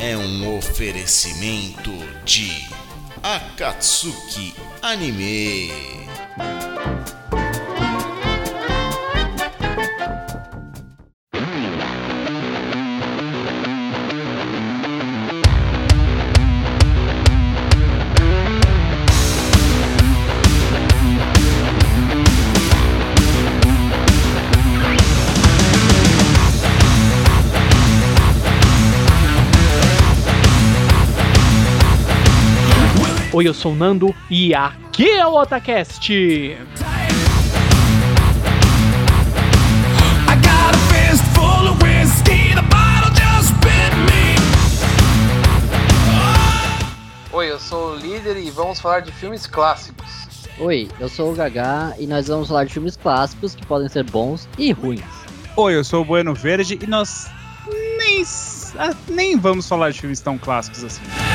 é 0.00 0.16
um 0.16 0.56
oferecimento 0.56 1.90
de 2.24 2.50
Akatsuki 3.22 4.54
Anime. 4.80 5.72
Oi, 33.38 33.46
eu 33.46 33.54
sou 33.54 33.70
o 33.70 33.76
Nando 33.76 34.12
e 34.28 34.52
aqui 34.52 35.08
é 35.08 35.24
o 35.24 35.34
Otacast. 35.34 36.12
Oi, 47.30 47.48
eu 47.48 47.60
sou 47.60 47.92
o 47.92 47.94
líder 47.94 48.38
e 48.38 48.50
vamos 48.50 48.80
falar 48.80 49.02
de 49.02 49.12
filmes 49.12 49.46
clássicos. 49.46 50.26
Oi, 50.58 50.88
eu 50.98 51.08
sou 51.08 51.30
o 51.30 51.34
Gagá 51.36 51.94
e 51.96 52.08
nós 52.08 52.26
vamos 52.26 52.48
falar 52.48 52.64
de 52.64 52.72
filmes 52.72 52.96
clássicos 52.96 53.54
que 53.54 53.64
podem 53.66 53.88
ser 53.88 54.02
bons 54.02 54.48
e 54.58 54.72
ruins. 54.72 55.04
Oi, 55.56 55.76
eu 55.76 55.84
sou 55.84 56.02
o 56.02 56.04
Bueno 56.04 56.34
Verde 56.34 56.76
e 56.82 56.86
nós 56.88 57.30
nem, 57.98 58.24
ah, 58.80 58.92
nem 59.08 59.38
vamos 59.38 59.68
falar 59.68 59.92
de 59.92 60.00
filmes 60.00 60.18
tão 60.18 60.36
clássicos 60.36 60.82
assim. 60.82 61.27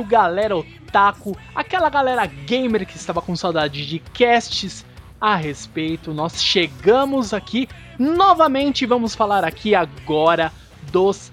Certo, 0.00 0.04
galera 0.04 0.56
otaku, 0.56 1.36
aquela 1.54 1.90
galera 1.90 2.24
gamer 2.24 2.86
que 2.86 2.96
estava 2.96 3.20
com 3.20 3.36
saudade 3.36 3.86
de 3.86 3.98
casts 3.98 4.84
a 5.20 5.36
respeito, 5.36 6.14
nós 6.14 6.42
chegamos 6.42 7.34
aqui 7.34 7.68
novamente 7.98 8.86
vamos 8.86 9.14
falar 9.14 9.44
aqui 9.44 9.74
agora 9.74 10.50
dos 10.90 11.30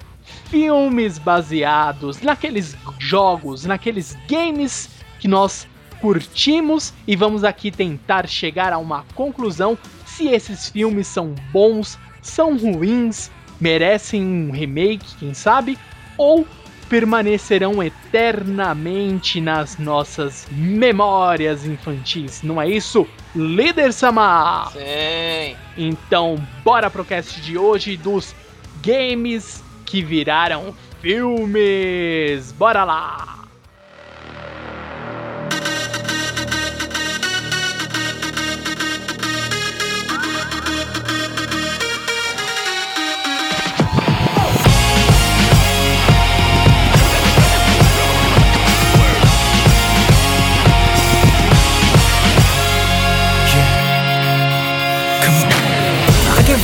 filmes 0.49 1.17
baseados 1.17 2.19
naqueles 2.21 2.75
jogos, 2.99 3.63
naqueles 3.63 4.17
games 4.27 4.89
que 5.19 5.27
nós 5.27 5.65
curtimos 6.01 6.93
e 7.07 7.15
vamos 7.15 7.45
aqui 7.45 7.71
tentar 7.71 8.27
chegar 8.27 8.73
a 8.73 8.77
uma 8.77 9.05
conclusão 9.15 9.77
se 10.05 10.27
esses 10.27 10.69
filmes 10.69 11.07
são 11.07 11.33
bons, 11.51 11.97
são 12.21 12.57
ruins, 12.57 13.31
merecem 13.61 14.21
um 14.21 14.51
remake, 14.51 15.15
quem 15.17 15.33
sabe, 15.33 15.79
ou 16.17 16.45
permanecerão 16.89 17.81
eternamente 17.83 19.39
nas 19.41 19.77
nossas 19.77 20.47
memórias 20.51 21.65
infantis. 21.65 22.41
Não 22.41 22.61
é 22.61 22.69
isso, 22.69 23.07
líder 23.35 23.93
Sama? 23.93 24.69
Sim. 24.71 25.55
Então, 25.77 26.35
bora 26.63 26.89
pro 26.89 27.05
cast 27.05 27.41
de 27.41 27.57
hoje 27.57 27.97
dos 27.97 28.35
games 28.81 29.63
que 29.85 30.01
viraram 30.01 30.75
filmes. 31.01 32.51
Bora 32.51 32.83
lá! 32.83 33.36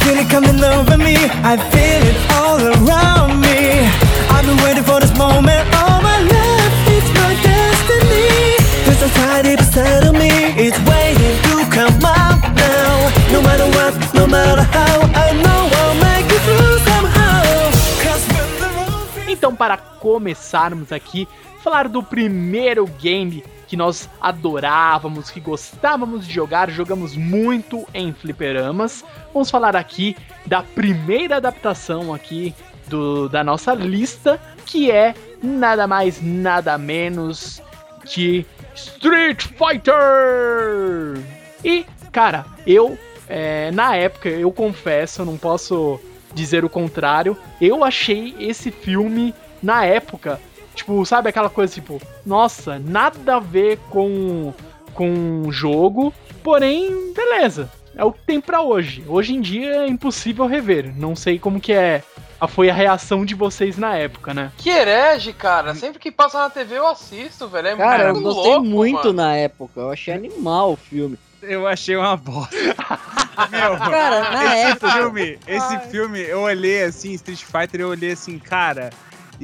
It 0.06 0.30
coming 0.30 0.62
over 0.64 0.97
me. 0.97 1.16
I 1.44 1.56
feel 1.72 2.02
it 2.12 2.18
all 2.38 2.59
around 2.59 3.40
me. 3.40 3.88
I've 4.30 4.46
been 4.46 4.58
waiting 4.64 4.84
for 4.84 5.00
this 5.00 5.16
moment 5.18 5.64
all 5.80 6.02
my 6.02 6.19
life. 6.19 6.75
It's 6.96 7.09
my 7.19 7.31
destiny. 7.41 8.59
There's 8.86 9.02
a 9.02 9.09
tide 9.16 9.46
inside 9.46 10.03
of 10.03 10.14
me. 10.14 10.30
It's 10.66 10.78
waiting 10.91 11.36
to 11.47 11.56
come 11.72 12.06
out 12.06 12.41
now. 12.53 12.91
No 13.31 13.41
matter 13.41 13.68
what, 13.75 13.94
no 14.14 14.28
matter 14.28 14.64
how, 14.64 14.96
I 15.25 15.31
know 15.44 15.62
I'll 15.80 15.96
make 16.08 16.28
it 16.35 16.41
through 16.47 16.80
somehow. 16.90 17.72
'Cause 18.03 18.24
when 18.34 18.50
the 18.59 18.70
road 18.78 19.31
Então, 19.31 19.56
para 19.56 19.78
começarmos 19.78 20.91
aqui, 20.91 21.28
falar 21.64 21.88
do 21.88 22.03
primeiro 22.03 22.85
game 23.02 23.44
que 23.73 23.78
nós 23.78 24.07
adorávamos, 24.22 25.31
que 25.31 25.39
gostávamos 25.39 26.28
de 26.28 26.31
jogar, 26.35 26.69
jogamos 26.69 27.16
muito 27.16 27.88
em 27.91 28.13
fliperamas. 28.13 29.03
Vamos 29.34 29.50
falar 29.50 29.75
aqui 29.75 30.16
da 30.45 30.61
primeira 30.61 31.38
adaptação 31.38 32.13
aqui 32.13 32.53
do, 32.85 33.28
da 33.28 33.44
nossa 33.44 33.73
lista, 33.73 34.39
que 34.63 34.91
é 34.91 35.16
nada 35.41 35.88
mais, 35.88 36.22
nada 36.22 36.78
menos 36.78 37.63
que 38.06 38.45
Street 38.75 39.41
Fighter! 39.41 41.19
E, 41.66 41.84
cara, 42.11 42.45
eu, 42.67 42.95
é, 43.28 43.72
na 43.72 43.95
época, 43.95 44.29
eu 44.29 44.51
confesso, 44.51 45.23
eu 45.23 45.25
não 45.25 45.35
posso 45.35 46.00
dizer 46.31 46.63
o 46.63 46.69
contrário, 46.69 47.35
eu 47.59 47.84
achei 47.84 48.35
esse 48.40 48.69
filme, 48.69 49.34
na 49.63 49.84
época, 49.84 50.40
tipo, 50.75 51.06
sabe 51.06 51.29
aquela 51.29 51.50
coisa 51.50 51.73
tipo, 51.73 52.01
nossa, 52.25 52.79
nada 52.79 53.35
a 53.35 53.39
ver 53.39 53.78
com 53.89 54.53
com 54.94 55.41
o 55.47 55.51
jogo, 55.51 56.13
porém, 56.44 57.13
beleza. 57.13 57.69
É 57.95 58.03
o 58.03 58.11
que 58.11 58.19
tem 58.25 58.39
pra 58.39 58.61
hoje. 58.61 59.03
Hoje 59.07 59.34
em 59.34 59.41
dia 59.41 59.84
é 59.84 59.88
impossível 59.88 60.45
rever. 60.45 60.94
Não 60.95 61.16
sei 61.16 61.39
como 61.39 61.59
que 61.59 61.73
é 61.73 62.03
a- 62.39 62.47
foi 62.47 62.69
a 62.69 62.73
reação 62.73 63.25
de 63.25 63.34
vocês 63.34 63.75
na 63.78 63.95
época, 63.95 64.34
né? 64.35 64.51
Que 64.57 64.69
herege, 64.69 65.34
cara. 65.34 65.73
Sempre 65.73 65.97
que 66.00 66.11
passa 66.11 66.40
na 66.40 66.49
TV 66.49 66.78
eu 66.78 66.87
assisto, 66.87 67.47
velho. 67.47 67.70
É 67.70 67.75
Cara, 67.75 68.03
eu 68.09 68.14
muito 68.14 68.23
gostei 68.25 68.52
louco, 68.52 68.66
muito 68.67 68.97
mano. 69.08 69.14
na 69.14 69.35
época, 69.35 69.79
eu 69.79 69.90
achei 69.91 70.14
animal 70.14 70.73
o 70.73 70.75
filme. 70.75 71.17
Eu 71.41 71.67
achei 71.67 71.96
uma 71.96 72.16
bosta. 72.16 72.55
Meu, 73.49 73.78
Cara, 73.78 74.29
na 74.31 74.46
esse 74.46 74.72
época. 74.72 74.91
filme, 74.91 75.40
esse 75.47 75.79
filme, 75.90 76.20
eu 76.22 76.41
olhei 76.41 76.84
assim, 76.84 77.14
Street 77.14 77.41
Fighter, 77.43 77.81
eu 77.81 77.90
olhei 77.90 78.11
assim, 78.11 78.37
cara, 78.37 78.91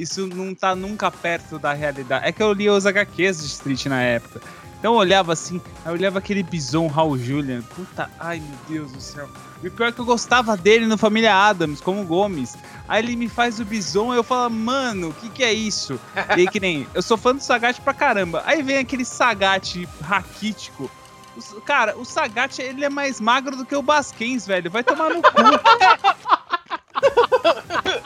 isso 0.02 0.26
não 0.26 0.54
tá 0.54 0.74
nunca 0.74 1.10
perto 1.10 1.58
da 1.58 1.72
realidade. 1.72 2.26
É 2.26 2.32
que 2.32 2.42
eu 2.42 2.52
li 2.52 2.68
os 2.70 2.86
HQs 2.86 3.40
de 3.40 3.46
Street 3.46 3.86
na 3.86 4.00
época. 4.02 4.40
Então 4.78 4.94
eu 4.94 4.98
olhava 4.98 5.32
assim, 5.34 5.60
aí 5.84 5.90
eu 5.90 5.92
olhava 5.92 6.18
aquele 6.18 6.42
bison 6.42 6.86
Raul 6.86 7.18
Julian. 7.18 7.60
Puta, 7.76 8.10
ai 8.18 8.40
meu 8.40 8.58
Deus 8.68 8.92
do 8.92 9.00
céu. 9.00 9.28
E 9.62 9.68
o 9.68 9.70
pior 9.70 9.88
é 9.88 9.92
que 9.92 10.00
eu 10.00 10.06
gostava 10.06 10.56
dele 10.56 10.86
no 10.86 10.96
Família 10.96 11.34
Adams, 11.36 11.82
como 11.82 12.02
Gomes. 12.06 12.56
Aí 12.88 13.04
ele 13.04 13.14
me 13.14 13.28
faz 13.28 13.60
o 13.60 13.64
bison, 13.64 14.10
aí 14.10 14.16
eu 14.18 14.24
falo, 14.24 14.48
mano, 14.48 15.10
o 15.10 15.12
que 15.12 15.28
que 15.28 15.44
é 15.44 15.52
isso? 15.52 16.00
E 16.34 16.40
aí 16.40 16.48
que 16.48 16.58
nem, 16.58 16.86
eu 16.94 17.02
sou 17.02 17.18
fã 17.18 17.34
do 17.34 17.42
Sagat 17.42 17.78
pra 17.82 17.92
caramba. 17.92 18.42
Aí 18.46 18.62
vem 18.62 18.78
aquele 18.78 19.04
Sagat 19.04 19.86
raquítico. 20.02 20.90
O- 21.36 21.60
Cara, 21.60 21.94
o 21.98 22.04
Sagat, 22.06 22.58
ele 22.62 22.82
é 22.82 22.88
mais 22.88 23.20
magro 23.20 23.54
do 23.54 23.66
que 23.66 23.76
o 23.76 23.82
Basquens, 23.82 24.46
velho. 24.46 24.70
Vai 24.70 24.82
tomar 24.82 25.10
no 25.10 25.20
cu. 25.20 25.28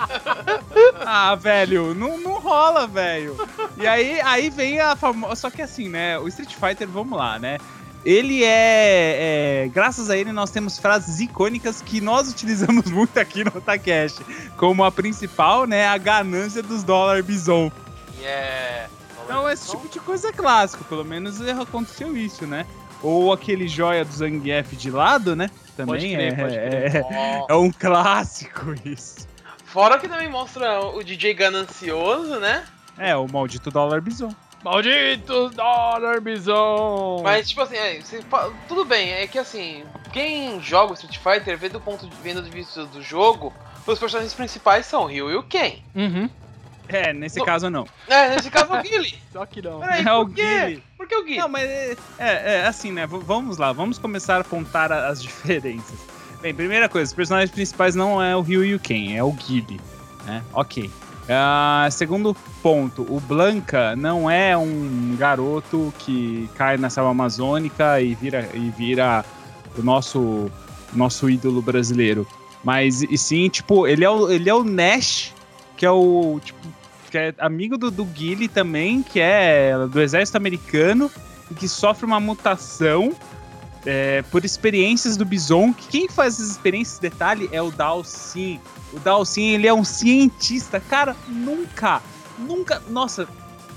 ah, 1.05 1.35
velho, 1.35 1.95
não, 1.95 2.19
não 2.19 2.39
rola, 2.39 2.87
velho. 2.87 3.37
E 3.77 3.87
aí, 3.87 4.21
aí 4.21 4.51
vem 4.51 4.81
a 4.81 4.97
famosa. 4.97 5.37
Só 5.37 5.51
que 5.51 5.63
assim, 5.63 5.89
né? 5.89 6.19
O 6.19 6.29
Street 6.29 6.55
Fighter, 6.55 6.89
vamos 6.89 7.19
lá, 7.19 7.39
né? 7.39 7.59
ele 8.05 8.45
é, 8.45 9.65
é- 9.65 9.69
Graças 9.69 10.11
a 10.11 10.17
ele, 10.17 10.31
nós 10.31 10.51
temos 10.51 10.79
frases 10.79 11.21
icônicas 11.21 11.81
que 11.81 12.01
nós 12.01 12.31
utilizamos 12.31 12.85
muito 12.93 13.19
aqui 13.19 13.43
no 13.43 13.57
Otacast. 13.57 14.23
Como 14.57 14.85
a 14.85 14.93
principal, 14.93 15.67
né? 15.67 15.89
A 15.89 15.97
ganância 15.97 16.63
dos 16.63 16.83
dólares 16.83 17.25
bison. 17.25 17.73
É. 18.23 18.87
Então, 19.25 19.49
esse 19.49 19.71
tipo 19.71 19.89
de 19.89 19.99
coisa 20.01 20.29
é 20.29 20.33
clássico. 20.33 20.85
Pelo 20.85 21.05
menos 21.05 21.41
aconteceu 21.41 22.17
isso, 22.17 22.47
né? 22.47 22.67
Ou 23.03 23.33
aquele 23.33 23.67
joia 23.67 24.05
do 24.05 24.13
Zangief 24.13 24.77
de 24.77 24.91
lado, 24.91 25.35
né? 25.35 25.51
Também 25.77 26.15
crer, 26.15 26.33
é, 26.33 26.37
pode 26.37 26.57
é, 26.57 26.91
crer. 26.91 27.05
Ó, 27.05 27.47
é 27.49 27.55
um 27.57 27.73
clássico 27.73 28.75
isso. 28.85 29.27
Fora 29.75 29.99
que 29.99 30.07
também 30.07 30.29
mostra 30.29 30.81
o 30.83 31.03
DJ 31.03 31.35
ganancioso, 31.35 32.39
né? 32.39 32.65
É, 32.97 33.17
o 33.17 33.27
maldito 33.27 33.73
dólar 33.73 34.01
bison. 34.01 34.33
Malditos 34.63 35.53
dólar 35.53 36.21
bison! 36.21 37.21
Mas, 37.25 37.49
tipo 37.49 37.61
assim, 37.61 37.77
é, 37.77 38.01
você 38.01 38.21
tudo 38.69 38.85
bem, 38.85 39.11
é 39.15 39.27
que 39.27 39.37
assim, 39.37 39.83
quem 40.13 40.61
joga 40.63 40.93
o 40.93 40.95
Street 40.95 41.19
Fighter, 41.19 41.59
vê 41.59 41.69
do 41.69 41.81
ponto 41.81 42.07
de 42.07 42.17
venda 42.23 42.41
de 42.41 42.51
vista 42.51 42.87
do 42.87 43.03
jogo, 43.03 43.53
os 43.85 43.99
personagens 43.99 44.33
principais 44.33 44.87
são 44.87 45.03
o 45.03 45.07
Ryu 45.07 45.29
e 45.33 45.35
o 45.35 45.43
Ken. 45.43 45.81
Uhum. 45.93 46.31
É, 46.89 47.13
nesse 47.13 47.41
Não. 47.41 47.45
caso 47.47 47.69
não. 47.69 47.85
É, 48.07 48.29
nesse 48.37 48.53
caso 48.53 48.73
o 48.73 48.81
Guile. 48.81 49.19
Só 49.33 49.45
que 49.45 49.61
não. 49.61 49.81
Peraí, 49.81 50.07
É 50.07 50.13
o? 50.13 50.25
Guile. 50.25 50.85
Por 50.97 51.09
que 51.09 51.17
o 51.17 51.25
Guile? 51.25 51.39
Não, 51.39 51.49
mas 51.49 51.65
é, 51.69 51.97
é, 52.19 52.55
é, 52.59 52.67
assim, 52.67 52.93
né? 52.93 53.09
v- 53.09 53.19
Vamos 53.25 53.59
lá, 53.59 53.73
vamos 53.73 53.99
começar 53.99 54.37
a 54.37 54.41
apontar 54.43 54.93
as 54.93 55.21
diferenças. 55.23 55.99
Bem, 56.45 56.53
primeira 56.53 56.91
coisa, 56.91 57.09
os 57.09 57.15
personagens 57.15 57.51
principais 57.51 57.95
não 57.95 58.23
é 58.23 58.37
o 58.37 58.43
Ryu 58.43 58.67
e 58.67 58.75
o 58.75 58.79
Ken, 58.79 59.17
é 59.17 59.25
o 59.25 59.33
Guile, 59.33 59.81
né? 60.27 60.45
Ok. 60.53 60.91
Ah, 61.27 61.89
segundo 61.91 62.37
ponto, 62.63 63.01
o 63.09 63.19
Blanca 63.19 63.97
não 63.97 64.31
é 64.31 64.55
um 64.55 65.17
garoto 65.19 65.91
que 66.01 66.47
cai 66.55 66.77
na 66.77 66.91
selva 66.91 67.13
amazônica 67.13 67.99
e 68.03 68.15
vira, 68.15 68.47
e 68.53 68.69
vira 68.69 69.25
o 69.79 69.83
nosso, 69.83 70.51
nosso 70.93 71.31
ídolo 71.31 71.63
brasileiro. 71.63 72.27
Mas, 72.63 73.01
e 73.01 73.17
sim, 73.17 73.49
tipo, 73.49 73.87
ele 73.87 74.05
é 74.05 74.11
o, 74.11 74.31
ele 74.31 74.51
é 74.51 74.55
o 74.55 74.63
Nash, 74.63 75.33
que 75.79 75.87
é 75.87 75.91
o, 75.91 76.39
tipo, 76.45 76.61
que 77.11 77.17
é 77.17 77.35
amigo 77.39 77.79
do, 77.79 77.91
do 77.91 78.05
Guile 78.05 78.49
também, 78.49 79.03
que 79.03 79.19
é 79.19 79.73
do 79.91 79.99
exército 79.99 80.37
americano 80.37 81.11
e 81.51 81.55
que 81.55 81.67
sofre 81.67 82.05
uma 82.05 82.21
mutação 82.21 83.15
é, 83.87 84.23
por 84.31 84.45
experiências 84.45 85.17
do 85.17 85.25
Bison. 85.25 85.73
Que 85.73 85.89
quem 85.89 86.09
faz 86.09 86.35
essas 86.35 86.51
experiências, 86.51 86.99
detalhe, 86.99 87.49
é 87.53 87.61
o 87.61 87.71
Dalsin. 87.71 88.61
O 88.93 88.99
Dalsin, 89.01 89.51
ele 89.51 89.67
é 89.67 89.75
um 89.75 89.85
cientista. 89.85 90.79
Cara, 90.81 91.17
nunca, 91.29 92.01
nunca, 92.39 92.83
nossa, 92.89 93.27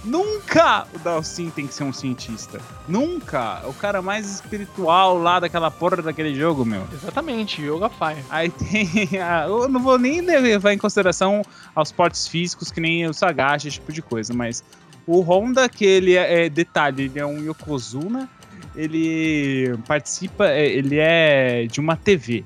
nunca 0.03 0.87
o 0.93 0.99
Dalsin 0.99 1.49
tem 1.49 1.67
que 1.67 1.73
ser 1.73 1.83
um 1.83 1.93
cientista. 1.93 2.59
Nunca. 2.87 3.61
O 3.67 3.73
cara 3.73 4.01
mais 4.01 4.29
espiritual 4.35 5.17
lá 5.17 5.39
daquela 5.39 5.69
porra 5.69 6.01
daquele 6.01 6.33
jogo, 6.35 6.65
meu. 6.65 6.85
Exatamente, 6.93 7.61
Yoga 7.61 7.89
Fire. 7.89 8.23
Aí 8.29 8.49
tem. 8.49 8.87
a- 9.21 9.45
eu 9.47 9.67
não 9.67 9.81
vou 9.81 9.97
nem 9.97 10.21
levar 10.21 10.73
em 10.73 10.77
consideração 10.77 11.41
aos 11.75 11.91
portes 11.91 12.27
físicos, 12.27 12.71
que 12.71 12.79
nem 12.79 13.05
o 13.07 13.13
Sagashi, 13.13 13.67
esse 13.67 13.79
tipo 13.79 13.91
de 13.91 14.01
coisa, 14.01 14.33
mas 14.33 14.63
o 15.05 15.21
Honda, 15.21 15.69
que 15.69 15.85
ele 15.85 16.15
é, 16.15 16.45
é, 16.45 16.49
detalhe, 16.49 17.03
ele 17.03 17.19
é 17.19 17.25
um 17.25 17.39
Yokozuna, 17.39 18.29
ele 18.77 19.77
participa, 19.87 20.47
é, 20.47 20.65
ele 20.67 20.97
é 20.99 21.65
de 21.65 21.79
uma 21.79 21.95
TV. 21.97 22.45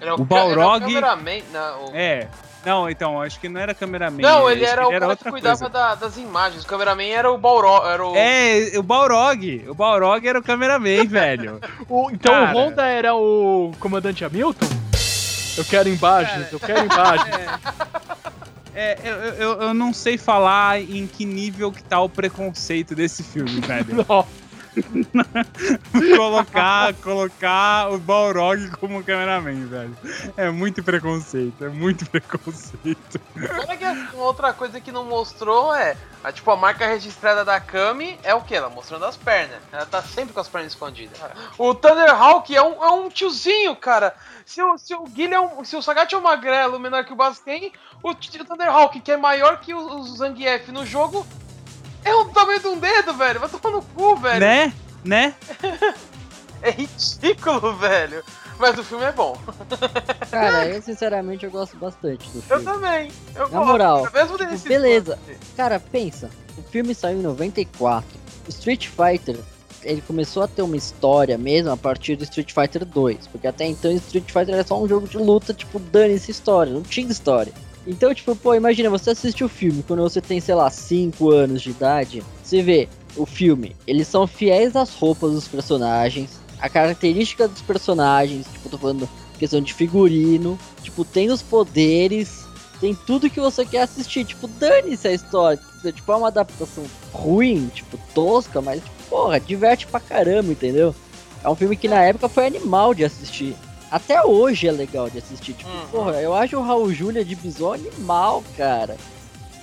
Ele 0.00 0.10
é 0.10 0.12
o 0.12 0.18
ca- 0.18 0.24
Balrog- 0.24 0.82
Ele 0.84 0.94
é 0.94 0.98
o 0.98 1.02
cameraman, 1.02 1.42
não, 1.52 1.84
o- 1.86 1.96
É. 1.96 2.28
Não, 2.64 2.90
então, 2.90 3.22
acho 3.22 3.40
que 3.40 3.48
não 3.48 3.58
era 3.58 3.72
cameraman. 3.72 4.20
Não, 4.20 4.50
ele 4.50 4.66
era 4.66 4.82
que 4.82 4.88
o 4.88 4.90
cara 4.90 5.04
que 5.06 5.10
outra 5.12 5.30
cuidava 5.30 5.58
coisa. 5.60 5.72
da- 5.72 5.94
das 5.94 6.18
imagens. 6.18 6.62
O 6.62 6.66
cameraman 6.66 7.06
era 7.08 7.32
o 7.32 7.38
Balrog. 7.38 7.86
Era 7.88 8.06
o... 8.06 8.14
É, 8.14 8.72
o 8.76 8.82
Balrog. 8.82 9.64
O 9.66 9.74
Balrog 9.74 10.28
era 10.28 10.38
o 10.38 10.42
cameraman, 10.42 11.06
velho. 11.08 11.58
O- 11.88 12.10
então 12.10 12.34
Cara. 12.34 12.54
o 12.54 12.58
Honda 12.58 12.84
era 12.86 13.14
o 13.14 13.72
comandante 13.80 14.22
Hamilton? 14.26 14.66
Eu 15.56 15.64
quero 15.64 15.88
imagens, 15.88 16.52
eu 16.52 16.60
quero 16.60 16.84
imagens. 16.84 17.34
É, 18.74 18.98
eu, 19.04 19.14
eu, 19.14 19.62
eu 19.62 19.74
não 19.74 19.92
sei 19.92 20.16
falar 20.16 20.80
em 20.80 21.06
que 21.06 21.24
nível 21.24 21.72
que 21.72 21.82
tá 21.82 22.00
o 22.00 22.08
preconceito 22.08 22.94
desse 22.94 23.22
filme, 23.22 23.60
velho. 23.60 24.04
Nossa, 24.08 24.28
colocar, 26.16 26.94
colocar 26.94 27.90
o 27.90 27.98
Balrog 27.98 28.70
como 28.78 29.02
cameraman, 29.04 29.66
velho. 29.66 29.96
É 30.36 30.50
muito 30.50 30.82
preconceito, 30.82 31.64
é 31.64 31.68
muito 31.68 32.08
preconceito. 32.10 33.20
Olha 33.36 33.76
que 33.76 34.16
outra 34.16 34.52
coisa 34.52 34.80
que 34.80 34.92
não 34.92 35.04
mostrou 35.04 35.74
é. 35.74 35.96
A, 36.22 36.30
tipo, 36.30 36.50
a 36.50 36.56
marca 36.56 36.86
registrada 36.86 37.46
da 37.46 37.58
Kami 37.58 38.18
é 38.22 38.34
o 38.34 38.42
que? 38.42 38.54
Ela 38.54 38.68
mostrando 38.68 39.06
as 39.06 39.16
pernas. 39.16 39.58
Ela 39.72 39.86
tá 39.86 40.02
sempre 40.02 40.34
com 40.34 40.40
as 40.40 40.48
pernas 40.48 40.72
escondidas. 40.72 41.18
O 41.56 41.74
Thunderhawk 41.74 42.54
é 42.54 42.62
um, 42.62 42.84
é 42.84 42.90
um 42.90 43.08
tiozinho, 43.08 43.74
cara. 43.74 44.14
Se 44.44 44.62
o, 44.62 44.76
se 44.76 44.94
o 44.94 45.04
Guilherme 45.04 45.48
é 45.60 45.64
Se 45.64 45.76
o 45.76 45.82
Sagat 45.82 46.14
é 46.14 46.18
um 46.18 46.22
magrelo 46.22 46.78
menor 46.78 47.04
que 47.04 47.12
o 48.02 48.14
T- 48.14 48.42
o 48.42 48.44
Thunderhawk, 48.44 49.00
que 49.00 49.12
é 49.12 49.16
maior 49.16 49.60
que 49.60 49.72
o, 49.72 49.78
o 49.78 50.02
Zangief 50.04 50.70
no 50.70 50.84
jogo, 50.84 51.26
é 52.04 52.14
o 52.14 52.24
tamanho 52.26 52.60
de 52.60 52.66
um 52.68 52.78
dedo, 52.78 53.14
velho. 53.14 53.40
Vai 53.40 53.48
tomar 53.48 53.76
no 53.76 53.82
cu, 53.82 54.16
velho. 54.16 54.40
Né? 54.40 54.72
Né? 55.04 55.34
É 56.62 56.70
ridículo, 56.72 57.74
velho. 57.76 58.22
Mas 58.58 58.78
o 58.78 58.84
filme 58.84 59.04
é 59.04 59.12
bom. 59.12 59.34
Cara, 60.30 60.66
eu 60.68 60.82
sinceramente 60.82 61.46
eu 61.46 61.50
gosto 61.50 61.74
bastante 61.78 62.28
do 62.30 62.38
Eu 62.38 62.42
filme. 62.42 62.64
também. 62.64 63.10
Eu 63.34 63.48
Na 63.48 63.64
moral, 63.64 64.06
Mesmo 64.12 64.36
tipo, 64.36 64.68
beleza. 64.68 65.18
Cara, 65.56 65.80
pensa, 65.80 66.28
o 66.58 66.62
filme 66.62 66.94
saiu 66.94 67.18
em 67.18 67.22
94. 67.22 68.06
O 68.46 68.50
Street 68.50 68.88
Fighter, 68.88 69.38
ele 69.82 70.02
começou 70.02 70.42
a 70.42 70.48
ter 70.48 70.60
uma 70.60 70.76
história 70.76 71.38
mesmo 71.38 71.70
a 71.70 71.76
partir 71.78 72.16
do 72.16 72.24
Street 72.24 72.52
Fighter 72.52 72.84
2. 72.84 73.26
Porque 73.28 73.46
até 73.46 73.64
então 73.66 73.90
Street 73.92 74.30
Fighter 74.30 74.54
era 74.54 74.64
só 74.64 74.78
um 74.78 74.86
jogo 74.86 75.08
de 75.08 75.16
luta, 75.16 75.54
tipo, 75.54 75.78
dane-se 75.78 76.30
história, 76.30 76.70
não 76.70 76.82
tinha 76.82 77.10
história. 77.10 77.54
Então, 77.86 78.14
tipo, 78.14 78.36
pô, 78.36 78.54
imagina, 78.54 78.90
você 78.90 79.10
assiste 79.10 79.42
o 79.42 79.48
filme 79.48 79.82
quando 79.86 80.02
você 80.02 80.20
tem, 80.20 80.40
sei 80.40 80.54
lá, 80.54 80.70
5 80.70 81.30
anos 81.30 81.62
de 81.62 81.70
idade. 81.70 82.22
Você 82.42 82.62
vê 82.62 82.88
o 83.16 83.26
filme, 83.26 83.74
eles 83.86 84.06
são 84.06 84.26
fiéis 84.26 84.76
às 84.76 84.94
roupas 84.94 85.32
dos 85.32 85.48
personagens, 85.48 86.40
a 86.60 86.68
característica 86.68 87.48
dos 87.48 87.62
personagens, 87.62 88.46
tipo, 88.52 88.68
tô 88.68 88.78
falando 88.78 89.08
questão 89.38 89.60
de 89.60 89.72
figurino, 89.72 90.58
tipo, 90.82 91.04
tem 91.04 91.30
os 91.30 91.40
poderes, 91.40 92.44
tem 92.80 92.94
tudo 92.94 93.30
que 93.30 93.40
você 93.40 93.64
quer 93.64 93.82
assistir. 93.82 94.24
Tipo, 94.24 94.46
dane-se 94.46 95.08
a 95.08 95.12
história. 95.12 95.60
Tipo, 95.82 96.12
é 96.12 96.16
uma 96.16 96.28
adaptação 96.28 96.84
ruim, 97.12 97.70
tipo, 97.74 97.98
tosca, 98.14 98.60
mas, 98.60 98.82
tipo, 98.82 98.90
porra, 99.08 99.40
diverte 99.40 99.86
pra 99.86 100.00
caramba, 100.00 100.52
entendeu? 100.52 100.94
É 101.42 101.48
um 101.48 101.54
filme 101.54 101.76
que 101.76 101.88
na 101.88 102.02
época 102.02 102.28
foi 102.28 102.46
animal 102.46 102.94
de 102.94 103.04
assistir. 103.04 103.56
Até 103.90 104.22
hoje 104.24 104.68
é 104.68 104.72
legal 104.72 105.10
de 105.10 105.18
assistir. 105.18 105.54
Tipo, 105.54 105.70
Uhum. 105.70 105.86
porra, 105.90 106.20
eu 106.20 106.34
acho 106.34 106.56
o 106.56 106.62
Raul 106.62 106.92
Júlia 106.92 107.24
de 107.24 107.34
Bison 107.34 107.72
animal, 107.74 108.44
cara. 108.56 108.96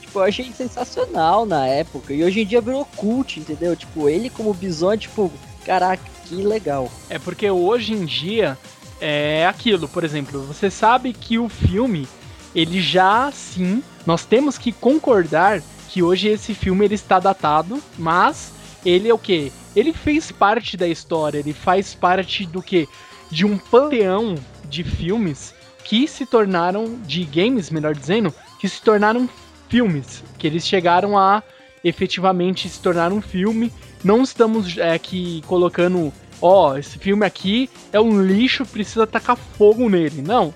Tipo, 0.01 0.19
eu 0.19 0.23
achei 0.23 0.51
sensacional 0.51 1.45
na 1.45 1.65
época. 1.67 2.13
E 2.13 2.23
hoje 2.23 2.41
em 2.41 2.45
dia 2.45 2.61
virou 2.61 2.85
cult, 2.95 3.39
entendeu? 3.39 3.75
Tipo, 3.75 4.09
ele 4.09 4.29
como 4.29 4.53
Bison, 4.53 4.97
tipo, 4.97 5.31
caraca, 5.65 6.03
que 6.25 6.35
legal. 6.35 6.91
É 7.09 7.17
porque 7.17 7.49
hoje 7.49 7.93
em 7.93 8.05
dia 8.05 8.57
é 8.99 9.45
aquilo, 9.47 9.87
por 9.87 10.03
exemplo, 10.03 10.41
você 10.43 10.69
sabe 10.69 11.13
que 11.13 11.37
o 11.37 11.47
filme, 11.47 12.07
ele 12.55 12.81
já 12.81 13.31
sim, 13.31 13.81
nós 14.05 14.25
temos 14.25 14.57
que 14.57 14.71
concordar 14.71 15.61
que 15.89 16.01
hoje 16.03 16.27
esse 16.27 16.53
filme 16.53 16.83
ele 16.85 16.95
está 16.95 17.19
datado, 17.19 17.81
mas 17.97 18.51
ele 18.85 19.07
é 19.07 19.13
o 19.13 19.17
quê? 19.17 19.51
Ele 19.75 19.93
fez 19.93 20.31
parte 20.31 20.75
da 20.75 20.87
história, 20.87 21.37
ele 21.39 21.53
faz 21.53 21.93
parte 21.93 22.45
do 22.45 22.61
quê? 22.61 22.87
De 23.29 23.45
um 23.45 23.57
panteão 23.57 24.35
de 24.69 24.83
filmes 24.83 25.53
que 25.83 26.07
se 26.07 26.25
tornaram 26.25 26.99
de 27.05 27.23
games, 27.23 27.69
melhor 27.69 27.93
dizendo, 27.93 28.33
que 28.59 28.67
se 28.67 28.81
tornaram 28.81 29.29
filmes, 29.69 30.23
que 30.37 30.47
eles 30.47 30.65
chegaram 30.65 31.17
a 31.17 31.41
efetivamente 31.83 32.67
se 32.67 32.79
tornar 32.81 33.11
um 33.11 33.21
filme. 33.21 33.71
Não 34.03 34.21
estamos 34.21 34.77
é, 34.77 34.93
aqui 34.93 35.41
colocando 35.47 36.11
ó, 36.41 36.77
esse 36.77 36.97
filme 36.97 37.25
aqui 37.25 37.69
é 37.91 37.99
um 37.99 38.21
lixo, 38.21 38.65
precisa 38.65 39.07
tacar 39.07 39.37
fogo 39.37 39.89
nele. 39.89 40.21
Não. 40.21 40.53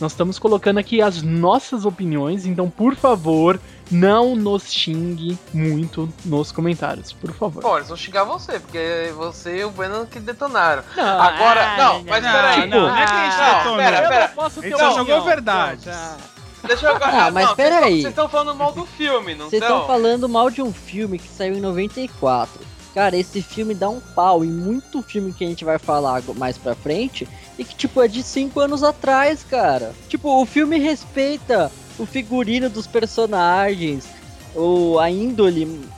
Nós 0.00 0.12
estamos 0.12 0.38
colocando 0.38 0.78
aqui 0.78 1.00
as 1.00 1.22
nossas 1.22 1.84
opiniões, 1.84 2.46
então 2.46 2.68
por 2.68 2.96
favor, 2.96 3.60
não 3.90 4.34
nos 4.34 4.72
xingue 4.72 5.38
muito 5.52 6.08
nos 6.24 6.50
comentários, 6.50 7.12
por 7.12 7.32
favor. 7.34 7.62
Bom, 7.62 7.76
eles 7.76 7.88
vão 7.88 7.96
xingar 7.96 8.24
você, 8.24 8.58
porque 8.58 9.12
você 9.16 9.58
e 9.58 9.64
o 9.64 9.70
Brandon 9.70 10.06
que 10.06 10.18
detonaram. 10.20 10.82
Não, 10.96 11.20
Agora, 11.20 11.76
não, 11.76 12.04
mas 12.04 12.22
não, 12.24 12.32
peraí. 12.32 12.68
não, 12.68 12.80
não 12.88 12.96
é 12.96 13.06
que 13.06 13.12
a 13.12 13.24
gente 13.24 13.36
Não, 13.38 13.54
detonou. 13.58 13.76
pera, 13.76 14.02
eu 14.02 14.08
pera. 14.08 14.28
não 14.28 14.34
posso 14.34 14.60
A 14.60 14.62
ter 14.62 14.76
só 14.76 14.94
jogou 14.94 15.22
verdade. 15.22 15.90
Deixa 16.66 16.86
eu. 16.86 16.96
Ah, 17.00 17.30
mas 17.30 17.46
não, 17.48 17.56
pera 17.56 17.76
vocês 17.76 17.84
aí. 17.86 18.00
Vocês 18.00 18.12
estão 18.12 18.28
falando 18.28 18.54
mal 18.56 18.72
do 18.72 18.86
filme, 18.86 19.34
não 19.34 19.50
Vocês 19.50 19.60
estão? 19.62 19.86
falando 19.86 20.28
mal 20.28 20.50
de 20.50 20.62
um 20.62 20.72
filme 20.72 21.18
que 21.18 21.28
saiu 21.28 21.54
em 21.54 21.60
94. 21.60 22.60
Cara, 22.94 23.16
esse 23.16 23.42
filme 23.42 23.74
dá 23.74 23.88
um 23.90 24.00
pau 24.00 24.44
em 24.44 24.48
muito 24.50 25.02
filme 25.02 25.32
que 25.32 25.44
a 25.44 25.48
gente 25.48 25.64
vai 25.64 25.78
falar 25.78 26.22
mais 26.36 26.56
pra 26.56 26.74
frente 26.76 27.28
e 27.58 27.64
que, 27.64 27.74
tipo, 27.74 28.00
é 28.00 28.06
de 28.08 28.22
5 28.22 28.58
anos 28.60 28.82
atrás, 28.84 29.44
cara. 29.44 29.92
Tipo, 30.08 30.40
o 30.40 30.46
filme 30.46 30.78
respeita 30.78 31.70
o 31.98 32.06
figurino 32.06 32.68
dos 32.68 32.86
personagens, 32.86 34.06
ou 34.54 34.98
a 35.00 35.10
índole 35.10 35.88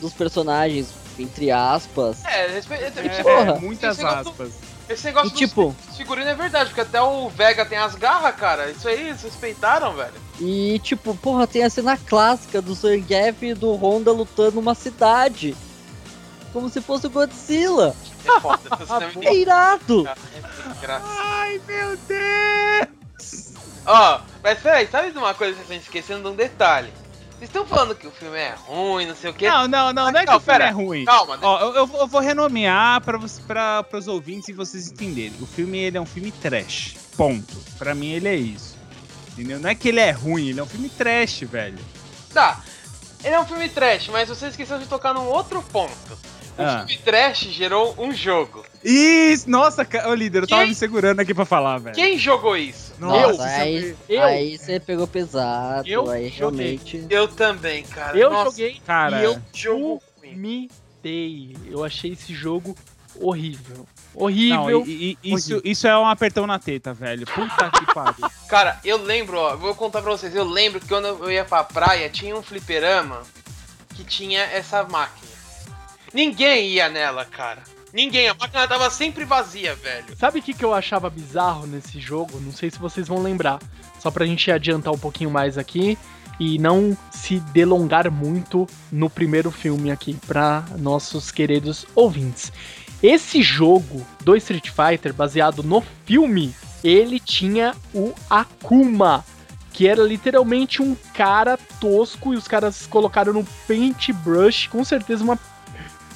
dos 0.00 0.12
personagens, 0.12 0.88
entre 1.18 1.50
aspas. 1.50 2.24
É, 2.24 2.46
respe... 2.48 2.74
É, 2.74 2.86
é, 2.86 3.58
muitas 3.60 3.96
esse 3.96 4.04
negócio- 4.04 4.30
aspas. 4.30 4.52
esse 4.88 5.04
negócio 5.04 5.28
E, 5.28 5.32
tipo- 5.34 5.74
dos 5.86 5.96
figurinos 5.96 6.28
é 6.30 6.34
verdade, 6.34 6.70
porque 6.70 6.80
até 6.82 7.00
o 7.02 7.28
Vega 7.28 7.64
tem 7.66 7.78
as 7.78 7.94
garras, 7.94 8.34
cara. 8.36 8.70
Isso 8.70 8.86
aí, 8.88 9.08
eles 9.08 9.22
respeitaram, 9.22 9.94
velho. 9.94 10.14
E 10.40 10.78
tipo, 10.80 11.14
porra, 11.16 11.46
tem 11.46 11.64
a 11.64 11.70
cena 11.70 11.96
clássica 11.96 12.62
do 12.62 12.74
Zangief 12.74 13.42
e 13.44 13.54
do 13.54 13.74
Honda 13.74 14.12
lutando 14.12 14.52
numa 14.56 14.74
cidade. 14.74 15.56
Como 16.52 16.68
se 16.70 16.80
fosse 16.80 17.06
o 17.06 17.10
Godzilla. 17.10 17.94
É 18.24 18.40
foda, 18.40 18.60
é 19.22 19.26
É 19.28 19.34
irado! 19.36 20.08
engraçado. 20.78 21.04
Ai, 21.18 21.60
meu 21.66 21.96
Deus! 21.96 22.97
Ó, 23.88 24.20
mas 24.42 24.58
peraí, 24.60 24.86
sabe 24.86 25.10
de 25.12 25.18
uma 25.18 25.32
coisa 25.34 25.54
que 25.54 25.66
vocês 25.66 25.80
estão 25.80 25.96
esquecendo 25.96 26.22
de 26.22 26.28
um 26.28 26.36
detalhe? 26.36 26.92
Vocês 27.30 27.48
estão 27.50 27.64
falando 27.66 27.94
que 27.94 28.06
o 28.06 28.10
filme 28.10 28.36
é 28.36 28.54
ruim, 28.66 29.06
não 29.06 29.14
sei 29.14 29.30
o 29.30 29.34
quê. 29.34 29.48
Não, 29.48 29.66
não, 29.68 29.92
não, 29.92 30.10
não 30.10 30.20
é 30.20 30.24
que 30.24 30.30
Não, 30.30 30.36
o 30.38 30.40
filme 30.40 30.58
pera. 30.58 30.68
é 30.68 30.72
ruim. 30.72 31.04
Calma, 31.04 31.36
né? 31.36 31.42
Ó, 31.46 31.60
eu, 31.60 31.74
eu 31.76 31.86
vou- 31.86 32.00
eu 32.00 32.06
vou 32.08 32.20
renomear 32.20 33.00
pra, 33.00 33.16
você- 33.16 33.40
pra, 33.42 33.82
pros 33.84 34.08
ouvintes 34.08 34.48
e 34.48 34.52
vocês 34.52 34.90
entenderem. 34.90 35.32
O 35.40 35.46
filme 35.46 35.78
ele 35.78 35.96
é 35.96 36.00
um 36.00 36.06
filme 36.06 36.32
trash. 36.32 36.96
Ponto. 37.16 37.56
Pra 37.78 37.94
mim 37.94 38.10
ele 38.10 38.28
é 38.28 38.34
isso. 38.34 38.76
Entendeu? 39.32 39.60
Não 39.60 39.70
é 39.70 39.74
que 39.74 39.88
ele 39.88 40.00
é 40.00 40.10
ruim, 40.10 40.48
ele 40.48 40.58
é 40.58 40.62
um 40.62 40.66
filme 40.66 40.88
trash, 40.88 41.42
velho. 41.42 41.78
Tá. 42.34 42.60
Ele 43.22 43.34
é 43.34 43.40
um 43.40 43.46
filme 43.46 43.68
trash, 43.68 44.08
mas 44.08 44.28
você 44.28 44.48
esqueceu 44.48 44.78
de 44.78 44.86
tocar 44.86 45.14
num 45.14 45.26
outro 45.26 45.62
ponto. 45.62 46.12
O 46.58 46.62
Ah. 46.62 46.84
filme 46.88 46.98
trash 47.04 47.38
gerou 47.52 47.94
um 47.98 48.12
jogo. 48.12 48.66
Isso! 48.84 49.48
Nossa, 49.50 49.86
ô 50.06 50.14
líder, 50.14 50.42
eu 50.44 50.46
tava 50.48 50.66
me 50.66 50.74
segurando 50.74 51.20
aqui 51.20 51.34
pra 51.34 51.44
falar, 51.44 51.78
velho. 51.78 51.94
Quem 51.96 52.16
jogou 52.18 52.56
isso? 52.56 52.94
Nossa, 52.98 53.28
Nossa, 53.32 53.44
aí, 53.44 53.96
eu- 54.08 54.22
aí 54.22 54.56
você 54.58 54.78
pegou 54.80 55.06
pesado, 55.06 55.88
Eu 55.88 56.08
aí 56.10 56.28
joguei. 56.30 56.66
realmente. 56.78 57.06
Eu 57.10 57.28
também, 57.28 57.82
cara. 57.84 58.16
Eu 58.16 58.30
Nossa, 58.30 58.50
joguei 58.50 58.80
Cara, 58.86 59.20
e 59.20 59.24
eu 59.24 59.40
jogo 59.52 60.02
ruim. 60.20 60.32
vomitei. 60.32 61.56
Eu 61.70 61.84
achei 61.84 62.12
esse 62.12 62.34
jogo 62.34 62.76
horrível. 63.20 63.86
Não, 64.14 64.22
Horrível. 64.24 64.84
e- 64.86 65.16
e- 65.22 65.34
isso, 65.34 65.60
isso 65.64 65.86
é 65.86 65.96
um 65.96 66.06
apertão 66.06 66.44
na 66.46 66.58
teta, 66.58 66.92
velho. 66.92 67.24
Puta 67.26 67.70
que 67.70 67.86
pariu. 67.94 68.28
Cara, 68.48 68.80
eu 68.84 68.96
lembro, 69.02 69.38
ó, 69.38 69.54
vou 69.56 69.74
contar 69.76 70.02
pra 70.02 70.10
vocês. 70.10 70.34
Eu 70.34 70.44
lembro 70.44 70.80
que 70.80 70.88
quando 70.88 71.06
eu 71.06 71.30
ia 71.30 71.44
pra 71.44 71.62
praia, 71.62 72.08
tinha 72.08 72.36
um 72.36 72.42
fliperama 72.42 73.22
que 73.94 74.02
tinha 74.02 74.40
essa 74.42 74.82
máquina. 74.84 75.28
Ninguém 76.12 76.68
ia 76.70 76.88
nela, 76.88 77.24
cara. 77.24 77.62
Ninguém, 77.92 78.28
a 78.28 78.34
máquina 78.34 78.68
tava 78.68 78.90
sempre 78.90 79.24
vazia, 79.24 79.74
velho. 79.74 80.16
Sabe 80.16 80.38
o 80.38 80.42
que, 80.42 80.52
que 80.52 80.64
eu 80.64 80.74
achava 80.74 81.08
bizarro 81.08 81.66
nesse 81.66 81.98
jogo? 81.98 82.40
Não 82.40 82.52
sei 82.52 82.70
se 82.70 82.78
vocês 82.78 83.08
vão 83.08 83.22
lembrar. 83.22 83.58
Só 83.98 84.10
pra 84.10 84.26
gente 84.26 84.50
adiantar 84.50 84.92
um 84.92 84.98
pouquinho 84.98 85.30
mais 85.30 85.56
aqui 85.56 85.98
e 86.38 86.58
não 86.58 86.96
se 87.10 87.40
delongar 87.40 88.10
muito 88.10 88.66
no 88.92 89.10
primeiro 89.10 89.50
filme 89.50 89.90
aqui 89.90 90.14
para 90.26 90.64
nossos 90.78 91.30
queridos 91.30 91.86
ouvintes. 91.94 92.52
Esse 93.02 93.42
jogo 93.42 94.06
do 94.20 94.36
Street 94.36 94.70
Fighter, 94.70 95.12
baseado 95.12 95.62
no 95.62 95.82
filme, 96.04 96.54
ele 96.82 97.18
tinha 97.18 97.74
o 97.94 98.12
Akuma, 98.28 99.24
que 99.72 99.86
era 99.86 100.02
literalmente 100.02 100.82
um 100.82 100.96
cara 101.14 101.56
tosco 101.80 102.34
e 102.34 102.36
os 102.36 102.48
caras 102.48 102.86
colocaram 102.86 103.32
no 103.32 103.44
paintbrush, 103.66 104.68
com 104.68 104.84
certeza 104.84 105.22
uma 105.22 105.38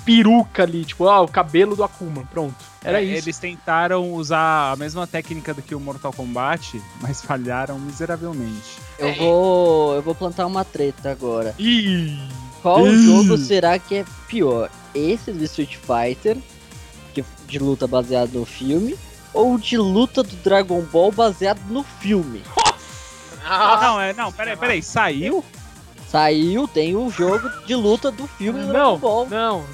peruca 0.04 0.62
ali, 0.64 0.84
tipo, 0.84 1.08
ah, 1.08 1.20
o 1.20 1.28
cabelo 1.28 1.74
do 1.76 1.84
Akuma, 1.84 2.24
pronto. 2.30 2.54
Era 2.84 3.00
É, 3.00 3.04
isso. 3.04 3.24
Eles 3.26 3.38
tentaram 3.38 4.12
usar 4.12 4.72
a 4.72 4.76
mesma 4.76 5.06
técnica 5.06 5.54
do 5.54 5.62
que 5.62 5.74
o 5.74 5.80
Mortal 5.80 6.12
Kombat, 6.12 6.80
mas 7.00 7.22
falharam 7.22 7.78
miseravelmente. 7.78 8.78
Eu 8.98 9.14
vou. 9.14 9.94
Eu 9.94 10.02
vou 10.02 10.14
plantar 10.14 10.46
uma 10.46 10.64
treta 10.64 11.10
agora. 11.10 11.54
Ih, 11.58 12.18
Qual 12.62 12.86
Ih. 12.86 13.04
jogo 13.06 13.36
será 13.38 13.78
que 13.78 13.96
é 13.96 14.04
pior? 14.28 14.70
Esse 14.94 15.32
do 15.32 15.42
Street 15.44 15.76
Fighter, 15.76 16.36
que 17.14 17.24
de 17.46 17.58
luta 17.58 17.86
baseado 17.86 18.32
no 18.34 18.44
filme, 18.44 18.96
ou 19.32 19.56
de 19.58 19.76
luta 19.78 20.22
do 20.22 20.36
Dragon 20.36 20.80
Ball 20.82 21.10
baseado 21.12 21.60
no 21.68 21.82
filme? 21.82 22.42
Ah, 23.44 23.78
não, 23.82 24.00
é, 24.00 24.12
não, 24.12 24.30
peraí, 24.32 24.56
peraí, 24.56 24.82
saiu? 24.82 25.44
Saiu, 26.08 26.68
tem 26.68 26.94
o 26.94 27.10
jogo 27.10 27.48
de 27.66 27.74
luta 27.74 28.10
do 28.10 28.26
filme 28.26 28.60
do 28.60 28.66
Dragon 28.68 28.78
não, 28.90 28.98
Ball. 28.98 29.26
não. 29.28 29.64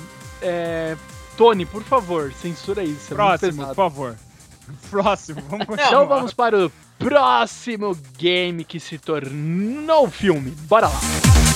É, 0.43 0.97
Tony, 1.37 1.65
por 1.65 1.83
favor, 1.83 2.33
censura 2.33 2.83
isso. 2.83 3.13
É 3.13 3.15
Próximo, 3.15 3.67
por 3.67 3.75
favor. 3.75 4.17
Próximo, 4.91 5.43
vamos 5.49 5.67
continuar. 5.67 5.89
Então 5.89 6.07
vamos 6.07 6.35
para 6.35 6.67
o 6.67 6.73
próximo 6.99 7.97
game 8.19 8.65
que 8.65 8.81
se 8.81 8.99
tornou 8.99 10.11
filme. 10.11 10.51
Bora 10.51 10.89
lá. 10.89 11.48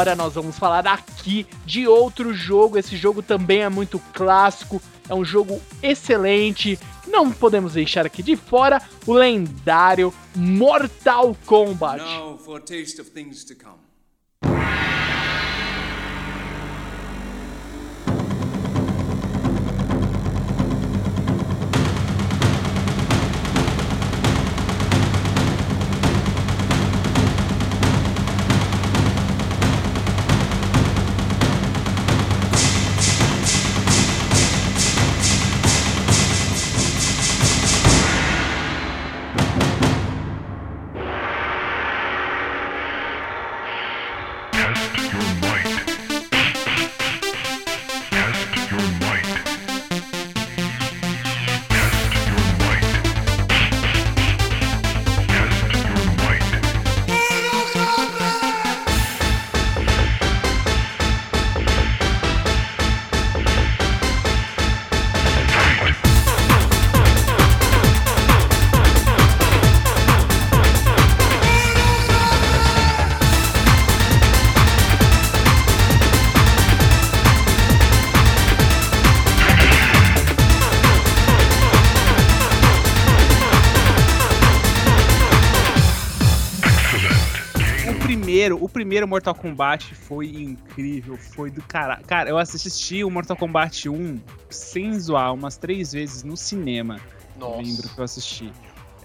Agora 0.00 0.16
nós 0.16 0.32
vamos 0.32 0.58
falar 0.58 0.86
aqui 0.86 1.46
de 1.66 1.86
outro 1.86 2.32
jogo. 2.32 2.78
Esse 2.78 2.96
jogo 2.96 3.22
também 3.22 3.60
é 3.60 3.68
muito 3.68 3.98
clássico, 4.14 4.80
é 5.06 5.14
um 5.14 5.22
jogo 5.22 5.60
excelente. 5.82 6.78
Não 7.06 7.30
podemos 7.30 7.74
deixar 7.74 8.06
aqui 8.06 8.22
de 8.22 8.34
fora 8.34 8.80
o 9.06 9.12
lendário 9.12 10.12
Mortal 10.34 11.36
Kombat. 11.44 12.02
Now 12.02 12.38
for 12.38 12.62
taste 12.62 12.98
of 12.98 13.10
things 13.10 13.44
to 13.44 13.54
come. 13.54 14.89
Primeiro, 88.90 89.06
o 89.06 89.08
primeiro 89.08 89.08
Mortal 89.08 89.34
Kombat 89.34 89.94
foi 89.94 90.26
incrível, 90.26 91.16
foi 91.16 91.50
do 91.50 91.62
caralho. 91.62 92.04
Cara, 92.04 92.28
eu 92.28 92.38
assisti 92.38 93.04
o 93.04 93.10
Mortal 93.10 93.36
Kombat 93.36 93.88
1 93.88 94.20
sem 94.50 94.98
zoar 94.98 95.32
umas 95.32 95.56
três 95.56 95.92
vezes 95.92 96.24
no 96.24 96.36
cinema. 96.36 96.98
Eu 97.40 97.50
lembro 97.50 97.68
Nossa. 97.68 97.94
que 97.94 98.00
eu 98.00 98.04
assisti. 98.04 98.52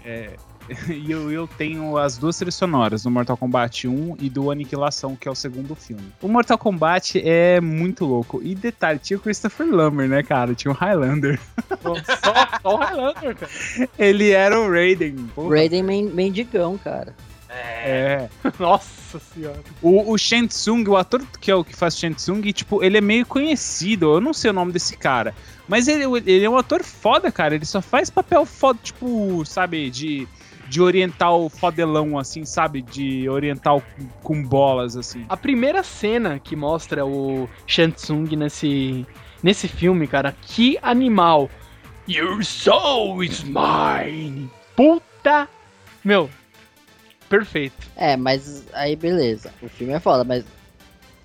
É, 0.03 0.33
e 0.89 1.11
eu, 1.11 1.31
eu 1.31 1.47
tenho 1.47 1.97
as 1.97 2.17
duas 2.17 2.35
trilhas 2.35 2.55
sonoras, 2.55 3.03
do 3.03 3.11
Mortal 3.11 3.37
Kombat 3.37 3.87
1 3.87 4.17
e 4.19 4.29
do 4.29 4.49
Aniquilação, 4.49 5.15
que 5.15 5.27
é 5.27 5.31
o 5.31 5.35
segundo 5.35 5.75
filme. 5.75 6.11
O 6.19 6.27
Mortal 6.27 6.57
Kombat 6.57 7.21
é 7.23 7.61
muito 7.61 8.05
louco. 8.05 8.41
E 8.43 8.55
detalhe, 8.55 8.97
tinha 8.97 9.17
o 9.17 9.19
Christopher 9.19 9.67
Lambert, 9.67 10.09
né, 10.09 10.23
cara? 10.23 10.55
Tinha 10.55 10.71
o 10.71 10.75
Highlander. 10.75 11.39
Só, 11.81 11.95
só 12.61 12.75
o 12.75 12.77
Highlander, 12.77 13.35
cara. 13.35 13.51
Ele 13.99 14.31
era 14.31 14.59
o 14.59 14.69
Raiden. 14.69 15.15
porra. 15.35 15.55
Raiden 15.55 15.83
men 15.83 16.05
mendigão, 16.05 16.77
cara. 16.77 17.13
É. 17.55 17.85
É. 17.85 18.29
Nossa 18.59 19.19
senhora. 19.19 19.59
O, 19.81 20.11
o 20.11 20.17
Shang 20.17 20.47
Tsung, 20.47 20.87
o 20.89 20.97
ator 20.97 21.21
que 21.39 21.49
é 21.49 21.55
o 21.55 21.63
que 21.63 21.75
faz 21.75 21.97
Shang 21.97 22.15
Tsung, 22.15 22.41
tipo, 22.51 22.83
ele 22.83 22.97
é 22.97 23.01
meio 23.01 23.25
conhecido. 23.25 24.15
Eu 24.15 24.21
não 24.21 24.33
sei 24.33 24.49
o 24.49 24.53
nome 24.53 24.71
desse 24.71 24.97
cara. 24.97 25.33
Mas 25.67 25.87
ele, 25.87 26.03
ele 26.25 26.43
é 26.43 26.49
um 26.49 26.57
ator 26.57 26.83
foda, 26.83 27.31
cara. 27.31 27.55
Ele 27.55 27.65
só 27.65 27.81
faz 27.81 28.09
papel 28.09 28.45
foda, 28.45 28.79
tipo, 28.81 29.43
sabe, 29.45 29.89
de. 29.89 30.27
de 30.67 30.81
oriental 30.81 31.49
fodelão, 31.49 32.17
assim, 32.17 32.43
sabe? 32.43 32.81
De 32.81 33.29
oriental 33.29 33.81
com, 33.81 34.07
com 34.23 34.43
bolas, 34.43 34.97
assim. 34.97 35.25
A 35.29 35.37
primeira 35.37 35.83
cena 35.83 36.39
que 36.39 36.55
mostra 36.55 37.05
o 37.05 37.47
Shansung 37.65 38.35
nesse, 38.35 39.05
nesse 39.41 39.67
filme, 39.67 40.07
cara, 40.07 40.35
que 40.41 40.77
animal. 40.81 41.49
Your 42.07 42.43
soul 42.43 43.23
is 43.23 43.43
mine. 43.43 44.49
Puta. 44.75 45.49
Meu, 46.03 46.29
perfeito. 47.29 47.87
É, 47.95 48.15
mas 48.17 48.63
aí 48.73 48.95
beleza. 48.95 49.53
O 49.61 49.67
filme 49.69 49.93
é 49.93 49.99
foda, 49.99 50.23
mas 50.23 50.43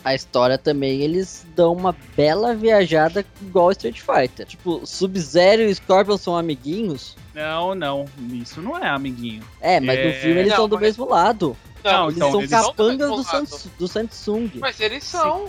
a 0.04 0.14
história 0.14 0.56
também 0.56 1.02
eles 1.02 1.46
dão 1.54 1.72
uma 1.74 1.94
bela 2.16 2.54
viajada 2.54 3.24
igual 3.42 3.70
Street 3.72 4.00
Fighter. 4.00 4.46
Tipo, 4.46 4.86
Sub-Zero 4.86 5.62
e 5.62 5.74
Scorpion 5.74 6.16
são 6.16 6.36
amiguinhos. 6.36 7.16
Não, 7.34 7.74
não. 7.74 8.06
Isso 8.32 8.60
não 8.62 8.76
é 8.78 8.88
amiguinho. 8.88 9.42
É, 9.60 9.78
mas 9.80 9.98
no 9.98 10.06
É. 10.06 10.12
filme 10.14 10.40
eles 10.40 10.50
Não, 10.50 10.56
são 10.56 10.68
do 10.68 10.76
mas- 10.76 10.82
mesmo 10.82 11.04
lado. 11.08 11.56
Não, 11.84 12.04
Eles 12.04 12.16
então, 12.16 12.30
são 12.30 12.40
eles- 12.40 12.50
capangas 12.50 12.76
são 12.76 12.88
do, 12.88 12.96
do 12.96 13.06
mesmo 13.22 13.24
Sans, 13.24 13.68
do 13.78 13.88
Samsung. 13.88 14.50
Mas 14.60 14.80
eles 14.80 15.04
são. 15.04 15.48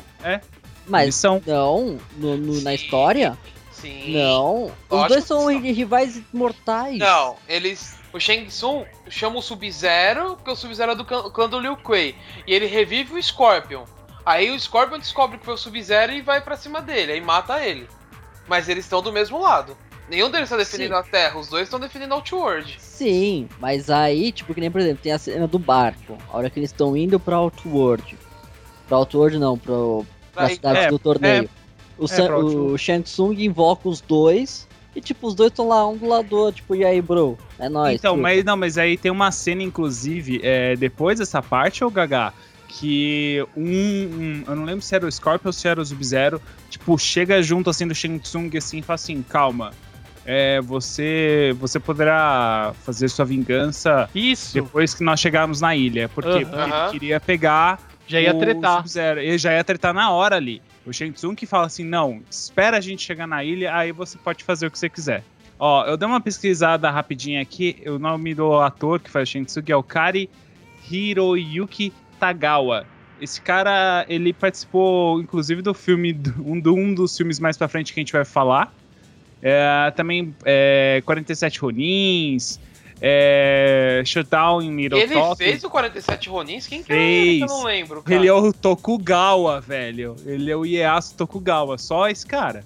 Mas 0.87 1.03
Eles 1.03 1.15
são. 1.15 1.41
não, 1.45 1.99
no, 2.17 2.37
no- 2.37 2.61
na 2.61 2.71
Sim. 2.71 2.75
história, 2.75 3.37
Sim. 3.71 4.13
não. 4.13 4.65
Os 4.65 4.71
Lógico 4.89 5.09
dois 5.09 5.23
são 5.25 5.41
são. 5.41 5.61
rivais 5.61 6.21
mortais. 6.33 6.97
Não, 6.97 7.35
eles. 7.47 7.95
O 8.13 8.19
Shang 8.19 8.45
Tsung 8.47 8.85
chama 9.09 9.37
o 9.39 9.41
Sub-Zero, 9.41 10.35
porque 10.35 10.51
o 10.51 10.55
Sub-Zero 10.55 10.91
é 10.91 10.95
do 10.95 11.05
clã 11.05 11.47
do 11.49 11.59
Liu 11.59 11.77
Kuei. 11.77 12.15
E 12.45 12.53
ele 12.53 12.65
revive 12.65 13.13
o 13.13 13.23
Scorpion. 13.23 13.85
Aí 14.25 14.51
o 14.51 14.59
Scorpion 14.59 14.99
descobre 14.99 15.37
que 15.37 15.45
foi 15.45 15.53
o 15.53 15.57
Sub-Zero 15.57 16.11
e 16.11 16.21
vai 16.21 16.41
pra 16.41 16.57
cima 16.57 16.81
dele, 16.81 17.13
aí 17.13 17.21
mata 17.21 17.63
ele. 17.65 17.87
Mas 18.47 18.67
eles 18.69 18.83
estão 18.85 19.01
do 19.01 19.11
mesmo 19.13 19.39
lado. 19.39 19.77
Nenhum 20.09 20.29
deles 20.29 20.49
tá 20.49 20.57
defendendo 20.57 20.91
Sim. 20.91 20.99
a 20.99 21.03
Terra, 21.03 21.39
os 21.39 21.47
dois 21.47 21.63
estão 21.63 21.79
defendendo 21.79 22.11
a 22.11 22.15
Outworld. 22.15 22.75
Sim, 22.79 23.47
mas 23.59 23.89
aí, 23.89 24.31
tipo, 24.33 24.53
que 24.53 24.59
nem, 24.59 24.69
por 24.69 24.81
exemplo, 24.81 25.01
tem 25.01 25.13
a 25.13 25.17
cena 25.17 25.47
do 25.47 25.57
barco. 25.57 26.17
A 26.29 26.37
hora 26.37 26.49
que 26.49 26.59
eles 26.59 26.69
estão 26.69 26.97
indo 26.97 27.17
pra 27.17 27.37
Outworld. 27.37 28.17
Pra 28.89 28.97
Outworld 28.97 29.39
não, 29.39 29.57
pro, 29.57 30.05
pra 30.33 30.49
cidade 30.49 30.79
é, 30.79 30.87
do 30.89 30.99
torneio. 30.99 31.49
o, 31.97 32.09
San- 32.09 32.25
pra 32.25 32.35
Outworld. 32.35 32.73
o 32.73 32.77
Shang 32.77 33.03
Tsung 33.03 33.33
invoca 33.41 33.87
os 33.87 34.01
dois. 34.01 34.67
E, 34.95 34.99
tipo, 35.01 35.27
os 35.27 35.35
dois 35.35 35.51
estão 35.51 35.67
lá, 35.67 35.87
um 35.87 35.95
do 35.95 36.05
lado 36.07 36.27
do 36.27 36.37
outro. 36.37 36.61
Tipo, 36.61 36.75
e 36.75 36.83
aí, 36.83 37.01
bro? 37.01 37.37
É 37.57 37.69
nóis. 37.69 37.95
Então, 37.95 38.13
truta. 38.13 38.21
mas, 38.21 38.43
não, 38.43 38.57
mas 38.57 38.77
aí 38.77 38.97
tem 38.97 39.11
uma 39.11 39.31
cena, 39.31 39.63
inclusive, 39.63 40.41
é, 40.43 40.75
depois 40.75 41.19
dessa 41.19 41.41
parte, 41.41 41.83
ô 41.83 41.89
Gaga, 41.89 42.33
que 42.67 43.45
um, 43.55 43.63
um- 43.63 44.43
Eu 44.47 44.55
não 44.55 44.63
lembro 44.65 44.81
se 44.81 44.95
era 44.95 45.05
o 45.05 45.11
Scorpion 45.11 45.49
ou 45.49 45.53
se 45.53 45.67
era 45.67 45.79
o 45.81 45.85
Sub-Zero. 45.85 46.41
Tipo, 46.69 46.97
chega 46.97 47.41
junto 47.41 47.69
assim 47.69 47.87
do 47.87 47.93
Shang 47.95 48.19
Tsung 48.19 48.49
assim 48.57 48.79
e 48.79 48.81
fala 48.81 48.95
assim: 48.95 49.21
calma. 49.21 49.71
É, 50.25 50.61
você, 50.61 51.55
você 51.59 51.79
poderá 51.79 52.73
fazer 52.83 53.09
sua 53.09 53.25
vingança 53.25 54.07
Isso. 54.13 54.53
depois 54.53 54.93
que 54.93 55.03
nós 55.03 55.19
chegarmos 55.19 55.59
na 55.59 55.75
ilha. 55.75 56.07
Por 56.09 56.23
quê? 56.23 56.29
Aham. 56.29 56.43
Porque 56.43 56.57
ele 56.61 56.91
queria 56.91 57.19
pegar 57.19 57.79
Já 58.11 58.21
ia 58.21 58.33
tretar. 58.33 58.77
Sub-Zero. 58.77 59.19
Ele 59.19 59.37
já 59.37 59.53
ia 59.53 59.63
tretar 59.63 59.93
na 59.93 60.11
hora 60.11 60.35
ali. 60.35 60.61
O 60.85 60.91
Shang 60.93 61.11
Tsung 61.13 61.35
que 61.35 61.45
fala 61.45 61.65
assim: 61.67 61.83
não, 61.83 62.21
espera 62.29 62.77
a 62.77 62.81
gente 62.81 63.01
chegar 63.03 63.25
na 63.27 63.43
ilha, 63.43 63.75
aí 63.75 63.91
você 63.91 64.17
pode 64.17 64.43
fazer 64.43 64.67
o 64.67 64.71
que 64.71 64.77
você 64.79 64.89
quiser. 64.89 65.23
Ó, 65.59 65.85
eu 65.85 65.95
dei 65.95 66.07
uma 66.07 66.19
pesquisada 66.19 66.89
rapidinha 66.89 67.41
aqui. 67.41 67.83
O 67.85 67.99
nome 67.99 68.33
do 68.33 68.59
ator 68.59 68.99
que 68.99 69.09
faz 69.09 69.29
o 69.29 69.31
Shang 69.31 69.45
Tsung 69.45 69.63
é 69.71 69.75
o 69.75 69.83
Kari 69.83 70.29
Hiroyuki 70.91 71.93
Tagawa. 72.19 72.85
Esse 73.19 73.39
cara, 73.39 74.03
ele 74.09 74.33
participou, 74.33 75.21
inclusive, 75.21 75.61
do 75.61 75.73
filme, 75.73 76.19
um, 76.43 76.59
do- 76.59 76.73
um 76.75 76.93
dos 76.93 77.15
filmes 77.15 77.39
mais 77.39 77.55
pra 77.57 77.67
frente 77.67 77.93
que 77.93 77.99
a 77.99 78.01
gente 78.01 78.11
vai 78.13 78.25
falar. 78.25 78.73
É, 79.43 79.91
também 79.95 80.35
é, 80.45 81.01
47 81.05 81.59
Ronins, 81.59 82.59
é, 83.01 84.03
Shutdown 84.05 84.61
em 84.61 84.75
Little 84.75 84.99
ele 84.99 85.13
Tokyo. 85.15 85.35
fez 85.35 85.63
o 85.63 85.69
47 85.69 86.29
Ronins? 86.29 86.67
Quem 86.67 86.83
que 86.83 86.93
é 86.93 86.95
ele? 86.95 87.37
que 87.39 87.43
Eu 87.43 87.47
Fez. 87.47 87.51
não 87.51 87.63
lembro. 87.65 88.03
Cara. 88.03 88.15
Ele 88.15 88.27
é 88.27 88.33
o 88.33 88.53
Tokugawa, 88.53 89.59
velho. 89.59 90.15
Ele 90.25 90.51
é 90.51 90.55
o 90.55 90.63
Ieyasu 90.65 91.15
Tokugawa, 91.15 91.77
só 91.77 92.07
esse 92.07 92.25
cara. 92.25 92.63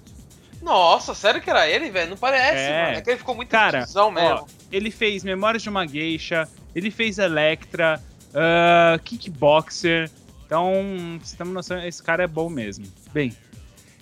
Nossa, 0.62 1.14
sério 1.14 1.40
que 1.40 1.48
era 1.48 1.68
ele, 1.68 1.90
velho? 1.90 2.10
Não 2.10 2.16
parece, 2.16 2.58
É. 2.58 2.82
mano. 2.86 2.98
É 2.98 3.00
que 3.00 3.10
ele 3.10 3.18
ficou 3.18 3.34
muito 3.34 3.48
Cara, 3.48 3.86
ó, 3.94 4.10
mesmo. 4.10 4.46
Ele 4.70 4.90
fez 4.90 5.24
Memórias 5.24 5.62
de 5.62 5.68
uma 5.68 5.86
Geisha, 5.86 6.48
ele 6.74 6.90
fez 6.90 7.18
Electra, 7.18 8.02
ah, 8.34 8.98
Kickboxer. 9.04 10.10
Então, 10.44 11.18
você 11.22 11.36
tem 11.36 11.46
uma 11.46 11.54
noção, 11.54 11.82
esse 11.84 12.02
cara 12.02 12.24
é 12.24 12.26
bom 12.26 12.48
mesmo. 12.48 12.84
Bem, 13.12 13.32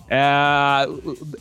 é, 0.07 0.87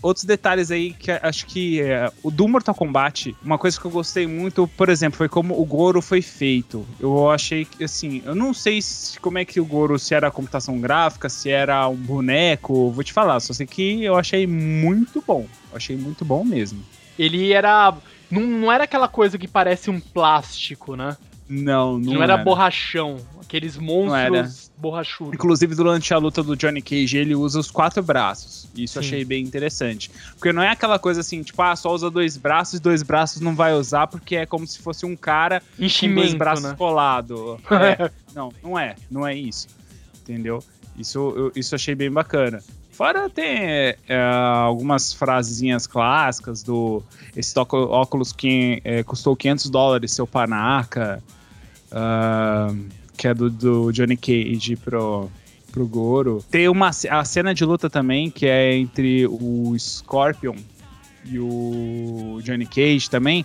outros 0.03 0.25
detalhes 0.25 0.71
aí 0.71 0.93
que 0.95 1.11
acho 1.11 1.47
que 1.47 1.81
é, 1.83 2.11
o 2.23 2.31
do 2.31 2.49
Mortal 2.49 2.75
Kombat, 2.75 3.37
uma 3.43 3.59
coisa 3.59 3.79
que 3.79 3.85
eu 3.87 3.91
gostei 3.91 4.27
muito, 4.27 4.67
por 4.69 4.89
exemplo, 4.89 5.17
foi 5.19 5.29
como 5.29 5.59
o 5.61 5.65
Goro 5.65 6.01
foi 6.01 6.23
feito. 6.23 6.87
Eu 6.99 7.31
achei 7.31 7.65
que, 7.65 7.85
assim, 7.85 8.23
eu 8.25 8.35
não 8.35 8.55
sei 8.55 8.81
se- 8.81 9.19
como 9.21 9.39
é 9.39 9.45
que 9.45 9.61
o 9.61 9.65
Goro, 9.65 9.99
se 9.99 10.15
era 10.15 10.31
computação 10.31 10.81
gráfica, 10.81 11.29
se 11.29 11.51
era 11.51 11.87
um 11.89 11.97
boneco, 11.97 12.91
vou 12.91 13.05
te 13.05 13.13
falar, 13.13 13.41
só 13.41 13.53
sei 13.53 13.67
que 13.67 14.03
eu 14.03 14.17
achei 14.17 14.47
muito 14.47 15.23
bom. 15.27 15.47
Eu 15.71 15.77
achei 15.77 15.97
muito 15.97 16.25
bom 16.25 16.45
mesmo. 16.45 16.85
Ele 17.19 17.53
era. 17.53 17.95
Não, 18.31 18.41
não 18.43 18.73
era 18.73 18.85
aquela 18.85 19.07
coisa 19.09 19.39
que 19.39 19.47
parece 19.47 19.91
um 19.91 20.01
plástico, 20.01 20.97
né? 20.97 21.17
Não, 21.49 21.99
Não, 21.99 22.15
não, 22.15 22.23
era, 22.23 22.37
borrachão. 22.39 23.17
Aqueles 23.47 23.77
monstros 23.77 24.71
borrachudos. 24.77 25.35
Inclusive, 25.35 25.75
durante 25.75 26.13
a 26.13 26.19
luta 26.19 26.43
do 26.43 26.57
Johnny 26.57 26.83
Cage, 26.83 27.17
ele 27.17 27.35
usa 27.35 27.59
os 27.61 27.71
quatro 27.71 28.03
braços. 28.03 28.69
Isso 28.77 28.95
Sim. 28.95 28.99
achei 29.01 29.25
bem 29.25 29.45
interessante. 29.45 30.11
Porque 30.35 30.53
não 30.53 30.63
é 30.63 30.71
aquela 30.71 30.99
coisa 30.99 31.21
assim, 31.21 31.43
tipo, 31.43 31.61
ah, 31.63 31.77
só 31.77 31.93
usa 31.93 32.11
dois 32.11 32.37
braços, 32.37 32.81
dois 32.81 33.03
braços 33.03 33.41
não 33.41 33.55
vai 33.55 33.75
usar, 33.75 34.07
porque 34.07 34.37
é 34.37 34.47
como 34.47 34.67
se 34.67 34.79
fosse 34.79 35.07
um 35.07 35.15
cara 35.17 35.61
com 35.61 35.67
dois 35.77 35.93
Enchimento, 35.93 36.37
braços 36.37 36.65
né? 36.65 36.75
colados. 36.77 37.61
É. 37.71 38.11
não, 38.35 38.53
não 38.63 38.79
é. 38.79 38.95
Não 39.11 39.27
é 39.27 39.35
isso. 39.35 39.69
Entendeu? 40.23 40.63
Isso 40.97 41.19
eu, 41.37 41.53
isso 41.55 41.75
achei 41.75 41.95
bem 41.95 42.11
bacana. 42.11 42.63
Fora 42.91 43.29
tem 43.29 43.45
é, 43.45 43.99
é, 44.09 44.23
algumas 44.23 45.13
frasezinhas 45.13 45.87
clássicas 45.87 46.63
do 46.63 47.03
esse 47.35 47.53
óculos 47.59 48.33
que 48.33 48.81
é, 48.85 49.03
custou 49.03 49.35
500 49.35 49.69
dólares, 49.69 50.13
seu 50.13 50.27
panaca, 50.27 51.21
ah, 51.91 52.73
que 53.17 53.29
é 53.29 53.35
do, 53.35 53.51
do 53.51 53.93
Johnny 53.93 54.17
Cage 54.17 54.77
pro, 54.77 55.31
pro 55.73 55.87
Goro. 55.87 56.45
Tem 56.51 56.69
uma 56.69 56.89
a 56.89 57.25
cena 57.25 57.55
de 57.55 57.65
luta 57.65 57.91
também, 57.91 58.31
que 58.31 58.47
é 58.47 58.77
entre 58.77 59.27
o 59.27 59.75
Scorpion 59.79 60.57
e 61.25 61.39
o 61.39 62.41
Johnny 62.43 62.67
Cage 62.67 63.09
também, 63.09 63.45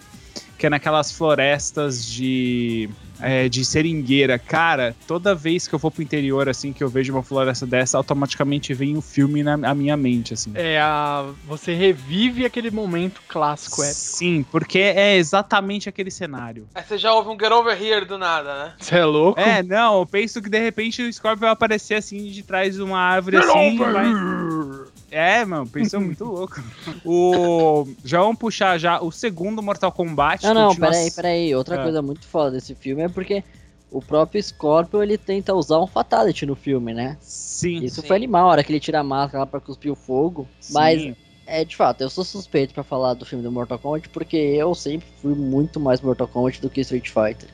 que 0.58 0.66
é 0.68 0.70
naquelas 0.70 1.12
florestas 1.12 2.06
de, 2.06 2.90
é, 3.22 3.48
de 3.50 3.64
seringueira. 3.66 4.38
Cara, 4.40 4.96
toda 5.08 5.34
vez 5.36 5.68
que 5.68 5.76
eu 5.76 5.80
vou 5.80 5.92
pro 5.92 6.02
interior, 6.04 6.48
assim, 6.50 6.72
que 6.74 6.84
eu 6.84 6.90
vejo 6.90 7.14
uma 7.14 7.24
floresta 7.24 7.66
dessa, 7.66 7.98
automaticamente 7.98 8.74
vem 8.74 8.96
o 8.98 9.02
filme 9.02 9.44
na, 9.44 9.56
na 9.58 9.74
minha 9.76 9.96
mente, 9.98 10.34
assim. 10.34 10.52
É, 10.56 10.80
a, 10.80 11.26
você 11.46 11.74
revive 11.74 12.46
aquele 12.46 12.72
momento 12.72 13.22
clássico 13.28 13.82
épico. 13.84 13.96
Sim, 14.00 14.46
porque 14.52 14.80
é 14.80 15.16
exatamente 15.18 15.88
aquele 15.90 16.12
cenário. 16.12 16.68
Aí 16.76 16.84
você 16.84 16.98
já 16.98 17.14
ouve 17.14 17.30
um 17.30 17.38
Get 17.40 17.52
Over 17.52 17.82
Here 17.82 18.06
do 18.06 18.18
nada, 18.18 18.66
né? 18.66 18.74
Você 18.80 18.96
é 18.96 19.06
louco? 19.06 19.40
É, 19.40 19.62
não, 19.64 20.00
eu 20.00 20.06
penso 20.06 20.42
que 20.42 20.50
de 20.50 20.60
repente 20.60 21.02
o 21.02 21.12
Scorpion 21.12 21.42
vai 21.42 21.50
aparecer 21.50 21.96
assim 21.96 22.24
de 22.26 22.44
trás 22.44 22.76
de 22.76 22.82
uma 22.82 23.00
árvore 23.00 23.38
assim. 23.38 23.76
e 23.76 23.78
vai- 23.78 24.06
É, 25.12 25.44
mano, 25.44 25.68
pensou 25.68 26.00
muito 26.00 26.24
louco. 26.26 26.62
O. 27.04 27.88
Já 28.04 28.20
vamos 28.22 28.38
puxar 28.38 28.78
já 28.78 29.02
o 29.02 29.12
segundo 29.12 29.62
Mortal 29.62 29.92
Kombat. 29.92 30.46
Não, 30.46 30.54
não, 30.54 30.68
continua- 30.70 30.90
peraí, 30.92 31.12
peraí. 31.12 31.56
Outra 31.56 31.80
Ah. 31.80 31.84
coisa 31.84 32.02
muito 32.02 32.28
foda 32.28 32.52
desse 32.52 32.76
filme 32.76 33.02
é 33.02 33.08
porque 33.12 33.44
o 33.92 34.02
próprio 34.02 34.42
Scorpion 34.42 35.02
ele 35.02 35.18
tenta 35.18 35.54
usar 35.54 35.80
um 35.80 35.88
Fatality 35.88 36.46
no 36.46 36.56
filme, 36.56 36.94
né? 36.94 37.18
Sim. 37.22 37.84
Isso 37.84 38.02
Sim. 38.02 38.08
foi 38.08 38.16
animal, 38.16 38.48
a 38.48 38.52
hora 38.52 38.64
que 38.64 38.72
ele 38.72 38.80
tira 38.80 39.00
a 39.00 39.04
máscara 39.04 39.40
lá 39.40 39.46
pra 39.46 39.60
cuspir 39.60 39.92
o 39.92 39.96
fogo. 39.96 40.48
Mas 40.70 41.02
sim. 41.02 41.16
é 41.48 41.66
de 41.66 41.76
fato, 41.76 42.02
eu 42.02 42.10
sou 42.10 42.24
suspeito 42.24 42.74
pra 42.74 42.84
falar 42.84 43.14
do 43.16 43.26
filme 43.26 43.44
do 43.44 43.52
Mortal 43.52 43.80
Kombat 43.80 44.10
porque 44.10 44.38
eu 44.38 44.74
sempre 44.76 45.08
fui 45.22 45.34
muito 45.34 45.80
mais 45.80 46.02
Mortal 46.02 46.28
Kombat 46.28 46.62
do 46.62 46.70
que 46.70 46.82
Street 46.82 47.08
Fighter. 47.10 47.50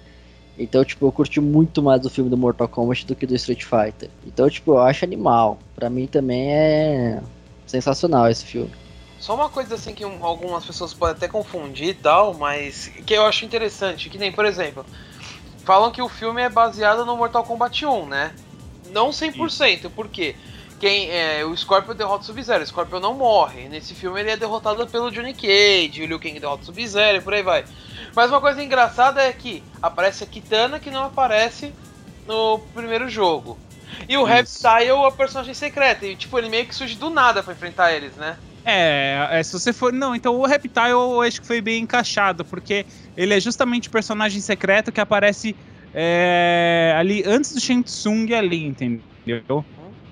Então, 0.57 0.85
tipo, 0.85 1.05
eu 1.05 1.11
curti 1.11 1.41
muito 1.41 1.83
mais 1.83 2.01
do 2.01 2.09
filme 2.09 2.29
do 2.29 2.37
Mortal 2.37 2.67
Kombat 2.67 3.05
do 3.05 3.15
que 3.15 3.25
do 3.25 3.35
Street 3.35 3.63
Fighter. 3.63 4.09
Então, 4.25 4.49
tipo, 4.49 4.71
eu 4.71 4.79
acho 4.79 5.03
animal. 5.03 5.59
Pra 5.75 5.89
mim 5.89 6.07
também 6.07 6.53
é 6.53 7.21
sensacional 7.67 8.29
esse 8.29 8.45
filme. 8.45 8.71
Só 9.19 9.35
uma 9.35 9.49
coisa 9.49 9.75
assim 9.75 9.93
que 9.93 10.05
um- 10.05 10.23
algumas 10.23 10.65
pessoas 10.65 10.93
podem 10.93 11.15
até 11.15 11.27
confundir 11.27 11.89
e 11.89 11.93
tal, 11.93 12.33
mas 12.35 12.87
que 13.05 13.13
eu 13.13 13.25
acho 13.25 13.43
interessante, 13.43 14.09
que 14.09 14.17
nem, 14.17 14.31
por 14.31 14.45
exemplo, 14.45 14.85
falam 15.65 15.91
que 15.91 16.01
o 16.01 16.08
filme 16.08 16.41
é 16.41 16.47
baseado 16.47 17.04
no 17.04 17.17
Mortal 17.17 17.43
Kombat 17.43 17.86
1, 17.86 18.06
né? 18.06 18.34
Não 18.91 19.10
100%, 19.10 19.89
por 19.89 20.08
quê? 20.08 20.36
Quem, 20.80 21.10
é, 21.10 21.43
o 21.43 21.56
Scorpion 21.58 21.95
derrota 21.95 22.23
o 22.23 22.25
Sub-Zero, 22.25 22.63
o 22.63 22.67
Scorpion 22.67 22.99
não 22.99 23.15
morre. 23.15 23.67
Nesse 23.67 23.95
filme 23.95 24.19
ele 24.19 24.30
é 24.30 24.38
derrotado 24.38 24.86
pelo 24.88 25.10
Johnny 25.10 25.34
Cage, 25.34 26.04
o 26.04 26.06
Liu 26.06 26.19
Kang 26.19 26.39
derrota 26.39 26.63
o 26.63 26.65
Sub-Zero 26.65 27.17
e 27.17 27.21
por 27.21 27.34
aí 27.34 27.41
vai. 27.41 27.65
Mas 28.15 28.30
uma 28.30 28.39
coisa 28.39 28.62
engraçada 28.62 29.21
é 29.21 29.34
que 29.34 29.63
aparece 29.82 30.23
a 30.23 30.28
Kitana 30.28 30.80
que 30.80 30.91
não 30.91 31.06
aparece 31.06 31.73
no 32.28 32.60
primeiro 32.73 33.10
jogo. 33.10 33.58
E 34.08 34.17
o. 34.17 34.23
Reptile 34.23 34.89
é 34.89 35.08
a 35.08 35.12
personagem 35.12 35.54
secreta, 35.54 36.06
e 36.06 36.15
tipo, 36.15 36.38
ele 36.38 36.49
meio 36.49 36.65
que 36.65 36.75
surge 36.75 36.95
do 36.95 37.10
nada 37.10 37.41
pra 37.41 37.54
enfrentar 37.54 37.93
eles, 37.93 38.15
né? 38.15 38.38
É, 38.63 39.28
é, 39.32 39.43
se 39.43 39.54
você 39.54 39.71
for. 39.71 39.93
Não, 39.93 40.15
então 40.15 40.36
o 40.36 40.45
Reptile 40.45 40.89
eu 40.89 41.21
acho 41.21 41.39
que 41.39 41.47
foi 41.47 41.62
bem 41.62 41.84
encaixado, 41.84 42.43
porque 42.43 42.86
ele 43.15 43.34
é 43.34 43.39
justamente 43.39 43.88
o 43.88 43.91
personagem 43.91 44.41
secreto 44.41 44.91
que 44.91 45.01
aparece 45.01 45.56
é, 45.93 46.93
ali 46.97 47.23
antes 47.25 47.51
do 47.54 47.60
Shang 47.62 47.84
Tsung 47.84 48.34
ali, 48.34 48.63
entendeu? 48.65 49.06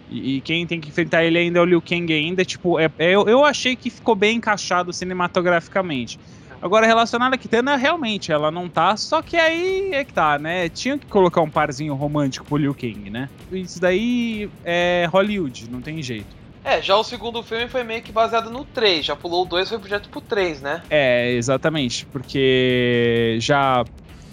E, 0.07 0.37
e 0.37 0.41
quem 0.41 0.67
tem 0.67 0.81
que 0.81 0.89
enfrentar 0.89 1.23
ele 1.23 1.37
ainda 1.37 1.59
é 1.59 1.61
o 1.61 1.65
Liu 1.65 1.81
Kang 1.81 2.11
ainda, 2.13 2.43
tipo, 2.45 2.79
é, 2.79 2.85
é- 2.97 3.11
eu, 3.15 3.25
eu 3.27 3.45
achei 3.45 3.75
que 3.77 3.89
ficou 3.89 4.15
bem 4.15 4.37
encaixado 4.37 4.91
cinematograficamente. 4.93 6.19
Agora, 6.61 6.85
relacionado 6.87 7.33
a 7.33 7.37
Kitana, 7.37 7.75
realmente, 7.75 8.31
ela 8.31 8.49
não 8.51 8.69
tá, 8.69 8.95
só 8.97 9.21
que 9.21 9.35
aí 9.35 9.91
é 9.93 10.05
que 10.05 10.13
tá, 10.13 10.39
né? 10.39 10.69
Tinha 10.69 10.97
que 10.99 11.07
colocar 11.07 11.41
um 11.41 11.51
parzinho 11.51 11.93
romântico 11.95 12.45
pro 12.47 12.57
Liu 12.57 12.73
Kang, 12.75 13.09
né? 13.09 13.29
Isso 13.51 13.79
daí 13.79 14.49
é 14.63 15.05
Hollywood, 15.11 15.69
não 15.69 15.81
tem 15.81 16.01
jeito. 16.01 16.35
É, 16.63 16.81
já 16.81 16.95
o 16.95 17.03
segundo 17.03 17.43
filme 17.43 17.67
foi 17.67 17.83
meio 17.83 18.01
que 18.01 18.11
baseado 18.11 18.49
no 18.49 18.63
3. 18.63 19.05
Já 19.05 19.15
pulou 19.15 19.43
o 19.43 19.45
2 19.45 19.69
foi 19.69 19.79
projeto 19.79 20.09
pro 20.09 20.21
3, 20.21 20.61
né? 20.61 20.81
É, 20.89 21.31
exatamente, 21.31 22.05
porque 22.05 23.37
já 23.39 23.83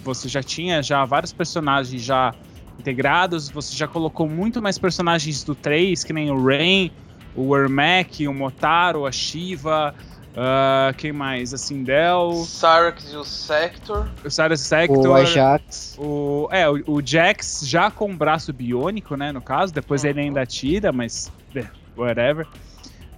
você 0.03 0.27
já 0.27 0.41
tinha 0.41 0.81
já 0.81 1.05
vários 1.05 1.31
personagens 1.31 2.01
já 2.01 2.33
integrados, 2.79 3.49
você 3.49 3.75
já 3.75 3.87
colocou 3.87 4.27
muito 4.27 4.61
mais 4.61 4.77
personagens 4.77 5.43
do 5.43 5.53
3, 5.53 6.03
que 6.03 6.13
nem 6.13 6.31
o 6.31 6.43
Rain, 6.43 6.91
o 7.35 7.55
Ermac, 7.55 8.27
o 8.27 8.33
Motaro, 8.33 9.05
a 9.05 9.11
Shiva, 9.11 9.93
ah, 10.35 10.93
quem 10.97 11.11
mais? 11.11 11.53
A 11.53 11.57
Sindel, 11.57 12.31
Cyrax 12.45 13.11
e 13.11 13.17
o 13.17 13.23
Sector. 13.23 14.07
o 14.23 14.27
O 14.27 14.57
Sector, 14.57 15.17
Ajax. 15.17 15.95
o, 15.99 16.47
é, 16.51 16.69
o, 16.69 16.81
o 16.87 17.01
Jax 17.05 17.61
já 17.65 17.91
com 17.91 18.11
o 18.11 18.15
braço 18.15 18.53
biônico, 18.53 19.15
né, 19.15 19.31
no 19.31 19.41
caso, 19.41 19.73
depois 19.73 20.03
ele 20.03 20.21
ainda 20.21 20.45
tira, 20.45 20.91
mas 20.91 21.31
whatever. 21.97 22.47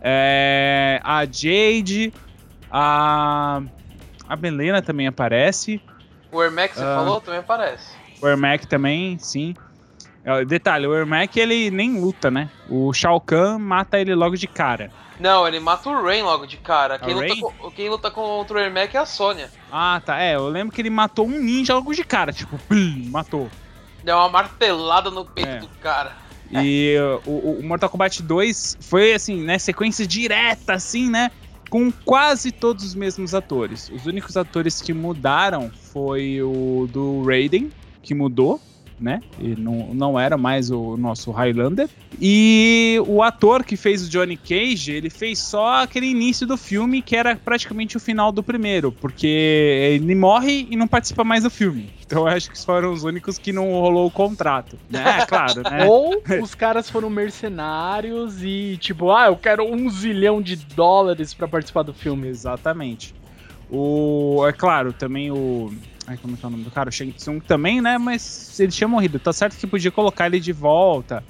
É, 0.01 0.99
a 1.03 1.25
Jade, 1.25 2.13
a 2.71 3.61
a 4.27 4.35
Melena 4.35 4.81
também 4.81 5.07
aparece. 5.07 5.81
O 6.31 6.41
Ermac, 6.41 6.73
você 6.75 6.81
Ah. 6.83 6.95
falou, 6.97 7.21
também 7.21 7.39
aparece. 7.41 7.95
O 8.21 8.27
Ermac 8.27 8.65
também, 8.67 9.17
sim. 9.19 9.53
É, 10.25 10.43
Detalhe, 10.45 10.87
o 10.87 10.95
Ermac 10.95 11.37
ele 11.39 11.69
nem 11.69 11.99
luta, 11.99 12.31
né? 12.31 12.49
O 12.69 12.91
Shao 12.93 13.19
Kahn 13.19 13.59
mata 13.59 13.99
ele 13.99 14.15
logo 14.15 14.35
de 14.35 14.47
cara. 14.47 14.89
Não, 15.19 15.47
ele 15.47 15.59
mata 15.59 15.89
o 15.89 16.01
Rain 16.03 16.23
logo 16.23 16.45
de 16.47 16.57
cara. 16.57 16.97
Quem, 16.97 17.13
luta, 17.13 17.27
Rain? 17.27 17.39
co- 17.41 17.71
quem 17.71 17.89
luta 17.89 18.09
contra 18.09 18.57
o 18.57 18.59
Ermac 18.59 18.95
é 18.95 18.99
a 18.99 19.05
Sônia. 19.05 19.49
Ah, 19.71 20.01
tá. 20.03 20.19
É, 20.19 20.35
eu 20.35 20.47
lembro 20.47 20.73
que 20.73 20.81
ele 20.81 20.89
matou 20.89 21.27
um 21.27 21.39
ninja 21.39 21.75
logo 21.75 21.93
de 21.93 22.03
cara. 22.03 22.31
Tipo, 22.33 22.57
pum, 22.67 23.09
matou. 23.11 23.49
Deu 24.03 24.17
uma 24.17 24.27
martelada 24.29 25.11
no 25.11 25.23
peito 25.25 25.49
É. 25.49 25.59
do 25.59 25.67
cara. 25.81 26.13
E 26.61 26.95
o, 27.25 27.59
o 27.59 27.63
Mortal 27.63 27.89
Kombat 27.89 28.21
2 28.21 28.77
foi 28.79 29.13
assim, 29.13 29.41
né? 29.41 29.57
Sequência 29.57 30.05
direta, 30.05 30.73
assim, 30.73 31.09
né? 31.09 31.31
Com 31.69 31.91
quase 31.91 32.51
todos 32.51 32.83
os 32.83 32.93
mesmos 32.93 33.33
atores. 33.33 33.89
Os 33.89 34.05
únicos 34.05 34.37
atores 34.37 34.81
que 34.81 34.93
mudaram 34.93 35.71
foi 35.91 36.41
o 36.41 36.87
do 36.91 37.23
Raiden, 37.23 37.71
que 38.01 38.13
mudou, 38.13 38.61
né? 38.99 39.21
E 39.39 39.55
não, 39.55 39.93
não 39.93 40.19
era 40.19 40.37
mais 40.37 40.71
o 40.71 40.97
nosso 40.97 41.31
Highlander. 41.31 41.89
E 42.21 43.01
o 43.07 43.21
ator 43.21 43.63
que 43.63 43.75
fez 43.75 44.05
o 44.05 44.09
Johnny 44.09 44.37
Cage, 44.37 44.91
ele 44.91 45.09
fez 45.09 45.39
só 45.39 45.83
aquele 45.83 46.07
início 46.07 46.45
do 46.45 46.57
filme, 46.57 47.01
que 47.01 47.15
era 47.15 47.35
praticamente 47.35 47.97
o 47.97 47.99
final 47.99 48.31
do 48.31 48.43
primeiro, 48.43 48.91
porque 48.91 49.27
ele 49.27 50.15
morre 50.15 50.67
e 50.69 50.75
não 50.75 50.87
participa 50.87 51.23
mais 51.23 51.43
do 51.43 51.49
filme. 51.49 51.89
Então 52.05 52.27
eu 52.27 52.27
acho 52.27 52.51
que 52.51 52.63
foram 52.63 52.91
os 52.91 53.03
únicos 53.03 53.37
que 53.37 53.51
não 53.51 53.71
rolou 53.71 54.07
o 54.07 54.11
contrato. 54.11 54.77
Né? 54.89 55.03
É, 55.21 55.25
claro, 55.25 55.63
né? 55.63 55.85
Ou 55.89 56.21
os 56.41 56.53
caras 56.53 56.89
foram 56.89 57.09
mercenários 57.09 58.43
e, 58.43 58.77
tipo, 58.77 59.11
ah, 59.11 59.27
eu 59.27 59.35
quero 59.35 59.65
um 59.65 59.89
zilhão 59.89 60.41
de 60.41 60.55
dólares 60.55 61.33
pra 61.33 61.47
participar 61.47 61.83
do 61.83 61.93
filme. 61.93 62.27
Exatamente. 62.27 63.15
O, 63.69 64.45
é 64.47 64.53
claro, 64.53 64.93
também 64.93 65.31
o. 65.31 65.73
Ai, 66.05 66.17
como 66.17 66.35
é 66.35 66.37
que 66.37 66.45
é 66.45 66.47
o 66.47 66.51
nome 66.51 66.63
do 66.63 66.71
cara? 66.71 66.89
O 66.89 66.91
Shang 66.91 67.11
Tsung 67.13 67.39
também, 67.39 67.81
né? 67.81 67.97
Mas 67.97 68.59
ele 68.59 68.71
tinha 68.71 68.87
morrido. 68.87 69.19
Tá 69.19 69.31
certo 69.31 69.57
que 69.57 69.67
podia 69.67 69.91
colocar 69.91 70.25
ele 70.27 70.39
de 70.39 70.51
volta. 70.51 71.23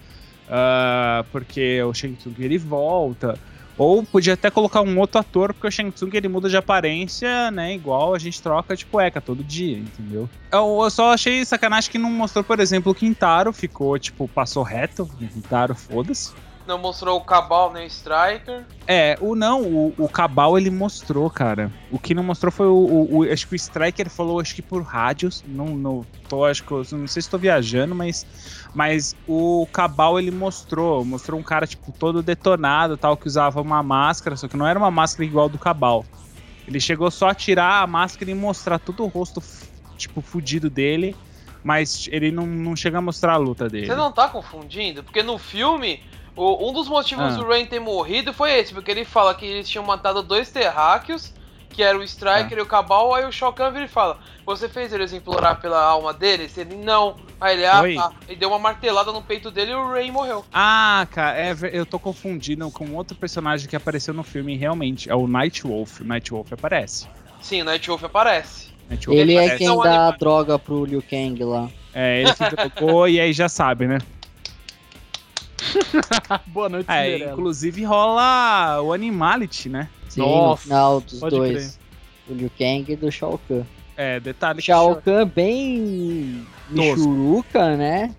ah, 0.50 1.24
porque 1.32 1.82
o 1.84 1.94
Shang 1.94 2.16
Tsung 2.16 2.36
ele 2.40 2.58
volta. 2.58 3.38
Ou 3.78 4.04
podia 4.04 4.34
até 4.34 4.52
colocar 4.52 4.82
um 4.82 5.00
outro 5.00 5.20
ator, 5.20 5.54
porque 5.54 5.68
o 5.68 5.72
Shang 5.72 5.92
Tsung 5.92 6.12
ele 6.14 6.28
muda 6.28 6.48
de 6.48 6.56
aparência, 6.56 7.50
né? 7.50 7.74
Igual 7.74 8.14
a 8.14 8.20
gente 8.20 8.42
troca 8.42 8.76
de 8.76 8.86
cueca 8.86 9.20
todo 9.20 9.44
dia, 9.44 9.78
entendeu? 9.80 10.30
Eu, 10.52 10.80
eu 10.84 10.90
só 10.92 11.14
achei 11.14 11.44
sacanagem 11.44 11.90
que 11.90 11.98
não 11.98 12.12
mostrou, 12.12 12.44
por 12.44 12.60
exemplo, 12.60 12.92
o 12.92 12.96
Quintaro 12.96 13.52
ficou, 13.52 13.98
tipo, 13.98 14.28
passou 14.28 14.62
reto. 14.62 15.10
Quintaro, 15.34 15.74
foda-se. 15.74 16.32
Não 16.65 16.78
mostrou 16.78 17.17
o 17.17 17.21
Cabal 17.21 17.73
nem 17.73 17.84
o 17.84 17.88
Striker. 17.88 18.63
É, 18.88 19.17
o 19.19 19.36
não, 19.36 19.62
o, 19.63 19.93
o 19.97 20.08
Cabal 20.08 20.58
ele 20.58 20.69
mostrou, 20.71 21.30
cara. 21.30 21.69
O 21.91 21.99
que 21.99 22.13
não 22.13 22.23
mostrou 22.23 22.52
foi 22.52 22.67
o, 22.67 22.73
o- 22.73 23.17
o- 23.19 23.23
Acho 23.32 23.47
que 23.47 23.54
o 23.54 23.56
Striker 23.56 24.10
falou, 24.10 24.39
acho 24.39 24.56
que 24.56 24.62
por 24.62 24.82
rádios. 24.82 25.43
Não, 25.45 25.65
não, 25.65 26.06
tô, 26.30 26.45
acho 26.45 26.63
que 26.63 26.71
não 26.95 27.08
sei 27.08 27.21
se 27.21 27.30
tô 27.30 27.38
viajando, 27.38 27.93
mas. 27.93 28.26
Mas 28.73 29.15
o 29.28 29.67
Cabal 29.73 30.17
ele 30.19 30.32
mostrou. 30.32 31.04
Mostrou 31.04 31.39
um 31.39 31.43
cara, 31.43 31.67
tipo, 31.67 31.91
todo 31.91 32.23
detonado 32.23 32.95
tal, 32.97 33.17
que 33.17 33.28
usava 33.28 33.62
uma 33.62 33.84
máscara, 33.84 34.36
só 34.38 34.47
que 34.47 34.56
não 34.58 34.65
era 34.67 34.80
uma 34.80 34.89
máscara 34.91 35.26
igual 35.26 35.49
do 35.49 35.60
Cabal. 35.60 36.06
Ele 36.65 36.80
chegou 36.80 37.12
só 37.12 37.28
a 37.30 37.36
tirar 37.36 37.82
a 37.84 37.88
máscara 37.88 38.32
e 38.32 38.34
mostrar 38.34 38.80
todo 38.80 39.04
o 39.04 39.08
rosto, 39.08 39.43
tipo, 39.97 40.21
fudido 40.21 40.69
dele. 40.69 41.13
Mas 41.62 42.10
ele 42.12 42.30
não, 42.32 42.45
não 42.45 42.76
chega 42.76 42.97
a 42.97 43.02
mostrar 43.02 43.34
a 43.34 43.38
luta 43.38 43.69
dele. 43.69 43.86
Você 43.88 43.95
não 43.95 44.12
tá 44.12 44.28
confundindo? 44.28 45.02
Porque 45.02 45.23
no 45.23 45.38
filme, 45.38 46.02
o- 46.36 46.69
um 46.69 46.74
dos 46.74 46.88
motivos 46.88 47.34
Ah. 47.34 47.38
do 47.38 47.48
Rain 47.48 47.65
ter 47.65 47.80
morrido 47.80 48.34
foi 48.34 48.52
esse, 48.60 48.74
porque 48.74 48.91
ele 48.91 49.06
fala 49.06 49.34
que 49.36 49.46
eles 49.46 49.69
tinham 49.69 49.86
matado 49.86 50.22
dois 50.24 50.50
terráqueos, 50.50 51.34
que 51.69 51.82
era 51.82 51.98
o 51.98 52.04
Striker 52.04 52.58
e 52.58 52.62
o 52.62 52.65
Cabal, 52.67 53.15
aí 53.15 53.26
o 53.26 53.32
Shao 53.32 53.52
Kahn 53.52 53.72
vira 53.72 53.86
e 53.86 53.88
fala, 53.88 54.19
você 54.46 54.69
fez 54.69 54.93
eles 54.93 55.12
implorar 55.12 55.60
pela 55.60 55.84
alma 55.84 56.13
deles? 56.13 56.56
Ele, 56.58 56.76
não. 56.76 57.15
Aí 57.41 57.56
ele, 57.58 57.65
ah, 57.65 57.82
tá. 57.96 58.12
E 58.30 58.36
deu 58.36 58.50
uma 58.50 58.60
martelada 58.60 59.12
no 59.12 59.22
peito 59.24 59.50
dele 59.50 59.72
e 59.72 59.76
o 59.76 59.89
Rain 59.91 60.12
morreu. 60.12 60.46
Ah, 60.54 61.08
cara, 61.12 61.36
é 61.38 61.56
eu 61.74 61.84
tô 61.86 61.98
confundindo 61.98 62.69
com 62.69 62.91
outro 62.93 63.15
personagem 63.17 63.67
que 63.67 63.76
apareceu 63.76 64.13
no 64.13 64.24
filme 64.24 64.56
realmente. 64.56 65.10
É 65.10 65.15
o 65.15 65.28
Night 65.28 65.63
Wolf. 65.63 66.02
O 66.02 66.04
Night 66.04 66.30
Wolf 66.32 66.54
aparece. 66.54 67.08
Sim, 67.41 67.63
o 67.63 67.65
Night 67.65 67.89
Wolf 67.89 68.04
aparece. 68.04 68.72
Night 68.89 69.08
Wolf 69.08 69.19
Ele 69.19 69.34
é 69.34 69.39
aparece. 69.39 69.58
quem 69.58 69.67
Não, 69.67 69.78
dá 69.82 69.89
animais. 69.96 70.19
droga 70.19 70.60
pro 70.60 70.86
Liu 70.86 71.02
Kang 71.10 71.43
lá. 71.43 71.69
É, 71.93 72.22
ele 72.22 72.34
que 72.34 72.50
trocou 72.56 73.08
e 73.10 73.19
aí 73.19 73.34
já 73.34 73.50
sabe, 73.50 73.88
né? 73.88 73.98
Boa 76.47 76.69
noite, 76.69 76.89
É, 76.89 77.04
Cinderela. 77.06 77.32
inclusive 77.34 77.84
rola 77.84 78.82
o 78.82 78.93
Animality, 78.93 79.69
né? 79.69 79.89
Sim, 80.10 80.21
Nossa, 80.21 80.49
no 80.49 80.58
final 80.58 81.02
dos 81.02 81.19
dois. 81.19 81.80
Do 82.28 82.36
Liu 82.36 82.52
Kang 82.58 82.86
e 82.91 82.95
do 82.95 83.12
Shao 83.12 83.39
Kahn. 83.47 83.63
É, 83.97 84.19
detalhe 84.19 84.60
que 84.60 84.65
Shao 84.65 84.95
Kahn 84.97 85.26
bem 85.26 86.45
Tosco. 86.73 86.95
michuruca, 86.95 87.76
né? 87.76 88.13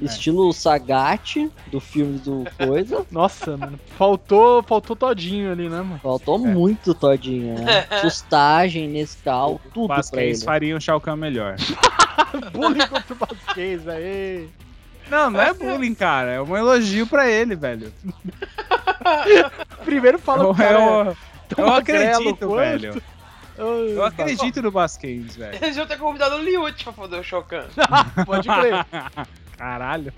Estilo 0.00 0.52
Sagat 0.52 1.48
do 1.68 1.78
filme 1.78 2.18
do 2.18 2.44
Coisa. 2.58 3.06
Nossa, 3.08 3.56
mano. 3.56 3.78
Faltou, 3.96 4.60
faltou 4.64 4.96
todinho 4.96 5.52
ali, 5.52 5.68
né, 5.68 5.76
mano? 5.76 6.00
Faltou 6.02 6.38
muito 6.40 6.92
todinho, 6.92 7.54
né? 7.54 7.86
Sustagem, 8.00 8.88
Nescau, 8.88 9.60
tudo 9.72 9.86
pra 9.86 9.96
Basquens 9.98 10.38
ele. 10.38 10.44
fariam 10.44 10.78
o 10.78 10.80
Shao 10.80 11.00
Kahn 11.00 11.16
melhor. 11.16 11.54
Bullying 12.52 12.86
contra 12.88 13.14
o 13.14 13.16
Basquez, 13.16 13.86
aí. 13.86 14.48
Não, 15.12 15.28
não 15.28 15.40
é 15.42 15.52
bullying, 15.52 15.94
cara. 15.94 16.30
É 16.30 16.40
um 16.40 16.56
elogio 16.56 17.06
pra 17.06 17.28
ele, 17.28 17.54
velho. 17.54 17.92
Primeiro 19.84 20.18
fala 20.18 20.44
Eu, 20.44 20.54
pro 20.54 20.64
cara, 20.64 20.78
eu, 20.78 21.16
tão 21.50 21.64
eu 21.66 21.70
magrelo 21.70 22.14
acredito, 22.14 22.46
quanto. 22.46 22.56
velho. 22.56 23.02
Ai, 23.58 23.92
Eu 23.96 24.04
acredito 24.04 24.62
no 24.62 24.70
Basquens, 24.70 25.36
velho. 25.36 25.58
Eles 25.62 25.76
iam 25.76 25.86
ter 25.86 25.98
convidado 25.98 26.36
o 26.36 26.38
Liut 26.42 26.82
pra 26.82 26.94
fazer 26.94 27.16
o 27.16 27.22
Shao 27.22 27.42
Kahn. 27.42 27.66
Pode 28.24 28.48
crer. 28.48 28.86
Caralho. 29.58 30.12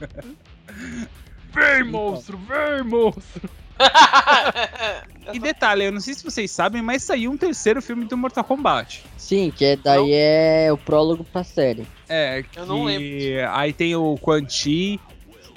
Vem, 1.53 1.85
monstro, 1.85 2.39
vem, 2.39 2.85
monstro. 2.85 3.51
E 5.33 5.41
detalhe, 5.41 5.87
eu 5.87 5.91
não 5.93 6.01
sei 6.01 6.15
se 6.15 6.23
vocês 6.23 6.53
sabem, 6.53 6.81
mas 6.81 7.03
saiu 7.03 7.33
um 7.33 7.37
terceiro 7.37 7.83
filme 7.83 8.05
do 8.05 8.17
Mortal 8.17 8.45
Kombat. 8.45 9.05
Sim, 9.19 9.51
que 9.55 9.65
é, 9.65 9.77
daí 9.77 10.13
é 10.13 10.69
o 10.73 10.79
prólogo 10.79 11.25
pra 11.25 11.43
série. 11.43 11.85
É, 12.09 12.45
Eu 12.57 12.67
não 12.67 12.87
que 12.87 13.39
aí 13.51 13.73
tem 13.73 13.95
o 13.97 14.17
Quan 14.21 14.49
Chi, 14.49 15.01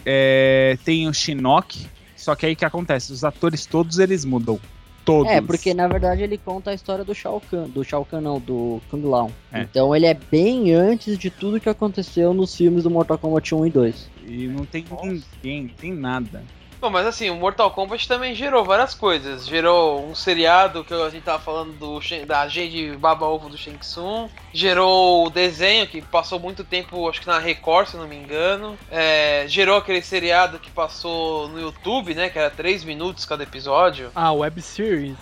é, 0.05 0.77
tem 0.85 1.07
o 1.07 1.13
Shinnok, 1.13 1.85
só 2.15 2.35
que 2.35 2.45
aí 2.45 2.53
o 2.53 2.55
que 2.55 2.65
acontece? 2.65 3.11
Os 3.11 3.23
atores 3.23 3.65
todos 3.65 3.99
eles 3.99 4.25
mudam. 4.25 4.59
Todos. 5.03 5.31
É, 5.31 5.39
porque 5.39 5.73
na 5.73 5.87
verdade 5.87 6.21
ele 6.21 6.37
conta 6.37 6.71
a 6.71 6.73
história 6.73 7.05
do 7.05 7.15
Shao 7.15 7.39
Kahn, 7.39 7.69
do 7.69 7.81
Shao 7.81 8.03
Kahn 8.03 8.19
não, 8.19 8.41
do 8.41 8.81
Kung 8.89 9.01
Lao. 9.03 9.31
É. 9.53 9.61
Então 9.61 9.95
ele 9.95 10.05
é 10.05 10.13
bem 10.13 10.73
antes 10.73 11.17
de 11.17 11.29
tudo 11.29 11.61
que 11.61 11.69
aconteceu 11.69 12.33
nos 12.33 12.53
filmes 12.53 12.83
do 12.83 12.89
Mortal 12.89 13.17
Kombat 13.17 13.55
1 13.55 13.67
e 13.67 13.69
2. 13.69 14.11
E 14.27 14.47
não 14.47 14.65
tem 14.65 14.83
ninguém, 15.03 15.63
não 15.63 15.69
tem 15.69 15.93
nada. 15.93 16.43
Bom, 16.79 16.91
mas 16.91 17.07
assim, 17.07 17.29
o 17.31 17.35
Mortal 17.35 17.71
Kombat 17.71 18.07
também 18.07 18.35
gerou 18.35 18.63
várias 18.63 18.93
coisas. 18.93 19.47
Gerou 19.47 20.07
um 20.07 20.13
seriado 20.13 20.83
que 20.83 20.93
a 20.93 21.09
gente 21.09 21.23
tava 21.23 21.39
falando 21.39 21.73
do 21.73 21.99
da 22.27 22.47
Jade 22.47 22.95
Baba 22.99 23.25
Ovo 23.25 23.49
do 23.49 23.57
Shang 23.57 23.79
Tsung. 23.79 24.29
Gerou 24.53 25.25
o 25.25 25.29
desenho 25.31 25.87
que 25.87 26.01
passou 26.03 26.39
muito 26.39 26.63
tempo, 26.63 27.09
acho 27.09 27.19
que 27.19 27.25
na 27.27 27.39
Record, 27.39 27.87
se 27.87 27.95
eu 27.95 28.01
não 28.01 28.07
me 28.07 28.15
engano. 28.15 28.77
É, 28.91 29.45
gerou 29.47 29.77
aquele 29.77 30.03
seriado 30.03 30.59
que 30.59 30.69
passou 30.69 31.47
no 31.49 31.59
YouTube, 31.59 32.13
né? 32.13 32.29
Que 32.29 32.37
era 32.37 32.49
3 32.51 32.83
minutos 32.83 33.25
cada 33.25 33.41
episódio. 33.43 34.11
Ah, 34.13 34.31
web 34.31 34.61
series. 34.61 35.17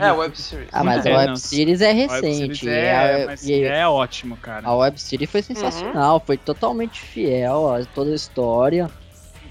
É, 0.00 0.10
web 0.10 0.34
series. 0.34 0.70
Ah, 0.72 0.82
mas 0.82 1.04
É, 1.04 1.12
a 1.12 1.18
Web 1.18 1.38
Series 1.38 1.80
é 1.82 1.90
A 1.90 1.90
web 1.90 2.26
recente. 2.26 2.64
series 2.64 2.66
É, 2.66 3.22
a- 3.22 3.26
mas 3.26 3.46
e 3.46 3.62
é 3.62 3.86
ótimo, 3.86 4.36
cara. 4.38 4.66
a 4.66 4.74
Web 4.74 4.98
Series 4.98 5.30
foi 5.30 5.42
sensacional, 5.42 6.22
foi 6.24 6.38
totalmente 6.38 6.98
fiel 7.00 7.68
a 7.74 7.84
toda 7.84 8.10
a 8.10 8.14
história. 8.14 8.90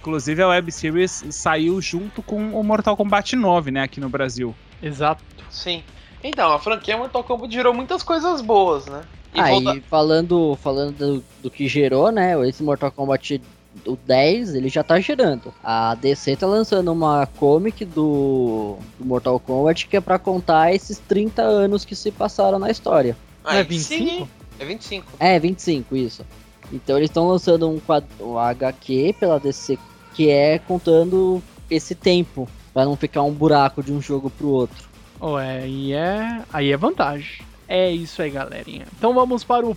Inclusive 0.04 0.42
a 0.44 0.50
web 0.50 0.70
series 0.70 1.24
saiu 1.30 1.80
junto 1.80 2.22
com 2.22 2.60
o 2.60 2.62
Mortal 2.62 2.98
Kombat 2.98 3.38
9, 3.38 3.72
né, 3.72 3.84
aqui 3.84 4.02
no 4.02 4.10
Brasil. 4.10 4.54
Exato. 4.82 5.24
Sim. 5.50 5.82
Então, 6.22 6.52
a 6.52 6.60
franquia 6.60 6.98
Mortal 6.98 7.24
Kombat 7.24 7.54
gerou 7.54 7.74
muitas 7.74 8.04
coisas 8.04 8.42
boas, 8.42 8.86
né? 8.86 9.02
E 9.34 9.39
Aí, 9.39 9.50
volta- 9.63 9.82
falando, 9.89 10.58
falando 10.62 10.98
do, 10.98 11.24
do 11.44 11.50
que 11.50 11.70
gerou, 11.70 12.12
né? 12.12 12.34
Esse 12.48 12.62
Mortal 12.62 12.92
Kombat 12.92 13.42
o 13.88 13.96
10, 13.96 14.56
ele 14.56 14.68
já 14.68 14.84
tá 14.84 15.00
gerando. 15.00 15.54
A 15.63 15.96
DC 15.96 16.36
tá 16.36 16.46
lançando 16.48 16.92
uma 16.92 17.26
comic 17.38 17.86
do, 17.86 18.76
do 19.00 19.06
Mortal 19.06 19.39
Kombat 19.39 19.88
que 19.88 19.96
é 19.96 20.02
pra 20.02 20.20
contar 20.20 20.74
esses 20.76 21.00
30 21.00 21.42
anos 21.44 21.86
que 21.86 21.96
se 21.96 22.12
passaram 22.12 22.60
na 22.60 22.70
história. 22.70 23.16
Aí, 23.44 23.60
é 23.60 23.63
25? 23.63 24.06
sim, 24.06 24.28
É 24.60 24.66
25. 24.66 25.08
É, 25.18 25.39
25, 25.39 25.96
isso. 25.96 26.26
Então 26.72 26.98
eles 26.98 27.10
estão 27.10 27.28
lançando 27.28 27.70
um, 27.70 27.80
quad- 27.80 28.06
um 28.20 28.38
HQ 28.38 29.16
pela 29.20 29.39
DC 29.39 29.78
que 30.13 30.30
é 30.30 30.60
contando 30.60 31.41
esse 31.69 31.95
tempo, 31.95 32.47
pra 32.73 32.86
não 32.86 32.95
ficar 32.95 33.23
um 33.23 33.32
buraco 33.32 33.84
de 33.84 33.91
um 33.91 34.02
jogo 34.02 34.30
pro 34.30 34.47
outro. 34.47 34.88
Oh, 35.19 35.39
é, 35.39 35.67
e 35.67 35.93
é, 35.93 36.41
aí 36.52 36.71
é 36.71 36.78
vantagem. 36.78 37.45
É 37.67 37.89
isso 37.89 38.21
aí, 38.21 38.30
galerinha. 38.30 38.86
Então 38.97 39.13
vamos 39.13 39.43
para 39.43 39.65
o 39.65 39.76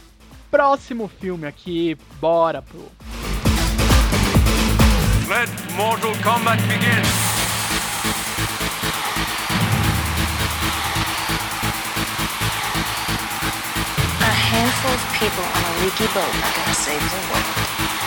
próximo 0.50 1.08
filme 1.08 1.46
aqui. 1.46 1.96
Bora 2.20 2.60
pro. 2.62 2.80
Let 5.28 5.48
Mortal 5.76 6.12
Kombat 6.22 6.62
begin. 6.68 7.02
A 14.20 14.30
handful 14.30 14.94
of 14.94 15.18
people 15.18 15.44
on 15.44 15.62
a 15.64 15.84
leaky 15.84 16.06
boat 16.14 16.34
are 16.44 16.54
gonna 16.54 16.74
save 16.74 17.00
the 17.00 17.16
world. 17.32 18.05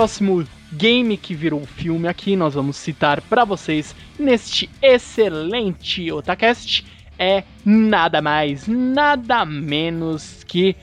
Próximo 0.00 0.48
game 0.72 1.14
que 1.18 1.34
virou 1.34 1.66
filme 1.66 2.08
aqui, 2.08 2.34
nós 2.34 2.54
vamos 2.54 2.78
citar 2.78 3.20
pra 3.20 3.44
vocês 3.44 3.94
neste 4.18 4.70
excelente 4.80 6.10
Otacast 6.10 6.86
é 7.18 7.44
nada 7.66 8.22
mais, 8.22 8.66
nada 8.66 9.44
menos 9.44 10.42
que 10.44 10.74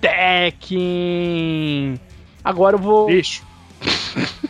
Tekken. 0.00 2.00
Agora 2.42 2.74
eu 2.74 2.80
vou. 2.80 3.06
Bicho. 3.06 3.46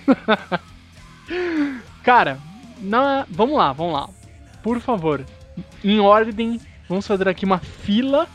Cara, 2.02 2.38
na... 2.80 3.26
vamos 3.28 3.58
lá, 3.58 3.74
vamos 3.74 3.92
lá. 3.92 4.08
Por 4.62 4.80
favor, 4.80 5.22
em 5.84 6.00
ordem, 6.00 6.58
vamos 6.88 7.06
fazer 7.06 7.28
aqui 7.28 7.44
uma 7.44 7.58
fila 7.58 8.26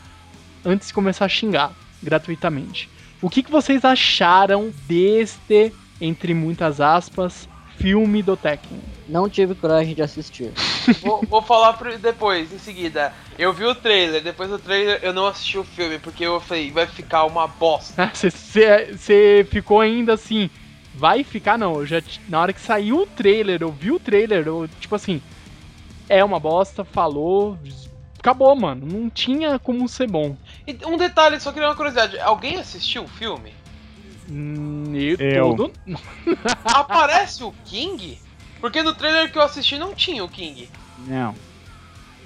antes 0.64 0.90
de 0.90 0.94
começar 0.94 1.26
a 1.26 1.30
xingar 1.30 1.72
gratuitamente. 2.04 2.88
O 3.22 3.30
que, 3.30 3.44
que 3.44 3.52
vocês 3.52 3.84
acharam 3.84 4.72
deste, 4.88 5.74
entre 6.00 6.34
muitas 6.34 6.80
aspas, 6.80 7.50
filme 7.78 8.24
do 8.24 8.38
Tekken? 8.38 8.80
Não 9.10 9.30
tive 9.30 9.56
coragem 9.56 9.94
de 9.94 10.02
assistir. 10.02 10.54
vou, 11.02 11.22
vou 11.28 11.42
falar 11.42 11.78
depois, 12.00 12.54
em 12.54 12.58
seguida. 12.58 13.12
Eu 13.38 13.52
vi 13.52 13.66
o 13.66 13.76
trailer, 13.76 14.24
depois 14.24 14.50
do 14.50 14.58
trailer 14.58 15.00
eu 15.02 15.14
não 15.14 15.28
assisti 15.28 15.58
o 15.58 15.66
filme, 15.66 16.00
porque 16.00 16.24
eu 16.24 16.40
falei, 16.40 16.72
vai 16.72 16.88
ficar 16.88 17.26
uma 17.26 17.46
bosta. 17.46 18.10
Você 18.14 19.46
ficou 19.52 19.82
ainda 19.82 20.14
assim. 20.14 20.50
Vai 20.96 21.24
ficar, 21.24 21.58
não. 21.58 21.76
Eu 21.76 21.86
já, 21.86 22.02
na 22.28 22.40
hora 22.42 22.54
que 22.54 22.62
saiu 22.62 23.02
o 23.02 23.06
trailer, 23.06 23.62
eu 23.62 23.72
vi 23.72 23.92
o 23.92 24.00
trailer, 24.00 24.48
eu, 24.48 24.70
tipo 24.80 24.96
assim. 24.96 25.22
É 26.08 26.24
uma 26.24 26.40
bosta, 26.40 26.86
falou. 26.86 27.58
Acabou, 28.20 28.56
mano. 28.56 28.86
Não 28.86 29.10
tinha 29.10 29.58
como 29.58 29.88
ser 29.88 30.08
bom. 30.08 30.36
E 30.68 30.78
um 30.86 30.98
detalhe, 30.98 31.40
só 31.40 31.52
queria 31.52 31.70
uma 31.70 31.76
curiosidade. 31.76 32.20
Alguém 32.20 32.58
assistiu 32.58 33.04
o 33.04 33.08
filme? 33.08 33.54
Hum, 34.30 34.92
Eu, 34.94 35.18
Eu. 35.18 35.56
todo- 35.56 35.72
Aparece 36.66 37.44
o 37.44 37.54
King? 37.66 38.20
Porque 38.60 38.84
no 38.84 38.94
trailer 38.94 39.32
que 39.32 39.38
eu 39.38 39.42
assisti 39.42 39.78
não 39.78 39.94
tinha 39.96 40.24
o 40.24 40.30
King. 40.30 40.70
Não. 41.08 41.34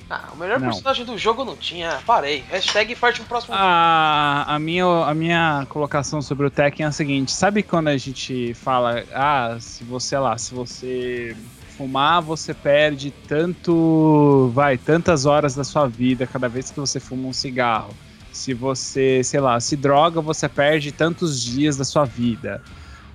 Ah, 0.09 0.29
o 0.33 0.35
melhor 0.37 0.59
Não. 0.59 0.67
personagem 0.67 1.05
do 1.05 1.17
jogo 1.17 1.45
não 1.45 1.55
tinha. 1.55 1.99
Parei. 2.05 2.43
Hashtag 2.49 2.95
parte 2.95 3.19
pro 3.21 3.29
próximo 3.29 3.55
A, 3.57 4.43
a, 4.47 4.59
minha, 4.59 4.85
a 4.85 5.13
minha 5.13 5.65
colocação 5.69 6.21
sobre 6.21 6.45
o 6.45 6.51
Tekken 6.51 6.85
é 6.85 6.89
a 6.89 6.91
seguinte: 6.91 7.31
sabe 7.31 7.63
quando 7.63 7.87
a 7.87 7.97
gente 7.97 8.53
fala, 8.55 9.03
ah, 9.13 9.57
se 9.59 9.83
você 9.83 10.17
lá, 10.17 10.37
se 10.37 10.53
você 10.53 11.35
fumar, 11.77 12.21
você 12.21 12.53
perde 12.53 13.11
tanto, 13.27 14.49
vai, 14.53 14.77
tantas 14.77 15.25
horas 15.25 15.55
da 15.55 15.63
sua 15.63 15.87
vida 15.87 16.27
cada 16.27 16.47
vez 16.47 16.71
que 16.71 16.79
você 16.79 16.99
fuma 16.99 17.27
um 17.27 17.33
cigarro. 17.33 17.93
Se 18.31 18.53
você, 18.53 19.21
sei 19.23 19.39
lá, 19.39 19.59
se 19.59 19.75
droga, 19.77 20.19
você 20.21 20.49
perde 20.49 20.91
tantos 20.91 21.41
dias 21.41 21.77
da 21.77 21.83
sua 21.83 22.03
vida. 22.03 22.61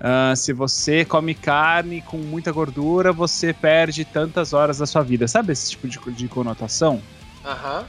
Ah, 0.00 0.32
se 0.36 0.52
você 0.52 1.04
come 1.04 1.34
carne 1.34 2.00
com 2.02 2.18
muita 2.18 2.52
gordura, 2.52 3.12
você 3.12 3.52
perde 3.52 4.04
tantas 4.04 4.52
horas 4.52 4.78
da 4.78 4.86
sua 4.86 5.02
vida. 5.02 5.26
Sabe 5.26 5.52
esse 5.52 5.70
tipo 5.70 5.88
de, 5.88 5.98
de 6.12 6.28
conotação? 6.28 7.02
Aham. 7.44 7.84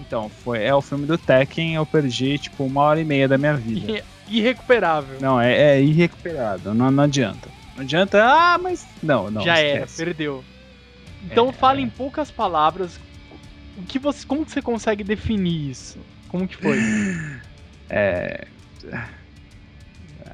Então, 0.00 0.28
foi, 0.28 0.64
é 0.64 0.74
o 0.74 0.82
filme 0.82 1.06
do 1.06 1.16
Tekken, 1.16 1.76
eu 1.76 1.86
perdi, 1.86 2.36
tipo, 2.38 2.64
uma 2.64 2.80
hora 2.82 3.00
e 3.00 3.04
meia 3.04 3.28
da 3.28 3.38
minha 3.38 3.54
vida. 3.54 3.92
Irre- 3.92 4.04
Irrecuperável. 4.26 5.18
Não, 5.20 5.40
é, 5.40 5.76
é 5.76 5.80
irrecuperável, 5.82 6.74
não, 6.74 6.90
não 6.90 7.04
adianta. 7.04 7.48
Não 7.76 7.82
adianta, 7.82 8.22
ah, 8.24 8.58
mas. 8.58 8.86
Não, 9.02 9.30
não. 9.30 9.42
Já 9.42 9.58
era, 9.58 9.84
esquece. 9.84 10.04
perdeu. 10.04 10.44
Então 11.24 11.48
É, 11.48 11.52
fala 11.52 11.80
em 11.80 11.88
poucas 11.88 12.30
palavras. 12.30 12.98
O 13.76 13.82
que 13.82 13.98
você, 13.98 14.24
como 14.26 14.44
que 14.44 14.52
você 14.52 14.62
consegue 14.62 15.02
definir 15.02 15.70
isso? 15.70 15.98
Como 16.28 16.46
que 16.46 16.56
foi? 16.56 16.78
É. 17.90 18.46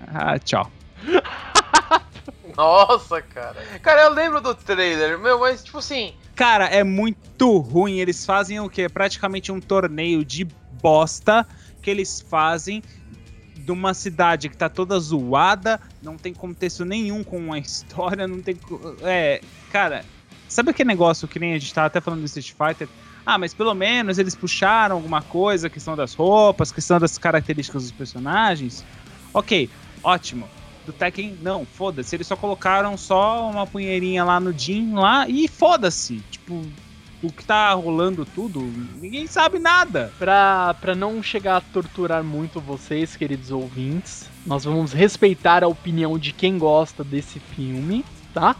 Ah, 0.09 0.39
tchau. 0.39 0.71
Nossa, 2.57 3.23
cara. 3.23 3.57
Cara, 3.83 4.03
eu 4.03 4.13
lembro 4.13 4.41
do 4.41 4.55
trailer, 4.55 5.19
meu, 5.19 5.39
mas 5.41 5.63
tipo 5.65 5.79
assim. 5.79 6.15
Cara, 6.35 6.67
é 6.67 6.83
muito 6.85 7.59
ruim. 7.59 7.99
Eles 7.99 8.27
fazem 8.27 8.61
o 8.61 8.69
quê? 8.69 8.89
Praticamente 8.89 9.53
um 9.53 9.61
torneio 9.61 10.25
de 10.25 10.47
bosta 10.83 11.47
que 11.81 11.91
eles 11.91 12.21
fazem 12.21 12.83
de 13.71 13.73
uma 13.73 13.95
cidade 13.95 14.49
que 14.49 14.57
tá 14.57 14.69
toda 14.69 14.99
zoada, 14.99 15.81
não 16.03 16.17
tem 16.17 16.35
contexto 16.35 16.85
nenhum 16.85 17.23
com 17.23 17.53
a 17.53 17.59
história, 17.59 18.27
não 18.27 18.43
tem. 18.43 18.59
É, 19.03 19.41
cara, 19.71 20.05
sabe 20.49 20.71
aquele 20.71 20.89
negócio 20.89 21.29
que 21.29 21.39
nem 21.39 21.55
a 21.55 21.59
gente 21.59 21.73
tava 21.73 21.87
até 21.87 22.01
falando 22.01 22.21
do 22.21 22.27
Street 22.27 22.53
Fighter? 22.53 22.89
Ah, 23.25 23.39
mas 23.39 23.55
pelo 23.55 23.73
menos 23.73 24.19
eles 24.19 24.35
puxaram 24.35 24.97
alguma 24.97 25.23
coisa, 25.23 25.71
questão 25.71 25.95
das 25.95 26.15
roupas, 26.15 26.73
questão 26.73 26.99
das 26.99 27.17
características 27.17 27.85
dos 27.85 27.93
personagens. 27.93 28.85
Ok, 29.33 29.71
ótimo. 30.03 30.49
Do 30.85 30.93
Tekken, 30.93 31.39
não, 31.41 31.65
foda-se. 31.65 32.17
Eles 32.17 32.27
só 32.27 32.35
colocaram 32.35 32.97
só 32.97 33.49
uma 33.49 33.69
punheirinha 33.69 34.25
lá 34.25 34.41
no 34.41 34.53
Jin 34.53 34.95
lá 34.95 35.29
e 35.29 35.47
foda-se. 35.47 36.21
Tipo, 36.31 36.65
o 37.23 37.31
que 37.31 37.45
tá 37.45 37.73
rolando 37.75 38.25
tudo, 38.25 38.61
ninguém 39.01 39.27
sabe 39.27 39.59
nada. 39.59 40.13
Pra, 40.19 40.75
pra 40.81 40.95
não 40.95 41.23
chegar 41.23 41.57
a 41.57 41.61
torturar 41.61 42.25
muito 42.25 42.61
vocês, 42.61 43.17
queridos 43.17 43.51
ouvintes, 43.51 44.29
nós 44.47 44.65
vamos 44.65 44.93
respeitar 44.93 45.63
a 45.63 45.69
opinião 45.69 46.19
de 46.19 46.33
quem 46.33 46.59
gosta 46.59 47.05
desse 47.05 47.39
filme, 47.39 48.05
tá? 48.33 48.57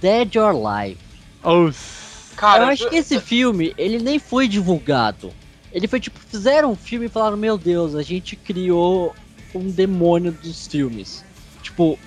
Dead 0.00 0.36
or 0.36 0.54
Alive. 0.54 0.98
Os- 1.42 2.32
Cara, 2.36 2.64
eu 2.64 2.68
acho 2.70 2.88
que 2.88 2.96
esse 2.96 3.20
filme, 3.20 3.74
ele 3.78 3.98
nem 3.98 4.18
foi 4.18 4.48
divulgado. 4.48 5.30
Ele 5.72 5.88
foi 5.88 5.98
tipo, 6.00 6.18
fizeram 6.18 6.72
um 6.72 6.76
filme 6.76 7.06
e 7.06 7.08
falaram, 7.08 7.36
meu 7.36 7.56
Deus, 7.56 7.94
a 7.94 8.02
gente 8.02 8.36
criou 8.36 9.14
um 9.54 9.70
demônio 9.70 10.32
dos 10.32 10.66
filmes. 10.66 11.24
Tipo, 11.62 11.98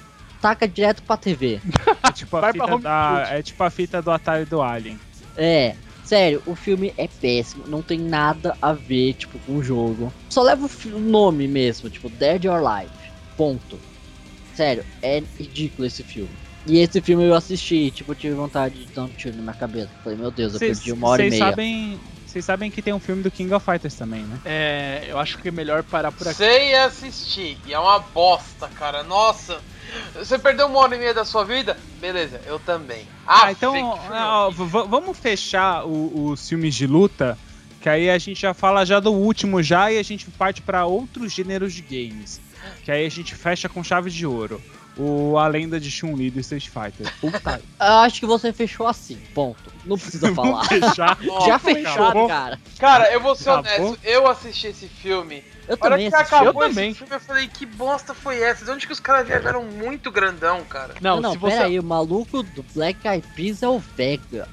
taca 0.41 0.67
direto 0.67 1.01
pra 1.04 1.17
TV. 1.17 1.60
É 2.04 2.12
tipo 2.12 2.38
a 2.38 2.51
fita 2.51 2.80
da, 2.80 3.28
é 3.32 3.41
tipo 3.41 3.63
a 3.63 3.69
fita 3.69 4.01
do 4.01 4.12
Atari 4.12 4.45
do 4.45 4.62
Alien. 4.62 4.99
É, 5.36 5.75
sério, 6.04 6.41
o 6.45 6.56
filme 6.56 6.93
é 6.97 7.08
péssimo, 7.08 7.63
não 7.67 7.82
tem 7.82 7.99
nada 7.99 8.56
a 8.62 8.71
ver, 8.73 9.13
tipo, 9.15 9.39
com 9.39 9.58
o 9.58 9.63
jogo. 9.63 10.13
Só 10.30 10.43
leva 10.43 10.69
o 10.93 10.99
nome 10.99 11.47
mesmo, 11.47 11.89
tipo, 11.89 12.10
Dead 12.10 12.45
or 12.45 12.63
Alive. 12.65 12.91
Ponto. 13.36 13.80
Sério, 14.54 14.86
é 15.01 15.21
ridículo 15.38 15.86
esse 15.88 16.04
filme. 16.04 16.30
E 16.67 16.80
esse 16.80 16.99
filme 17.01 17.25
eu 17.25 17.36
assisti, 17.36 17.91
tipo, 17.91 18.12
eu 18.12 18.15
tive 18.15 18.34
vontade 18.34 18.86
de 18.86 18.91
dar 18.93 19.04
um 19.04 19.10
tiro 19.10 19.36
na 19.36 19.41
minha 19.43 19.54
cabeça. 19.54 19.89
Falei, 20.04 20.17
meu 20.17 20.32
Deus, 20.32 20.54
eu 20.54 20.60
Vocês 20.60 20.80
perdi 20.80 20.91
uma 20.93 21.10
hora 21.10 21.23
e 21.23 21.30
vocês 21.30 21.39
meia. 21.39 21.51
sabem, 21.51 21.99
vocês 22.36 22.43
sabem 22.43 22.69
que 22.69 22.82
tem 22.82 22.93
um 22.93 23.00
filme 23.00 23.24
do 23.24 23.32
King 23.32 23.54
of 23.54 23.63
Fighters 23.65 23.95
também, 23.95 24.24
né? 24.24 24.38
É, 24.43 25.06
eu 25.08 25.17
acho 25.17 25.38
que 25.38 25.48
é 25.48 25.52
melhor 25.52 25.84
parar 25.84 26.12
por 26.12 26.28
aqui. 26.28 26.36
Sei 26.36 26.76
assistir, 26.76 27.58
e 27.65 27.74
é 27.74 27.80
uma 27.80 27.98
bosta, 28.00 28.67
cara. 28.78 29.04
Nossa, 29.04 29.62
você 30.13 30.38
perdeu 30.38 30.67
uma 30.67 30.80
hora 30.80 30.98
e 30.98 31.00
meia 31.00 31.13
da 31.13 31.24
sua 31.24 31.45
vida? 31.45 31.78
Beleza, 32.02 32.41
eu 32.45 32.60
também. 32.60 33.08
Ah, 33.26 33.45
Ah, 33.45 33.52
então 33.54 33.98
ó, 34.12 34.50
v- 34.52 34.86
vamos 34.89 35.17
fechar 35.17 35.86
o- 35.86 36.32
os 36.32 36.45
filmes 36.50 36.76
de 36.76 36.86
luta, 36.86 37.38
que 37.80 37.88
aí 37.88 38.10
a 38.10 38.17
gente 38.17 38.41
já 38.41 38.54
fala 38.54 38.86
já 38.86 39.00
do 39.00 39.13
último 39.13 39.63
já 39.63 39.89
e 39.89 39.98
a 39.98 40.04
gente 40.04 40.30
parte 40.32 40.62
pra 40.62 40.86
outros 40.86 41.32
gêneros 41.32 41.74
de 41.74 41.82
games. 41.84 42.41
Que 42.84 42.91
aí 42.91 43.06
a 43.06 43.10
gente 43.10 43.34
fecha 43.34 43.69
com 43.69 43.82
chave 43.82 44.10
de 44.12 44.26
ouro. 44.28 44.62
O 44.97 45.38
A 45.38 45.47
Lenda 45.47 45.77
de 45.79 45.91
Chun-Li 45.91 46.29
do 46.31 46.39
Street 46.39 46.69
Fighter. 46.69 47.12
Puta, 47.19 47.62
Eu 47.79 47.86
acho 47.97 48.19
que 48.21 48.25
você 48.25 48.53
fechou 48.53 48.88
assim, 48.88 49.17
ponto. 49.34 49.71
Não 49.86 49.97
precisa 49.97 50.34
falar. 50.34 50.63
fechar. 50.65 51.17
Nossa, 51.21 51.45
Já 51.47 51.60
fechado, 51.60 52.27
cara. 52.27 52.60
Cara, 52.79 53.12
eu 53.12 53.19
vou 53.19 53.36
ser 53.36 53.49
Acabou? 53.49 53.88
honesto, 53.89 53.99
eu 54.05 54.27
assisti 54.27 54.67
esse 54.67 54.88
filme. 54.88 55.43
Eu 55.67 55.75
também 55.75 56.10
que 56.10 56.15
assisti. 56.15 56.34
acabou 56.36 56.62
Eu 56.63 56.67
esse 56.69 56.75
também. 56.75 56.93
filme, 56.93 57.13
eu 57.13 57.19
falei, 57.19 57.47
que 57.47 57.65
bosta 57.65 58.13
foi 58.13 58.39
essa? 58.41 58.63
De 58.63 58.71
onde 58.71 58.88
que 58.88 58.93
os 58.93 58.99
caras 58.99 59.27
viajaram 59.27 59.63
muito 59.65 60.10
grandão, 60.12 60.62
cara? 60.63 60.93
Não, 61.01 61.15
Não, 61.19 61.34
não, 61.34 61.39
você. 61.39 61.55
pera 61.55 61.65
aí, 61.65 61.77
o 61.79 61.84
maluco 61.84 62.41
do 62.41 62.63
Black 62.73 63.05
Eyed 63.08 63.25
Peas 63.36 63.62
é 63.63 63.67
o 63.67 63.79
Vega. 63.79 64.47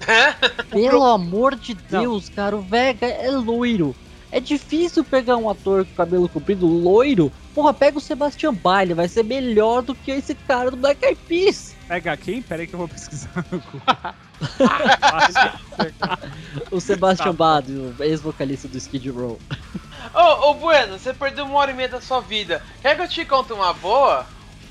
Pelo 0.70 1.04
amor 1.04 1.54
de 1.56 1.74
Deus, 1.74 2.28
cara, 2.28 2.56
o 2.56 2.60
Vega 2.60 3.06
é 3.06 3.30
loiro. 3.30 3.94
É 4.30 4.40
difícil 4.40 5.02
pegar 5.04 5.36
um 5.38 5.48
ator 5.48 5.84
com 5.86 5.94
cabelo 5.94 6.28
comprido 6.28 6.66
loiro. 6.66 7.32
Porra, 7.58 7.74
pega 7.74 7.98
o 7.98 8.00
Sebastian 8.00 8.54
Bach, 8.54 8.82
ele 8.82 8.94
vai 8.94 9.08
ser 9.08 9.24
melhor 9.24 9.82
do 9.82 9.92
que 9.92 10.12
esse 10.12 10.32
cara 10.32 10.70
do 10.70 10.76
Black 10.76 11.04
Eyed 11.04 11.18
Peas. 11.26 11.74
Pega 11.88 12.16
quem? 12.16 12.40
Pera 12.40 12.62
aí 12.62 12.68
que 12.68 12.74
eu 12.74 12.78
vou 12.78 12.86
pesquisar 12.86 13.44
no 13.50 13.58
Google. 13.58 13.82
O 16.70 16.80
Sebastian 16.80 17.34
Bach, 17.34 17.64
o 17.68 18.00
ex-vocalista 18.00 18.68
do 18.68 18.78
Skid 18.78 19.10
Row. 19.10 19.40
Ô, 20.14 20.50
ô, 20.50 20.54
Bueno, 20.54 21.00
você 21.00 21.12
perdeu 21.12 21.46
uma 21.46 21.58
hora 21.58 21.72
e 21.72 21.74
meia 21.74 21.88
da 21.88 22.00
sua 22.00 22.20
vida. 22.20 22.62
Quer 22.80 22.94
que 22.94 23.02
eu 23.02 23.08
te 23.08 23.24
conte 23.24 23.52
uma 23.52 23.72
boa? 23.72 24.24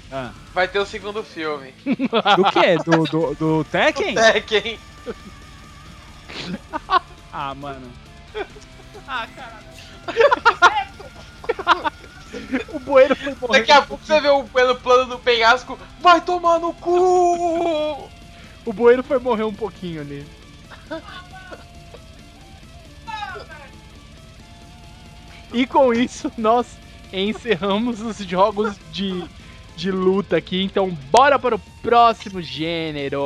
Ah. 0.09 0.31
Vai 0.53 0.69
ter 0.69 0.79
o 0.79 0.85
segundo 0.85 1.21
filme. 1.25 1.73
Do 1.83 2.45
que? 2.53 2.77
Do, 2.85 3.03
do, 3.03 3.35
do 3.35 3.65
Tekken? 3.65 4.15
Tekken. 4.15 4.79
Ah, 7.33 7.53
mano. 7.53 7.91
O 12.69 12.79
bueiro 12.79 13.15
foi 13.15 13.35
morrer. 13.41 13.59
Daqui 13.59 13.71
a 13.71 13.81
pouco 13.81 14.03
você 14.03 14.19
vê 14.19 14.29
o 14.29 14.43
pelo 14.45 14.75
plano 14.75 15.05
do 15.05 15.19
penhasco. 15.19 15.77
Vai 15.99 16.21
tomar 16.21 16.59
no 16.59 16.73
cu! 16.73 18.09
O 18.65 18.73
bueiro 18.73 19.03
foi 19.03 19.19
morrer 19.19 19.43
um 19.43 19.53
pouquinho 19.53 20.01
ali. 20.01 20.25
E 25.53 25.65
com 25.65 25.93
isso, 25.93 26.31
nós 26.37 26.67
encerramos 27.11 28.01
os 28.01 28.17
jogos 28.17 28.75
de, 28.91 29.23
de 29.75 29.91
luta 29.91 30.37
aqui. 30.37 30.61
Então, 30.61 30.89
bora 31.09 31.39
para 31.39 31.55
o 31.55 31.59
próximo 31.81 32.41
gênero. 32.41 33.21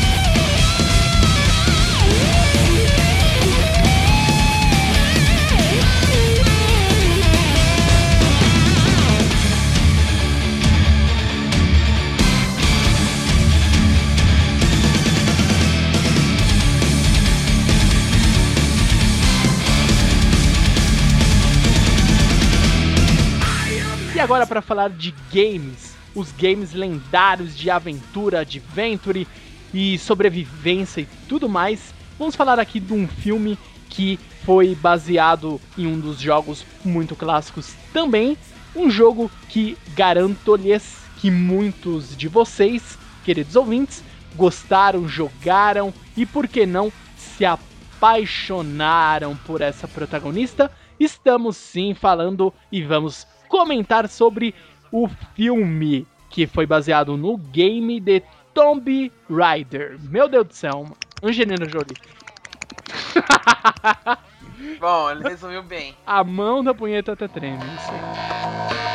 E 0.00 0.03
agora 24.24 24.46
para 24.46 24.62
falar 24.62 24.88
de 24.88 25.14
games, 25.30 25.94
os 26.14 26.32
games 26.32 26.72
lendários 26.72 27.54
de 27.54 27.68
aventura, 27.68 28.40
adventure 28.40 29.28
e 29.72 29.98
sobrevivência 29.98 31.02
e 31.02 31.08
tudo 31.28 31.46
mais, 31.46 31.92
vamos 32.18 32.34
falar 32.34 32.58
aqui 32.58 32.80
de 32.80 32.94
um 32.94 33.06
filme 33.06 33.58
que 33.90 34.18
foi 34.42 34.74
baseado 34.74 35.60
em 35.76 35.86
um 35.86 36.00
dos 36.00 36.18
jogos 36.18 36.64
muito 36.82 37.14
clássicos 37.14 37.74
também, 37.92 38.34
um 38.74 38.88
jogo 38.88 39.30
que 39.50 39.76
garanto-lhes 39.94 40.96
que 41.18 41.30
muitos 41.30 42.16
de 42.16 42.26
vocês, 42.26 42.98
queridos 43.26 43.54
ouvintes, 43.56 44.02
gostaram, 44.34 45.06
jogaram 45.06 45.92
e 46.16 46.24
por 46.24 46.48
que 46.48 46.64
não 46.64 46.90
se 47.14 47.44
apaixonaram 47.44 49.36
por 49.36 49.60
essa 49.60 49.86
protagonista. 49.86 50.70
Estamos 50.98 51.58
sim 51.58 51.92
falando 51.92 52.54
e 52.72 52.82
vamos 52.82 53.26
comentar 53.54 54.08
sobre 54.08 54.52
o 54.90 55.08
filme 55.36 56.04
que 56.28 56.44
foi 56.44 56.66
baseado 56.66 57.16
no 57.16 57.36
game 57.36 58.00
de 58.00 58.20
Tomb 58.52 59.12
Raider. 59.30 59.96
Meu 60.10 60.28
Deus 60.28 60.48
do 60.48 60.52
céu, 60.52 60.84
Angelina 61.22 61.64
Jolie. 61.64 61.96
Bom, 64.80 65.08
ele 65.08 65.22
resumiu 65.22 65.62
bem. 65.62 65.94
A 66.04 66.24
mão 66.24 66.64
da 66.64 66.74
punheta 66.74 67.12
até 67.12 67.28
treme. 67.28 67.62
Isso 67.76 67.90
aí. 67.92 68.93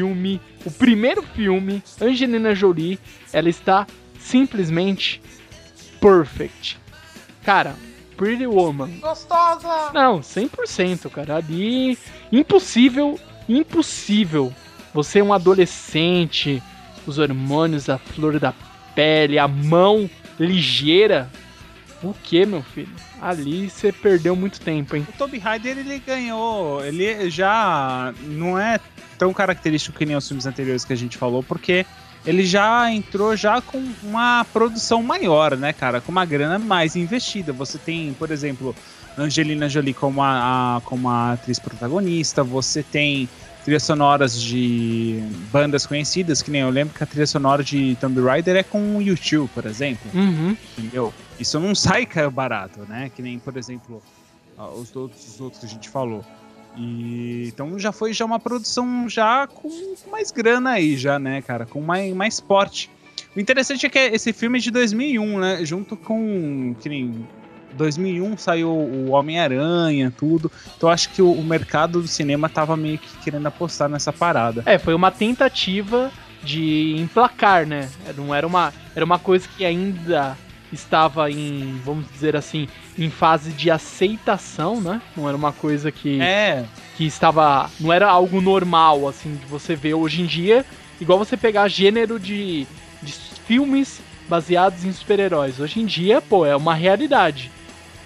Filme, 0.00 0.40
o 0.64 0.70
primeiro 0.70 1.22
filme, 1.22 1.82
Angelina 2.00 2.54
Jolie, 2.54 2.98
ela 3.34 3.50
está 3.50 3.86
simplesmente 4.18 5.20
perfect. 6.00 6.78
Cara, 7.44 7.76
Pretty 8.16 8.46
Woman. 8.46 8.98
Gostosa! 9.00 9.90
Não, 9.92 10.20
100%, 10.20 11.10
cara. 11.10 11.36
Ali, 11.36 11.98
impossível, 12.32 13.20
impossível. 13.46 14.50
Você 14.94 15.18
é 15.18 15.22
um 15.22 15.34
adolescente, 15.34 16.62
os 17.06 17.18
hormônios, 17.18 17.90
a 17.90 17.98
flor 17.98 18.40
da 18.40 18.54
pele, 18.94 19.38
a 19.38 19.46
mão 19.46 20.08
ligeira. 20.38 21.30
O 22.02 22.14
que, 22.14 22.46
meu 22.46 22.62
filho? 22.62 22.94
Ali 23.20 23.68
você 23.68 23.92
perdeu 23.92 24.34
muito 24.34 24.60
tempo, 24.60 24.96
hein? 24.96 25.06
O 25.08 25.12
Toby 25.12 25.38
Ryder, 25.38 25.78
ele 25.78 25.98
ganhou. 26.04 26.84
Ele 26.84 27.28
já 27.30 28.12
não 28.22 28.58
é 28.58 28.80
tão 29.18 29.32
característico 29.32 29.98
que 29.98 30.06
nem 30.06 30.16
os 30.16 30.26
filmes 30.26 30.46
anteriores 30.46 30.84
que 30.84 30.92
a 30.92 30.96
gente 30.96 31.18
falou, 31.18 31.42
porque 31.42 31.84
ele 32.24 32.44
já 32.44 32.90
entrou 32.92 33.36
já 33.36 33.60
com 33.60 33.82
uma 34.02 34.44
produção 34.52 35.02
maior, 35.02 35.56
né, 35.56 35.72
cara? 35.72 36.00
Com 36.00 36.10
uma 36.12 36.24
grana 36.24 36.58
mais 36.58 36.96
investida. 36.96 37.52
Você 37.52 37.76
tem, 37.78 38.12
por 38.14 38.30
exemplo, 38.30 38.74
Angelina 39.18 39.68
Jolie 39.68 39.92
como 39.94 40.22
a, 40.22 40.76
a- 40.76 40.80
como 40.82 41.08
a 41.08 41.32
atriz 41.32 41.58
protagonista, 41.58 42.42
você 42.42 42.82
tem 42.82 43.28
trilhas 43.64 43.82
sonoras 43.82 44.40
de 44.40 45.22
bandas 45.52 45.84
conhecidas, 45.86 46.40
que 46.40 46.50
nem 46.50 46.62
eu 46.62 46.70
lembro 46.70 46.94
que 46.94 47.02
a 47.02 47.06
trilha 47.06 47.26
sonora 47.26 47.62
de 47.62 47.94
Tomb 48.00 48.18
Raider 48.22 48.56
é 48.56 48.62
com 48.62 48.96
o 48.96 49.02
YouTube, 49.02 49.50
por 49.54 49.66
exemplo 49.66 50.10
Uhum. 50.14 50.56
entendeu? 50.78 51.12
Isso 51.40 51.58
não 51.58 51.74
sai 51.74 52.04
caro 52.04 52.30
barato, 52.30 52.80
né? 52.86 53.10
Que 53.14 53.22
nem, 53.22 53.38
por 53.38 53.56
exemplo, 53.56 54.02
os 54.58 54.94
outros, 54.94 55.26
os 55.26 55.40
outros 55.40 55.60
que 55.60 55.66
a 55.66 55.68
gente 55.68 55.88
falou. 55.88 56.22
E 56.76 57.48
então 57.48 57.78
já 57.78 57.90
foi 57.90 58.12
já 58.12 58.24
uma 58.24 58.38
produção 58.38 59.08
já 59.08 59.46
com, 59.46 59.94
mais 60.10 60.30
grana 60.30 60.72
aí 60.72 60.96
já, 60.96 61.18
né, 61.18 61.42
cara, 61.42 61.66
com 61.66 61.80
mais 61.80 62.14
mais 62.14 62.38
porte. 62.38 62.90
O 63.34 63.40
interessante 63.40 63.86
é 63.86 63.88
que 63.88 63.98
esse 63.98 64.32
filme 64.32 64.58
é 64.58 64.60
de 64.60 64.70
2001, 64.70 65.38
né, 65.38 65.64
junto 65.64 65.96
com 65.96 66.74
que 66.80 66.88
nem 66.88 67.26
2001 67.72 68.36
saiu 68.36 68.70
o 68.70 69.10
Homem-Aranha, 69.10 70.12
tudo. 70.16 70.50
Então 70.76 70.88
acho 70.88 71.10
que 71.10 71.22
o, 71.22 71.32
o 71.32 71.42
mercado 71.42 72.02
do 72.02 72.08
cinema 72.08 72.48
tava 72.48 72.76
meio 72.76 72.98
que 72.98 73.16
querendo 73.18 73.46
apostar 73.46 73.88
nessa 73.88 74.12
parada. 74.12 74.62
É, 74.66 74.78
foi 74.78 74.94
uma 74.94 75.10
tentativa 75.10 76.10
de 76.42 76.96
emplacar, 76.98 77.66
né? 77.66 77.88
Não 78.16 78.34
era 78.34 78.46
uma, 78.46 78.72
era 78.94 79.04
uma 79.04 79.18
coisa 79.18 79.48
que 79.56 79.64
ainda 79.64 80.36
estava 80.72 81.30
em, 81.30 81.80
vamos 81.84 82.06
dizer 82.12 82.36
assim, 82.36 82.68
em 82.98 83.10
fase 83.10 83.52
de 83.52 83.70
aceitação, 83.70 84.80
né? 84.80 85.00
Não 85.16 85.28
era 85.28 85.36
uma 85.36 85.52
coisa 85.52 85.90
que, 85.90 86.20
É, 86.20 86.64
que 86.96 87.04
estava. 87.04 87.70
Não 87.78 87.92
era 87.92 88.08
algo 88.08 88.40
normal, 88.40 89.08
assim, 89.08 89.34
de 89.34 89.46
você 89.46 89.74
ver 89.74 89.94
hoje 89.94 90.22
em 90.22 90.26
dia. 90.26 90.64
Igual 91.00 91.18
você 91.18 91.36
pegar 91.36 91.66
gênero 91.68 92.18
de, 92.20 92.66
de 93.02 93.12
filmes 93.46 94.00
baseados 94.28 94.84
em 94.84 94.92
super-heróis. 94.92 95.58
Hoje 95.58 95.80
em 95.80 95.86
dia, 95.86 96.20
pô, 96.20 96.46
é 96.46 96.54
uma 96.54 96.74
realidade. 96.74 97.50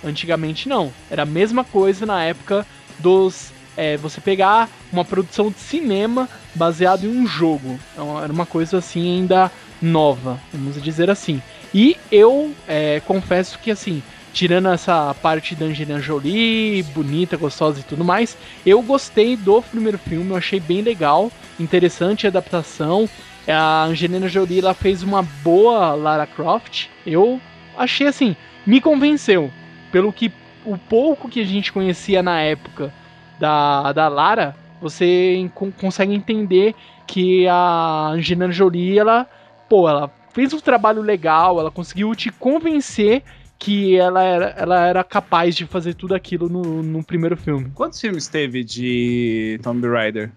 Antigamente 0.03 0.69
não. 0.69 0.93
Era 1.11 1.23
a 1.23 1.27
mesma 1.27 1.65
coisa 1.65 2.07
na 2.07 2.23
época 2.25 2.67
dos. 2.99 3.53
é, 3.77 3.97
você 3.97 4.21
pegar 4.21 4.69
uma 4.93 5.05
produção 5.05 5.51
de 5.51 5.59
cinema 5.59 6.29
baseado 6.55 7.05
em 7.05 7.09
um 7.09 7.27
jogo. 7.27 7.79
Então, 7.93 8.23
era 8.23 8.33
uma 8.33 8.47
coisa 8.47 8.79
assim 8.79 9.17
ainda 9.19 9.51
nova, 9.83 10.41
vamos 10.53 10.81
dizer 10.83 11.11
assim. 11.11 11.43
E 11.75 11.97
eu 12.11 12.55
é, 12.69 13.01
confesso 13.01 13.59
que 13.59 13.69
assim, 13.69 14.01
tirando 14.33 14.69
essa 14.69 15.13
parte 15.15 15.57
da 15.57 15.67
Angelina 15.67 16.01
Jolie, 16.01 16.85
bonita, 16.85 17.37
gostosa 17.37 17.81
e 17.81 17.83
tudo 17.83 18.05
mais, 18.05 18.39
eu 18.65 18.81
gostei 18.81 19.37
do 19.37 19.61
primeiro 19.61 19.99
filme, 19.99 20.31
eu 20.31 20.37
achei 20.37 20.61
bem 20.61 20.83
legal, 20.83 21.33
interessante 21.59 22.27
a 22.27 22.31
adaptação. 22.31 23.09
A 23.49 23.85
Angelina 23.85 24.29
Jolie 24.29 24.61
ela 24.61 24.73
fez 24.73 25.03
uma 25.03 25.23
boa 25.23 25.95
Lara 25.95 26.27
Croft. 26.27 26.87
Eu 27.05 27.41
achei 27.77 28.07
assim, 28.07 28.37
me 28.65 28.81
convenceu. 28.81 29.51
Pelo 29.91 30.13
que 30.13 30.33
o 30.65 30.79
pouco 30.79 31.29
que 31.29 31.41
a 31.41 31.45
gente 31.45 31.73
conhecia 31.73 32.23
na 32.23 32.41
época 32.41 32.93
da, 33.39 33.93
da 33.93 34.09
Lara, 34.09 34.57
você 34.81 35.51
con- 35.55 35.73
consegue 35.73 36.15
entender 36.15 36.75
que 37.07 37.47
a 37.49 38.11
Angelina 38.13 38.51
Jolie, 38.51 38.99
ela, 38.99 39.27
pô, 39.69 39.89
ela 39.89 40.11
fez 40.35 40.53
um 40.53 40.61
trabalho 40.61 41.01
legal, 41.01 41.59
ela 41.59 41.71
conseguiu 41.71 42.15
te 42.15 42.31
convencer 42.31 43.23
que 43.59 43.97
ela 43.97 44.23
era, 44.23 44.47
ela 44.59 44.87
era 44.87 45.03
capaz 45.05 45.55
de 45.55 45.65
fazer 45.65 45.95
tudo 45.95 46.15
aquilo 46.15 46.49
no, 46.51 46.83
no 46.83 47.03
primeiro 47.03 47.37
filme. 47.37 47.71
quantos 47.75 47.99
filmes 48.01 48.29
teve 48.29 48.63
de 48.63 49.59
Tomb 49.63 49.89
Raider? 49.89 50.31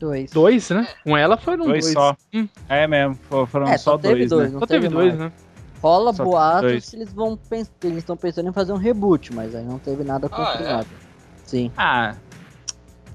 Dois. 0.00 0.30
Dois, 0.32 0.68
né? 0.70 0.88
Com 1.04 1.16
ela 1.16 1.36
foram 1.36 1.66
dois. 1.66 1.84
Dois 1.84 1.92
só. 1.92 2.16
Hum. 2.34 2.48
É 2.68 2.88
mesmo, 2.88 3.14
fo- 3.28 3.46
foram 3.46 3.68
É, 3.68 3.78
só 3.78 3.92
só 3.92 3.98
teve 3.98 4.26
dois, 4.26 4.30
dois, 4.30 4.46
né? 4.48 4.52
não 4.54 4.60
Só 4.60 4.66
teve 4.66 4.88
dois, 4.88 5.16
mais. 5.16 5.18
né? 5.18 5.32
Rola 5.80 6.12
Só 6.12 6.24
boatos 6.24 6.70
dois. 6.72 6.90
que 6.90 6.96
eles 6.96 7.12
vão 7.12 7.36
pens- 7.36 7.70
eles 7.84 7.98
estão 7.98 8.16
pensando 8.16 8.48
em 8.48 8.52
fazer 8.52 8.72
um 8.72 8.76
reboot, 8.78 9.32
mas 9.32 9.54
aí 9.54 9.64
não 9.64 9.78
teve 9.78 10.02
nada 10.02 10.28
Ah, 10.32 10.34
é? 10.42 10.44
confirmado. 10.52 10.86
Sim. 11.44 11.70
Ah, 11.76 12.14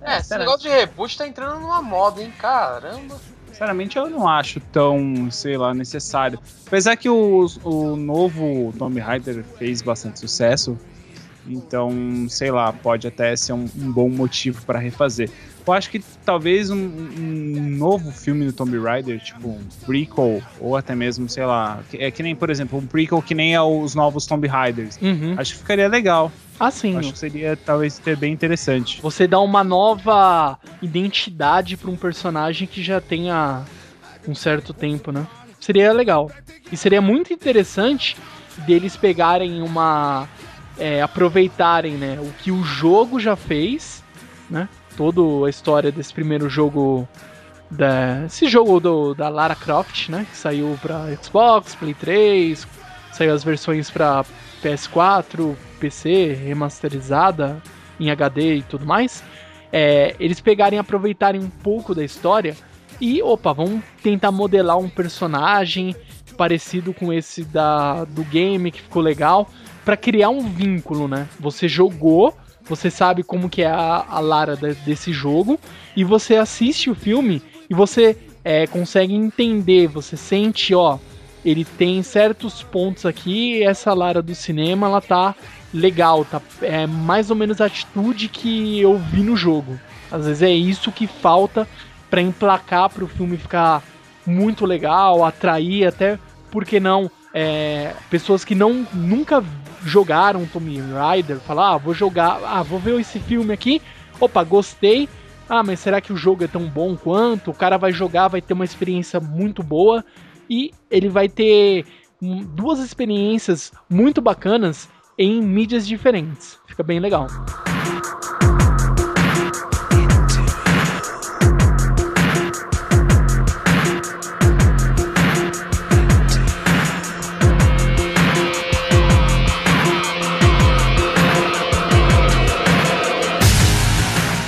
É, 0.02 0.18
esse 0.20 0.28
será- 0.30 0.40
negócio 0.42 0.62
de 0.62 0.70
reboot 0.70 1.18
tá 1.18 1.28
entrando 1.28 1.60
numa 1.60 1.82
moda, 1.82 2.22
hein? 2.22 2.32
Caramba. 2.38 3.16
Sinceramente 3.58 3.98
eu 3.98 4.08
não 4.08 4.28
acho 4.28 4.60
tão, 4.60 5.32
sei 5.32 5.58
lá, 5.58 5.74
necessário. 5.74 6.40
Apesar 6.68 6.96
que 6.96 7.10
o, 7.10 7.48
o 7.64 7.96
novo 7.96 8.72
Tomb 8.78 9.00
Raider 9.00 9.44
fez 9.58 9.82
bastante 9.82 10.20
sucesso, 10.20 10.78
então, 11.48 11.92
sei 12.30 12.52
lá, 12.52 12.72
pode 12.72 13.08
até 13.08 13.36
ser 13.36 13.54
um, 13.54 13.68
um 13.76 13.92
bom 13.92 14.10
motivo 14.10 14.64
para 14.64 14.78
refazer. 14.78 15.32
Eu 15.68 15.74
acho 15.74 15.90
que 15.90 16.00
talvez 16.26 16.70
um, 16.70 16.78
um 16.78 17.76
novo 17.78 18.12
filme 18.12 18.46
do 18.46 18.54
Tomb 18.54 18.78
Raider, 18.80 19.20
tipo 19.20 19.50
um 19.50 19.60
prequel, 19.86 20.42
ou 20.60 20.76
até 20.78 20.96
mesmo, 20.96 21.28
sei 21.30 21.46
lá, 21.46 21.80
é 21.94 22.10
que 22.10 22.24
nem, 22.24 22.36
por 22.36 22.50
exemplo, 22.50 22.80
um 22.80 22.86
prequel 22.86 23.22
que 23.22 23.36
nem 23.36 23.54
é 23.54 23.62
os 23.62 23.94
novos 23.94 24.26
Tomb 24.26 24.48
Raiders. 24.48 24.98
Uhum. 25.02 25.36
Acho 25.38 25.54
que 25.54 25.60
ficaria 25.60 25.88
legal. 25.88 26.32
Assim, 26.60 26.98
Acho 26.98 27.14
que 27.14 27.20
seria 27.20 27.56
talvez 27.56 27.94
ser 27.94 28.16
bem 28.18 28.34
interessante. 28.34 29.00
você 29.02 29.28
dá 29.28 29.40
uma 29.40 29.64
nova 29.64 30.58
identidade 30.82 31.78
pra 31.78 31.92
um 31.92 31.96
personagem 31.96 32.68
que 32.68 32.82
já 32.82 33.00
tenha 33.00 33.64
um 34.28 34.34
certo 34.34 34.74
tempo, 34.74 35.12
né? 35.12 35.28
Seria 35.60 35.92
legal. 35.94 36.32
E 36.72 36.78
seria 36.78 37.02
muito 37.02 37.32
interessante 37.32 38.18
deles 38.66 38.96
pegarem 38.98 39.62
uma. 39.62 40.28
é, 40.80 41.02
aproveitarem, 41.02 41.94
né? 41.94 42.18
O 42.22 42.32
que 42.42 42.52
o 42.52 42.64
jogo 42.64 43.20
já 43.20 43.36
fez, 43.36 44.04
né? 44.50 44.68
Toda 44.98 45.48
a 45.48 45.50
história 45.50 45.92
desse 45.92 46.14
primeiro 46.14 46.50
jogo. 46.50 47.08
Da, 47.70 48.26
esse 48.26 48.48
jogo 48.48 48.80
do, 48.80 49.14
da 49.14 49.30
Lara 49.30 49.56
Croft, 49.56 50.10
né? 50.10 50.26
Que 50.30 50.38
saiu 50.38 50.78
pra 50.82 51.06
Xbox, 51.22 51.76
Play 51.76 51.94
3, 51.94 52.68
saiu 53.14 53.34
as 53.34 53.44
versões 53.44 53.90
pra 53.90 54.26
PS4, 54.64 55.56
PC, 55.80 56.34
remasterizada 56.34 57.62
em 58.00 58.10
HD 58.10 58.56
e 58.56 58.62
tudo 58.64 58.86
mais. 58.86 59.24
É, 59.72 60.16
eles 60.20 60.40
pegarem 60.40 60.80
aproveitarem 60.80 61.42
um 61.42 61.50
pouco 61.50 61.94
da 61.94 62.04
história 62.04 62.56
e, 63.00 63.22
opa, 63.22 63.54
vamos 63.54 63.84
tentar 64.02 64.32
modelar 64.32 64.78
um 64.78 64.90
personagem 64.90 65.96
parecido 66.36 66.94
com 66.94 67.12
esse 67.12 67.44
da, 67.44 68.06
do 68.06 68.24
game 68.24 68.72
que 68.72 68.82
ficou 68.82 69.02
legal 69.02 69.50
pra 69.84 69.98
criar 69.98 70.30
um 70.30 70.50
vínculo, 70.50 71.08
né? 71.08 71.28
Você 71.40 71.68
jogou, 71.68 72.36
você 72.68 72.90
sabe 72.92 73.24
como 73.24 73.50
que 73.50 73.62
é 73.62 73.68
a, 73.68 74.06
a 74.08 74.20
Lara 74.20 74.56
de- 74.56 74.76
desse 74.76 75.12
jogo 75.12 75.60
e 75.96 76.04
você 76.04 76.36
assiste 76.36 76.90
o 76.90 76.96
filme 76.96 77.42
e 77.70 77.74
você 77.74 78.18
é, 78.44 78.66
consegue 78.68 79.14
entender, 79.14 79.88
você 79.88 80.16
sente, 80.16 80.74
ó, 80.74 80.98
ele 81.44 81.64
tem 81.66 82.02
certos 82.04 82.64
pontos 82.64 83.06
aqui, 83.06 83.64
essa 83.64 83.94
Lara 83.94 84.22
do 84.22 84.34
cinema, 84.36 84.88
ela 84.88 85.02
tá 85.02 85.36
legal, 85.74 86.26
tá 86.26 86.42
é 86.62 86.88
mais 86.88 87.30
ou 87.30 87.36
menos 87.36 87.60
a 87.62 87.66
atitude 87.66 88.30
que 88.30 88.80
eu 88.80 88.98
vi 88.98 89.22
no 89.22 89.36
jogo. 89.36 89.80
Às 90.12 90.26
vezes 90.26 90.42
é 90.42 90.52
isso 90.52 90.92
que 90.92 91.08
falta 91.08 91.68
pra 92.10 92.22
emplacar 92.22 92.90
pro 92.90 93.08
filme 93.08 93.38
ficar 93.38 93.84
muito 94.26 94.66
legal, 94.66 95.24
atrair 95.26 95.86
até, 95.86 96.18
por 96.52 96.66
que 96.66 96.80
não, 96.80 97.12
é, 97.34 97.94
pessoas 98.10 98.44
que 98.44 98.56
não 98.56 98.86
nunca 98.94 99.44
jogaram 99.84 100.46
Tomb 100.46 100.80
Raider, 100.94 101.38
falar, 101.40 101.74
ah, 101.74 101.78
vou 101.78 101.94
jogar, 101.94 102.40
ah, 102.44 102.64
vou 102.64 102.80
ver 102.80 103.00
esse 103.00 103.20
filme 103.20 103.54
aqui, 103.54 103.82
opa, 104.20 104.44
gostei, 104.44 105.08
ah, 105.50 105.64
mas 105.64 105.80
será 105.80 106.02
que 106.02 106.12
o 106.12 106.18
jogo 106.18 106.44
é 106.44 106.48
tão 106.48 106.66
bom 106.68 106.96
quanto? 106.96 107.52
O 107.52 107.54
cara 107.54 107.78
vai 107.78 107.92
jogar, 107.92 108.28
vai 108.28 108.42
ter 108.42 108.54
uma 108.54 108.66
experiência 108.66 109.20
muito 109.20 109.64
boa 109.64 110.04
e 110.50 110.72
ele 110.90 111.10
vai 111.10 111.30
ter 111.30 111.86
duas 112.22 112.80
experiências 112.80 113.72
muito 113.90 114.22
bacanas 114.22 114.90
em 115.18 115.42
mídias 115.42 115.88
diferentes. 115.88 116.60
Fica 116.68 116.84
bem 116.84 117.00
legal. 117.00 117.28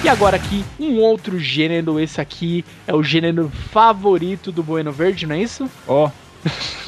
E 0.09 0.11
agora 0.11 0.37
aqui, 0.37 0.65
um 0.79 0.97
outro 0.97 1.37
gênero, 1.37 1.99
esse 1.99 2.19
aqui 2.19 2.65
é 2.87 2.95
o 2.95 3.03
gênero 3.03 3.47
favorito 3.69 4.51
do 4.51 4.63
Bueno 4.63 4.91
Verde, 4.91 5.27
não 5.27 5.35
é 5.35 5.39
isso? 5.39 5.69
Ó, 5.87 6.09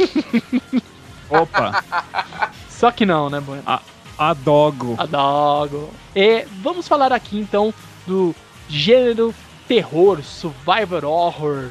Opa, 1.29 1.83
Só 2.67 2.89
que 2.89 3.05
não, 3.05 3.29
né, 3.29 3.39
Bueno? 3.39 3.61
adogo. 4.17 4.95
Adogo. 4.97 5.93
E 6.15 6.47
vamos 6.63 6.87
falar 6.87 7.13
aqui 7.13 7.37
então 7.37 7.71
do 8.07 8.33
gênero 8.67 9.35
terror, 9.67 10.23
survivor 10.23 11.05
horror 11.05 11.69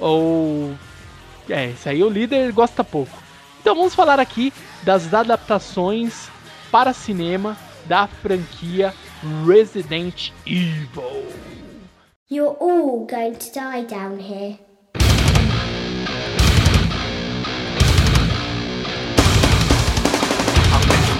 ou 0.00 0.74
é, 1.48 1.66
isso 1.66 1.88
aí 1.88 2.02
o 2.02 2.10
líder 2.10 2.50
gosta 2.50 2.82
pouco. 2.82 3.16
Então 3.60 3.76
vamos 3.76 3.94
falar 3.94 4.18
aqui 4.18 4.52
das 4.82 5.14
adaptações 5.14 6.28
para 6.72 6.92
cinema 6.92 7.56
da 7.86 8.08
franquia 8.08 8.92
Resident 9.24 10.30
Evil. 10.46 11.24
You're 12.28 12.54
all 12.54 13.04
going 13.04 13.34
to 13.36 13.52
die 13.52 13.82
down 13.82 14.18
here. 14.18 14.58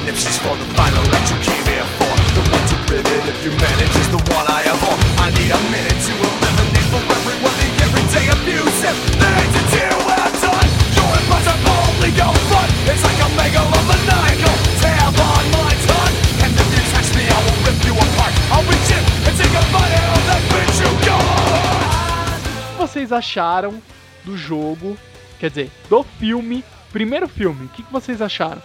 Ellipsis 0.08 0.38
for 0.38 0.56
the 0.56 0.64
final 0.78 1.02
that 1.10 1.26
you 1.26 1.36
came 1.42 1.66
here 1.66 1.84
for. 1.98 2.12
The 2.38 2.42
one 2.48 2.64
to 2.70 2.76
primitive 2.86 3.38
humanity 3.42 3.98
is 3.98 4.08
the 4.14 4.22
one 4.30 4.46
I 4.46 4.62
abhor. 4.62 4.94
I 5.18 5.34
need 5.34 5.50
a 5.50 5.60
minute 5.68 5.98
to 5.98 6.12
eliminate 6.22 6.86
for 6.94 7.02
everyone 7.02 7.56
the 7.60 7.68
everyday 7.82 8.26
abusive 8.30 8.98
things 9.18 9.52
that 9.58 9.68
you 9.74 9.90
have 10.06 10.34
done. 10.38 10.70
Your 10.94 11.10
impossible 11.18 11.98
go 12.14 12.30
front. 12.46 12.70
It's 12.88 13.02
like 13.02 13.20
a 13.20 13.28
megalomaniacal 13.36 14.57
vocês 22.78 23.12
acharam 23.12 23.82
do 24.24 24.36
jogo? 24.36 24.96
Quer 25.40 25.50
dizer, 25.50 25.70
do 25.90 26.02
filme, 26.02 26.64
primeiro 26.92 27.28
filme. 27.28 27.66
O 27.66 27.68
que 27.68 27.82
que 27.82 27.92
vocês 27.92 28.22
acharam? 28.22 28.62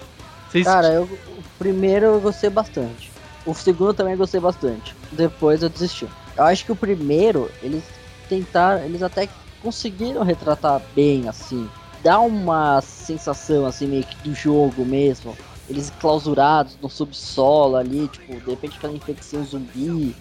Vocês 0.49 0.65
Cara, 0.65 0.87
eu, 0.87 1.03
o 1.03 1.43
primeiro 1.57 2.05
eu 2.05 2.21
gostei 2.21 2.49
bastante. 2.49 3.11
O 3.45 3.53
segundo 3.53 3.93
também 3.93 4.15
gostei 4.15 4.39
bastante. 4.39 4.95
Depois 5.11 5.63
eu 5.63 5.69
desisti. 5.69 6.07
Eu 6.37 6.43
acho 6.43 6.63
que 6.63 6.71
o 6.71 6.75
primeiro, 6.75 7.49
eles 7.61 7.83
tentaram, 8.29 8.83
eles 8.85 9.01
até 9.01 9.27
conseguiram 9.61 10.23
retratar 10.23 10.81
bem, 10.95 11.27
assim. 11.27 11.67
Dá 12.03 12.19
uma 12.19 12.81
sensação, 12.81 13.65
assim, 13.65 13.87
meio 13.87 14.03
que 14.03 14.15
do 14.17 14.35
jogo 14.35 14.85
mesmo. 14.85 15.35
Eles 15.69 15.91
clausurados 15.99 16.77
no 16.81 16.89
subsolo 16.89 17.77
ali, 17.77 18.07
tipo, 18.09 18.39
de 18.39 18.49
repente 18.51 18.77
aquela 18.77 18.93
infecção 18.93 19.43
zumbi. 19.43 20.15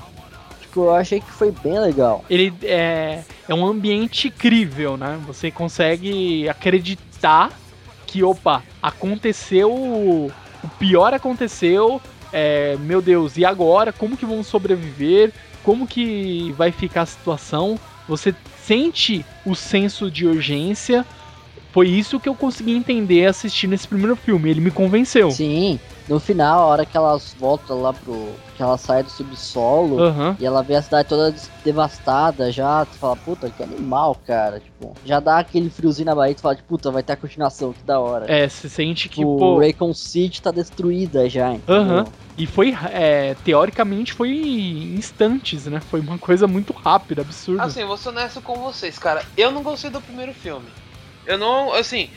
Tipo, 0.73 0.85
eu 0.85 0.95
achei 0.95 1.21
que 1.21 1.31
foi 1.31 1.53
bem 1.53 1.79
legal. 1.79 2.25
ele 2.31 2.51
é, 2.63 3.23
é 3.47 3.55
um 3.55 3.67
ambiente 3.67 4.31
crível, 4.31 4.97
né? 4.97 5.21
Você 5.27 5.51
consegue 5.51 6.49
acreditar 6.49 7.53
que, 8.07 8.23
opa, 8.23 8.63
aconteceu, 8.83 9.71
o 9.71 10.31
pior 10.79 11.13
aconteceu, 11.13 12.01
é, 12.33 12.75
meu 12.81 13.03
Deus, 13.03 13.37
e 13.37 13.45
agora? 13.45 13.93
Como 13.93 14.17
que 14.17 14.25
vão 14.25 14.43
sobreviver? 14.43 15.31
Como 15.63 15.87
que 15.87 16.55
vai 16.57 16.73
ficar 16.73 17.03
a 17.03 17.07
situação? 17.07 17.79
Você 18.09 18.35
sente 18.65 19.27
o 19.45 19.55
senso 19.55 20.11
de 20.11 20.27
urgência. 20.27 21.05
Foi 21.71 21.87
isso 21.87 22.19
que 22.19 22.31
eu 22.31 22.35
consegui 22.35 22.73
entender 22.73 23.27
assistindo 23.27 23.75
esse 23.75 23.87
primeiro 23.87 24.17
filme. 24.17 24.49
Ele 24.49 24.63
me 24.63 24.71
convenceu. 24.71 25.31
Sim, 25.31 25.79
no 26.09 26.19
final, 26.19 26.63
a 26.63 26.67
hora 26.67 26.87
que 26.87 26.97
elas 26.97 27.35
voltam 27.39 27.81
lá 27.81 27.93
pro. 27.93 28.39
que 28.55 28.63
ela 28.63 28.77
sai 28.77 29.03
do 29.03 29.11
subsolo. 29.11 30.01
Aham. 30.01 30.37
E 30.39 30.45
ela 30.45 30.63
vê 30.63 30.75
a 30.75 30.83
cidade 30.83 31.09
toda 31.09 31.35
devastada 31.65 32.51
já, 32.51 32.85
tu 32.85 32.99
fala, 32.99 33.17
puta, 33.17 33.51
que 33.51 33.63
animal, 33.63 34.17
cara. 34.27 34.61
Tipo, 34.61 34.97
já 35.05 35.21
dá 35.21 35.39
aquele 35.39 35.71
friozinho 35.71 36.07
na 36.07 36.15
barriga, 36.15 36.37
tu 36.37 36.43
fala, 36.43 36.57
tipo, 36.57 36.69
puta, 36.69 36.91
vai 36.91 37.03
ter 37.03 37.13
a 37.13 37.17
continuação, 37.17 37.73
que 37.73 37.85
da 37.85 38.01
hora. 38.01 38.31
É, 38.31 38.49
você 38.49 38.69
sente 38.69 39.09
que, 39.09 39.25
o 39.25 39.39
pô. 39.39 39.59
Raycon 39.59 39.95
City 39.95 40.43
tá 40.43 40.51
destruída 40.51 41.29
já? 41.29 41.57
Aham. 41.69 42.07
E 42.37 42.47
foi, 42.47 42.75
é, 42.91 43.35
teoricamente, 43.35 44.13
foi 44.13 44.31
em 44.31 44.95
instantes, 44.95 45.67
né? 45.67 45.81
Foi 45.81 46.01
uma 46.01 46.19
coisa 46.19 46.47
muito 46.47 46.73
rápida, 46.73 47.21
absurda. 47.21 47.65
Assim, 47.65 47.85
vou 47.85 47.97
ser 47.97 48.09
honesto 48.09 48.41
com 48.41 48.55
vocês, 48.57 48.99
cara. 48.99 49.23
Eu 49.37 49.51
não 49.51 49.63
gostei 49.63 49.91
do 49.91 50.01
primeiro 50.01 50.33
filme. 50.33 50.73
Eu 51.27 51.37
não, 51.37 51.73
assim, 51.75 52.09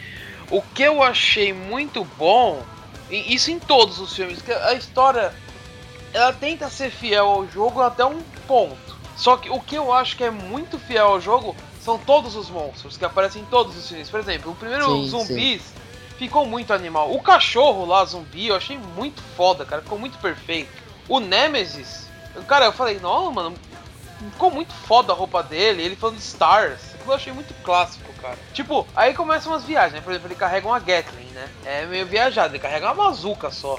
o 0.49 0.61
que 0.61 0.83
eu 0.83 1.03
achei 1.03 1.53
muito 1.53 2.03
bom, 2.17 2.65
e 3.09 3.33
isso 3.33 3.51
em 3.51 3.59
todos 3.59 3.99
os 3.99 4.15
filmes, 4.15 4.41
que 4.41 4.51
a 4.51 4.73
história 4.73 5.33
ela 6.13 6.33
tenta 6.33 6.69
ser 6.69 6.89
fiel 6.89 7.27
ao 7.27 7.47
jogo 7.47 7.81
até 7.81 8.05
um 8.05 8.21
ponto. 8.47 8.95
Só 9.17 9.37
que 9.37 9.49
o 9.49 9.59
que 9.59 9.75
eu 9.75 9.93
acho 9.93 10.15
que 10.17 10.23
é 10.23 10.31
muito 10.31 10.79
fiel 10.79 11.07
ao 11.07 11.21
jogo 11.21 11.55
são 11.81 11.97
todos 11.97 12.35
os 12.35 12.49
monstros 12.49 12.97
que 12.97 13.05
aparecem 13.05 13.41
em 13.41 13.45
todos 13.45 13.77
os 13.77 13.87
filmes. 13.87 14.09
Por 14.09 14.19
exemplo, 14.19 14.51
o 14.51 14.55
primeiro 14.55 14.85
Sim, 14.85 15.07
zumbis 15.09 15.61
ficou 16.17 16.45
muito 16.45 16.73
animal. 16.73 17.13
O 17.13 17.21
cachorro 17.21 17.85
lá, 17.85 18.03
zumbi, 18.05 18.47
eu 18.47 18.55
achei 18.55 18.77
muito 18.77 19.21
foda, 19.37 19.65
cara. 19.65 19.81
Ficou 19.81 19.99
muito 19.99 20.17
perfeito. 20.17 20.71
O 21.07 21.19
Nemesis, 21.19 22.07
cara, 22.47 22.65
eu 22.65 22.73
falei, 22.73 22.99
não, 22.99 23.31
mano, 23.31 23.55
ficou 24.31 24.49
muito 24.49 24.73
foda 24.73 25.13
a 25.13 25.15
roupa 25.15 25.43
dele, 25.43 25.83
ele 25.83 25.95
falando 25.95 26.17
Stars. 26.17 26.81
Eu 27.05 27.13
achei 27.13 27.31
muito 27.31 27.53
clássico, 27.63 28.04
cara. 28.25 28.37
Tipo, 28.53 28.87
aí 28.95 29.13
começam 29.13 29.51
umas 29.51 29.63
viagens, 29.63 29.93
né? 29.93 30.01
Por 30.01 30.11
exemplo, 30.11 30.27
ele 30.27 30.35
carrega 30.35 30.67
uma 30.67 30.79
Gatling, 30.79 31.29
né? 31.33 31.47
É 31.63 31.85
meio 31.85 32.05
viajado, 32.05 32.53
ele 32.53 32.61
carrega 32.61 32.87
uma 32.87 33.05
bazuca 33.05 33.51
só. 33.51 33.77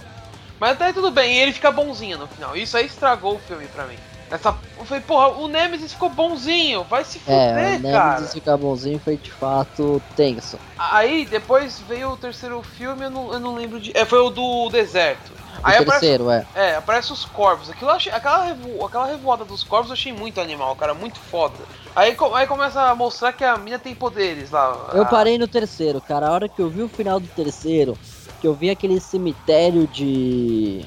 Mas 0.59 0.73
até 0.73 0.87
aí 0.87 0.93
tudo 0.93 1.11
bem, 1.11 1.35
e 1.35 1.39
ele 1.41 1.53
fica 1.53 1.71
bonzinho 1.71 2.19
no 2.19 2.27
final. 2.27 2.57
Isso 2.57 2.77
aí 2.77 2.87
estragou 2.87 3.35
o 3.35 3.41
filme 3.41 3.67
pra 3.67 3.85
mim. 3.85 3.99
Essa, 4.31 4.57
eu 4.77 4.85
falei, 4.85 5.03
porra, 5.03 5.29
o 5.29 5.47
Nemesis 5.47 5.93
ficou 5.93 6.09
bonzinho, 6.11 6.83
vai 6.85 7.05
se 7.05 7.21
fuder, 7.21 7.37
É, 7.37 7.77
o 7.77 7.83
cara. 7.83 8.15
Nemesis 8.15 8.33
ficar 8.33 8.57
bonzinho 8.57 8.99
foi 8.99 9.17
de 9.17 9.31
fato 9.31 10.03
tenso. 10.17 10.59
Aí 10.77 11.27
depois 11.27 11.79
veio 11.81 12.11
o 12.11 12.17
terceiro 12.17 12.61
filme, 12.63 13.05
eu 13.05 13.11
não, 13.11 13.33
eu 13.33 13.41
não 13.41 13.55
lembro 13.55 13.81
de. 13.81 13.97
É, 13.97 14.05
foi 14.05 14.19
o 14.19 14.31
do 14.31 14.69
deserto. 14.71 15.31
O 15.31 15.61
Aí 15.63 15.77
aparece, 15.77 16.01
terceiro, 16.01 16.31
é. 16.31 16.47
é, 16.55 16.77
aparece 16.77 17.13
os 17.13 17.25
corvos. 17.25 17.71
Aquilo 17.71 17.91
achei, 17.91 18.13
aquela, 18.13 18.45
revo, 18.45 18.85
aquela 18.85 19.07
revoada 19.07 19.45
dos 19.45 19.63
corvos 19.63 19.91
eu 19.91 19.95
achei 19.95 20.13
muito 20.13 20.41
animal, 20.41 20.75
cara, 20.75 20.93
muito 20.93 21.19
foda. 21.19 21.57
Aí, 21.97 22.15
aí 22.35 22.47
começa 22.47 22.83
a 22.83 22.95
mostrar 22.95 23.33
que 23.33 23.43
a 23.43 23.57
mina 23.57 23.79
tem 23.79 23.95
poderes 23.95 24.51
lá. 24.51 24.91
Eu 24.93 25.03
a- 25.03 25.07
parei 25.07 25.39
no 25.39 25.49
terceiro, 25.49 25.99
cara. 26.01 26.29
A 26.29 26.33
hora 26.33 26.49
que 26.49 26.61
eu 26.61 26.69
vi 26.69 26.83
o 26.83 26.89
final 26.89 27.19
do 27.19 27.27
terceiro, 27.29 27.97
que 28.39 28.47
eu 28.47 28.53
vi 28.53 28.69
aquele 28.69 29.01
cemitério 29.01 29.87
de. 29.87 30.85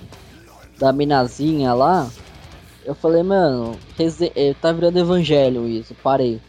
da 0.77 0.93
minazinha 0.93 1.73
lá, 1.73 2.07
eu 2.85 2.93
falei, 2.95 3.21
mano, 3.23 3.77
eh, 4.35 4.53
tá 4.61 4.71
virando 4.71 4.97
evangelho 4.99 5.67
isso, 5.67 5.93
parei. 5.95 6.39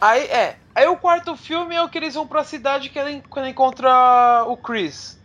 Aí 0.00 0.24
é. 0.24 0.56
Aí 0.74 0.86
o 0.88 0.96
quarto 0.96 1.36
filme 1.36 1.74
é 1.74 1.82
o 1.82 1.88
que 1.88 1.98
eles 1.98 2.14
vão 2.14 2.26
pra 2.26 2.44
cidade 2.44 2.88
que 2.88 2.98
ela, 2.98 3.10
en- 3.10 3.22
quando 3.30 3.46
encontra 3.48 4.44
o 4.48 4.56
Chris. 4.56 5.16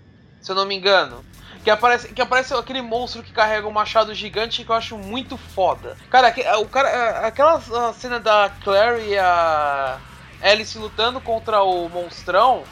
Se 0.42 0.52
eu 0.52 0.56
não 0.56 0.66
me 0.66 0.76
engano. 0.76 1.26
Que 1.64 1.70
aparece, 1.70 2.08
que 2.14 2.22
aparece 2.22 2.54
aquele 2.54 2.82
monstro 2.82 3.22
que 3.24 3.32
carrega 3.32 3.68
um 3.68 3.72
machado 3.72 4.14
gigante 4.14 4.64
que 4.64 4.70
eu 4.72 4.76
acho 4.76 4.98
muito 4.98 5.38
foda. 5.38 5.98
Cara, 6.10 6.28
aque- 6.30 6.46
o 6.60 6.66
cara 6.66 6.88
a- 6.90 7.28
aquela 7.28 7.62
cena 7.94 8.20
da 8.20 8.50
Claire 8.64 9.06
e 9.10 9.18
a 9.18 9.98
Alice 10.42 10.78
lutando 10.78 11.20
contra 11.20 11.62
o 11.64 11.90
monstrão. 11.90 12.64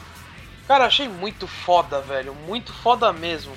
Cara, 0.68 0.86
achei 0.86 1.08
muito 1.10 1.46
foda, 1.48 2.02
velho. 2.02 2.34
Muito 2.34 2.74
foda 2.74 3.12
mesmo. 3.12 3.56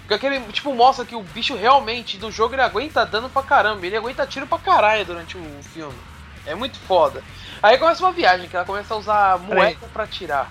Porque 0.00 0.14
aquele, 0.14 0.40
tipo, 0.52 0.72
mostra 0.74 1.04
que 1.04 1.16
o 1.16 1.22
bicho 1.22 1.56
realmente 1.56 2.16
do 2.18 2.30
jogo 2.30 2.54
ele 2.54 2.62
aguenta 2.62 3.04
dano 3.04 3.28
pra 3.28 3.42
caramba. 3.42 3.84
Ele 3.84 3.96
aguenta 3.96 4.26
tiro 4.26 4.46
pra 4.46 4.58
caralho 4.58 5.04
durante 5.04 5.36
o 5.36 5.62
filme. 5.72 5.98
É 6.44 6.54
muito 6.54 6.78
foda. 6.80 7.24
Aí 7.60 7.76
começa 7.78 8.04
uma 8.04 8.12
viagem, 8.12 8.48
que 8.48 8.54
ela 8.54 8.64
começa 8.64 8.94
a 8.94 8.96
usar 8.96 9.38
moeda 9.38 9.88
pra 9.92 10.04
atirar. 10.04 10.48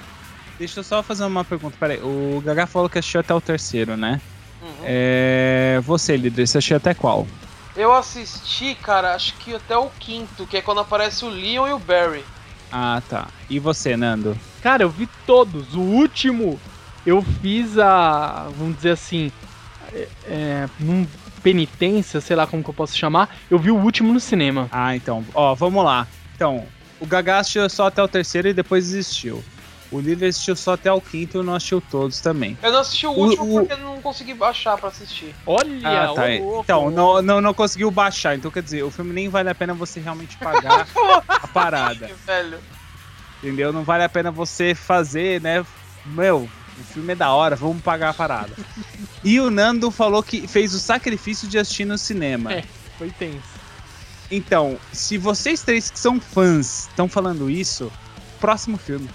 Deixa 0.58 0.80
eu 0.80 0.84
só 0.84 1.03
fazer 1.03 1.26
uma 1.26 1.43
pergunta. 1.43 1.76
Peraí, 1.80 1.99
o 2.01 2.41
Gaga 2.43 2.66
falou 2.66 2.89
que 2.89 2.97
assistiu 2.97 3.20
até 3.20 3.34
o 3.34 3.41
terceiro, 3.41 3.97
né? 3.97 4.22
Uhum. 4.62 4.70
É. 4.84 5.82
Você, 5.84 6.16
líder, 6.16 6.47
você 6.47 6.58
assistiu 6.58 6.78
até 6.78 6.93
qual? 6.93 7.28
Eu 7.76 7.93
assisti, 7.93 8.74
cara, 8.76 9.14
acho 9.14 9.36
que 9.36 9.53
até 9.53 9.78
o 9.78 9.89
quinto, 9.99 10.47
que 10.47 10.58
é 10.58 10.62
quando 10.62 10.80
aparece 10.80 11.26
o 11.26 11.30
Leon 11.30 11.68
e 11.68 11.74
o 11.74 11.80
Barry. 11.80 12.24
Ah, 12.72 13.01
tá. 13.10 13.28
E 13.49 13.60
você, 13.60 13.97
Nando? 13.97 14.38
Cara, 14.62 14.84
eu 14.84 14.89
vi 14.89 15.10
todos. 15.26 15.76
O 15.76 15.82
último, 15.82 16.60
eu 17.06 17.22
fiz 17.22 17.78
a. 17.78 18.47
Vamos 18.58 18.78
dizer 18.78 18.91
assim. 18.91 19.32
É, 19.93 20.08
é, 20.26 20.70
num 20.80 21.06
penitência, 21.43 22.20
sei 22.20 22.36
lá 22.36 22.47
como 22.47 22.64
que 22.64 22.70
eu 22.70 22.74
posso 22.74 22.97
chamar. 22.97 23.36
Eu 23.51 23.60
vi 23.60 23.70
o 23.70 23.78
último 23.78 24.12
no 24.12 24.20
cinema. 24.20 24.68
Ah, 24.72 24.95
então. 24.95 25.24
Ó, 25.34 25.53
vamos 25.53 25.84
lá. 25.84 26.08
Então, 26.36 26.66
o 26.99 27.06
Gaga 27.06 27.38
assistiu 27.38 27.70
só 27.70 27.88
até 27.88 28.01
o 28.01 28.08
terceiro 28.08 28.47
e 28.47 28.53
depois 28.53 28.86
desistiu. 28.86 29.43
O 29.95 30.01
líder 30.01 30.27
assistiu 30.27 30.55
só 30.55 30.73
até 30.73 30.91
o 30.91 30.99
quinto 30.99 31.39
e 31.41 31.43
não 31.43 31.55
assistiu 31.55 31.79
todos 31.79 32.19
também. 32.19 32.57
Eu 32.61 32.71
não 32.71 32.79
assisti 32.79 33.07
o 33.07 33.11
O- 33.11 33.17
último 33.27 33.43
o- 33.55 33.59
porque 33.59 33.73
eu 33.73 33.77
não 33.77 34.01
consegui 34.01 34.33
baixar 34.33 34.77
pra 34.77 34.89
assistir. 34.89 35.33
Olha, 35.45 35.87
Ah, 35.87 36.13
tá. 36.13 36.25
louco. 36.39 36.61
Então, 36.63 36.91
não, 36.91 37.21
não, 37.21 37.39
não 37.39 37.53
conseguiu 37.53 37.89
baixar. 37.89 38.35
Então, 38.35 38.51
quer 38.51 38.61
dizer, 38.61 38.83
o 38.83 38.91
filme 38.91 39.13
nem 39.13 39.29
vale 39.29 39.49
a 39.49 39.55
pena 39.55 39.73
você 39.73 39.99
realmente 40.01 40.35
pagar 40.37 40.85
a 41.29 41.47
parada. 41.47 42.09
Velho. 42.25 42.59
Entendeu? 43.41 43.71
Não 43.71 43.83
vale 43.83 44.03
a 44.03 44.09
pena 44.09 44.31
você 44.31 44.75
fazer, 44.75 45.39
né? 45.41 45.65
Meu, 46.05 46.49
o 46.79 46.83
filme 46.83 47.13
é 47.13 47.15
da 47.15 47.31
hora, 47.33 47.55
vamos 47.55 47.81
pagar 47.81 48.09
a 48.09 48.13
parada. 48.13 48.51
e 49.23 49.39
o 49.39 49.49
Nando 49.49 49.89
falou 49.91 50.21
que 50.21 50.47
fez 50.47 50.73
o 50.73 50.79
sacrifício 50.79 51.47
de 51.47 51.57
assistir 51.57 51.85
no 51.85 51.97
cinema. 51.97 52.51
É. 52.53 52.63
Foi 52.97 53.09
tenso. 53.11 53.55
Então, 54.31 54.77
se 54.91 55.17
vocês 55.17 55.61
três 55.61 55.89
que 55.89 55.99
são 55.99 56.19
fãs 56.19 56.87
estão 56.89 57.07
falando 57.07 57.49
isso, 57.49 57.91
próximo 58.39 58.77
filme. 58.77 59.07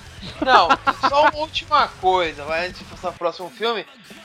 Não, 0.44 0.68
só 1.08 1.22
uma 1.22 1.36
última 1.36 1.88
coisa, 2.00 2.44
vai, 2.44 2.66
antes 2.66 2.78
de 2.80 2.84
passar 2.84 3.08
pro 3.10 3.18
próximo 3.18 3.50
filme. 3.50 3.84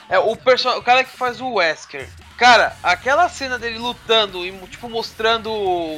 É 0.10 0.20
o, 0.20 0.36
perso 0.36 0.70
o 0.70 0.84
cara 0.84 1.04
que 1.04 1.18
faz 1.18 1.42
o 1.42 1.54
Wesker. 1.54 2.08
Cara, 2.38 2.76
aquela 2.84 3.30
cena 3.30 3.58
dele 3.58 3.78
lutando 3.80 4.46
e, 4.46 4.52
tipo, 4.68 4.90
mostrando 4.90 5.50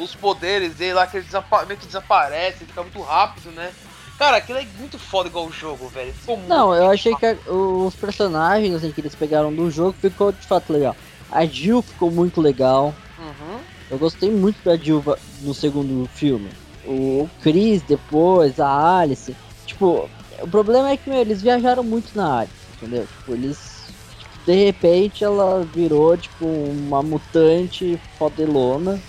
os 0.01 0.13
poderes 0.15 0.75
dele 0.75 0.93
lá, 0.93 1.07
que 1.07 1.17
ele 1.17 1.25
desapa 1.25 1.65
meio 1.65 1.79
que 1.79 1.85
desaparece, 1.87 2.59
ele 2.59 2.67
fica 2.67 2.83
muito 2.83 3.01
rápido, 3.01 3.51
né? 3.51 3.71
Cara, 4.19 4.37
aquilo 4.37 4.59
é 4.59 4.65
muito 4.79 4.97
foda 4.97 5.29
igual 5.29 5.45
o 5.45 5.51
jogo, 5.51 5.87
velho. 5.89 6.13
Ficou 6.13 6.37
Não, 6.47 6.73
eu 6.73 6.89
achei 6.89 7.15
que 7.15 7.25
a- 7.25 7.37
os 7.51 7.95
personagens 7.95 8.73
assim, 8.75 8.91
que 8.91 9.01
eles 9.01 9.13
pegaram 9.15 9.53
do 9.53 9.69
jogo 9.69 9.95
ficou 9.99 10.31
de 10.31 10.45
fato 10.45 10.73
legal. 10.73 10.95
A 11.31 11.45
Jill 11.45 11.81
ficou 11.81 12.09
muito 12.09 12.39
legal. 12.41 12.93
Uhum. 13.19 13.59
Eu 13.91 13.97
gostei 13.97 14.31
muito 14.31 14.57
da 14.63 14.75
Jill 14.77 15.03
no 15.41 15.53
segundo 15.53 16.07
filme. 16.13 16.49
O 16.85 17.29
Chris 17.41 17.81
depois, 17.81 18.59
a 18.59 18.99
Alice. 18.99 19.35
Tipo, 19.67 20.09
o 20.41 20.47
problema 20.47 20.89
é 20.89 20.97
que 20.97 21.09
meu, 21.09 21.19
eles 21.19 21.41
viajaram 21.41 21.83
muito 21.83 22.15
na 22.15 22.33
área, 22.37 22.51
entendeu? 22.75 23.05
Tipo, 23.05 23.33
eles. 23.33 23.87
tipo, 24.17 24.45
de 24.45 24.65
repente 24.65 25.23
ela 25.23 25.63
virou, 25.65 26.17
tipo, 26.17 26.45
uma 26.45 27.03
mutante 27.03 27.99
fodelona. 28.17 28.99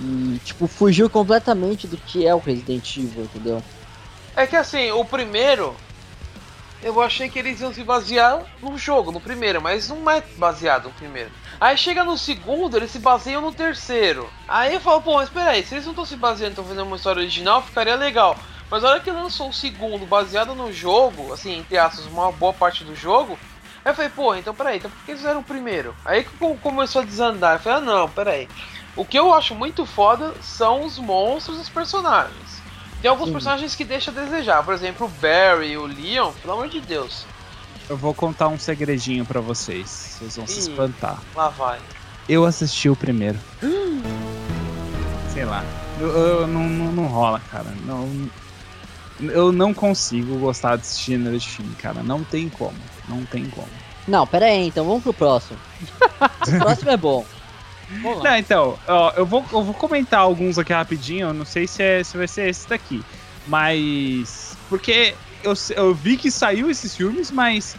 E, 0.00 0.38
tipo, 0.44 0.66
fugiu 0.66 1.10
completamente 1.10 1.86
do 1.86 1.96
que 1.96 2.26
é 2.26 2.34
o 2.34 2.38
Resident 2.38 2.96
Evil, 2.96 3.24
entendeu? 3.24 3.62
É 4.36 4.46
que 4.46 4.56
assim, 4.56 4.90
o 4.92 5.04
primeiro. 5.04 5.74
Eu 6.82 7.00
achei 7.00 7.30
que 7.30 7.38
eles 7.38 7.60
iam 7.62 7.72
se 7.72 7.82
basear 7.82 8.42
no 8.60 8.76
jogo, 8.76 9.10
no 9.10 9.18
primeiro, 9.18 9.60
mas 9.62 9.88
não 9.88 10.10
é 10.10 10.22
baseado 10.36 10.84
no 10.84 10.90
primeiro. 10.90 11.30
Aí 11.58 11.78
chega 11.78 12.04
no 12.04 12.18
segundo, 12.18 12.76
eles 12.76 12.90
se 12.90 12.98
baseiam 12.98 13.40
no 13.40 13.52
terceiro. 13.52 14.28
Aí 14.46 14.74
eu 14.74 14.80
falo, 14.80 15.00
pô, 15.00 15.14
mas 15.14 15.30
peraí, 15.30 15.64
se 15.64 15.74
eles 15.74 15.86
não 15.86 15.92
estão 15.92 16.04
se 16.04 16.16
baseando, 16.16 16.50
estão 16.50 16.64
fazendo 16.64 16.86
uma 16.86 16.96
história 16.96 17.20
original, 17.20 17.62
ficaria 17.62 17.94
legal. 17.94 18.38
Mas 18.70 18.82
a 18.84 18.88
hora 18.90 19.00
que 19.00 19.10
lançou 19.10 19.48
o 19.50 19.52
segundo, 19.52 20.06
baseado 20.06 20.54
no 20.54 20.72
jogo, 20.72 21.32
assim, 21.32 21.58
entre 21.58 21.78
aspas, 21.78 22.06
uma 22.06 22.32
boa 22.32 22.52
parte 22.52 22.82
do 22.82 22.94
jogo, 22.94 23.38
aí 23.84 23.92
eu 23.92 23.94
falei, 23.94 24.10
pô, 24.10 24.34
então 24.34 24.54
peraí, 24.54 24.78
então 24.78 24.90
por 24.90 25.04
que 25.04 25.10
eles 25.12 25.20
fizeram 25.20 25.40
o 25.40 25.44
primeiro? 25.44 25.94
Aí 26.04 26.24
que 26.24 26.36
co- 26.36 26.56
começou 26.56 27.02
a 27.02 27.04
desandar, 27.04 27.54
eu 27.54 27.60
falei, 27.60 27.78
ah 27.78 27.82
não, 27.82 28.08
peraí. 28.08 28.48
O 28.96 29.04
que 29.04 29.18
eu 29.18 29.32
acho 29.34 29.54
muito 29.54 29.84
foda 29.86 30.32
são 30.40 30.84
os 30.84 30.98
monstros 30.98 31.58
e 31.58 31.60
os 31.60 31.68
personagens. 31.68 32.62
Tem 33.02 33.10
alguns 33.10 33.26
Sim. 33.26 33.32
personagens 33.32 33.74
que 33.74 33.84
deixam 33.84 34.14
a 34.14 34.20
desejar, 34.20 34.62
por 34.64 34.72
exemplo, 34.72 35.06
o 35.06 35.10
Barry 35.10 35.72
e 35.72 35.76
o 35.76 35.84
Leon, 35.86 36.32
pelo 36.40 36.54
amor 36.54 36.68
de 36.68 36.80
Deus, 36.80 37.26
Eu 37.88 37.98
vou 37.98 38.14
contar 38.14 38.48
um 38.48 38.58
segredinho 38.58 39.26
pra 39.26 39.40
vocês. 39.42 39.88
Vocês 40.18 40.36
vão 40.36 40.46
se 40.46 40.54
Ih. 40.54 40.58
espantar. 40.70 41.20
lá 41.34 41.50
vai. 41.50 41.78
Eu 42.26 42.46
assisti 42.46 42.88
o 42.88 42.96
primeiro. 42.96 43.38
Sei 45.32 45.44
lá. 45.44 45.62
Eu, 46.00 46.08
eu- 46.08 46.46
não, 46.46 46.62
não, 46.68 46.92
não 46.92 47.06
rola, 47.06 47.40
cara. 47.50 47.66
Não, 47.84 48.08
eu 49.20 49.52
não 49.52 49.72
consigo 49.72 50.38
gostar 50.38 50.76
desse 50.76 51.00
gênero 51.00 51.38
de 51.38 51.48
filme, 51.48 51.74
cara. 51.76 52.02
Não 52.02 52.24
tem 52.24 52.48
como. 52.48 52.76
Não 53.08 53.24
tem 53.24 53.44
como. 53.46 53.68
Não, 54.06 54.26
pera 54.26 54.46
aí, 54.46 54.66
então 54.66 54.84
vamos 54.84 55.02
pro 55.02 55.14
próximo. 55.14 55.58
o 56.20 56.58
próximo 56.58 56.90
é 56.90 56.96
bom. 56.96 57.24
Não, 58.22 58.36
então, 58.36 58.78
ó, 58.88 59.12
eu 59.16 59.26
vou, 59.26 59.44
eu 59.52 59.62
vou 59.62 59.74
comentar 59.74 60.20
alguns 60.20 60.58
aqui 60.58 60.72
rapidinho. 60.72 61.28
Eu 61.28 61.34
não 61.34 61.44
sei 61.44 61.66
se, 61.66 61.82
é, 61.82 62.02
se 62.02 62.16
vai 62.16 62.26
ser 62.26 62.48
esse 62.48 62.68
daqui. 62.68 63.02
Mas. 63.46 64.56
Porque 64.68 65.14
eu, 65.42 65.52
eu 65.76 65.94
vi 65.94 66.16
que 66.16 66.30
saiu 66.30 66.70
esses 66.70 66.96
filmes, 66.96 67.30
mas. 67.30 67.76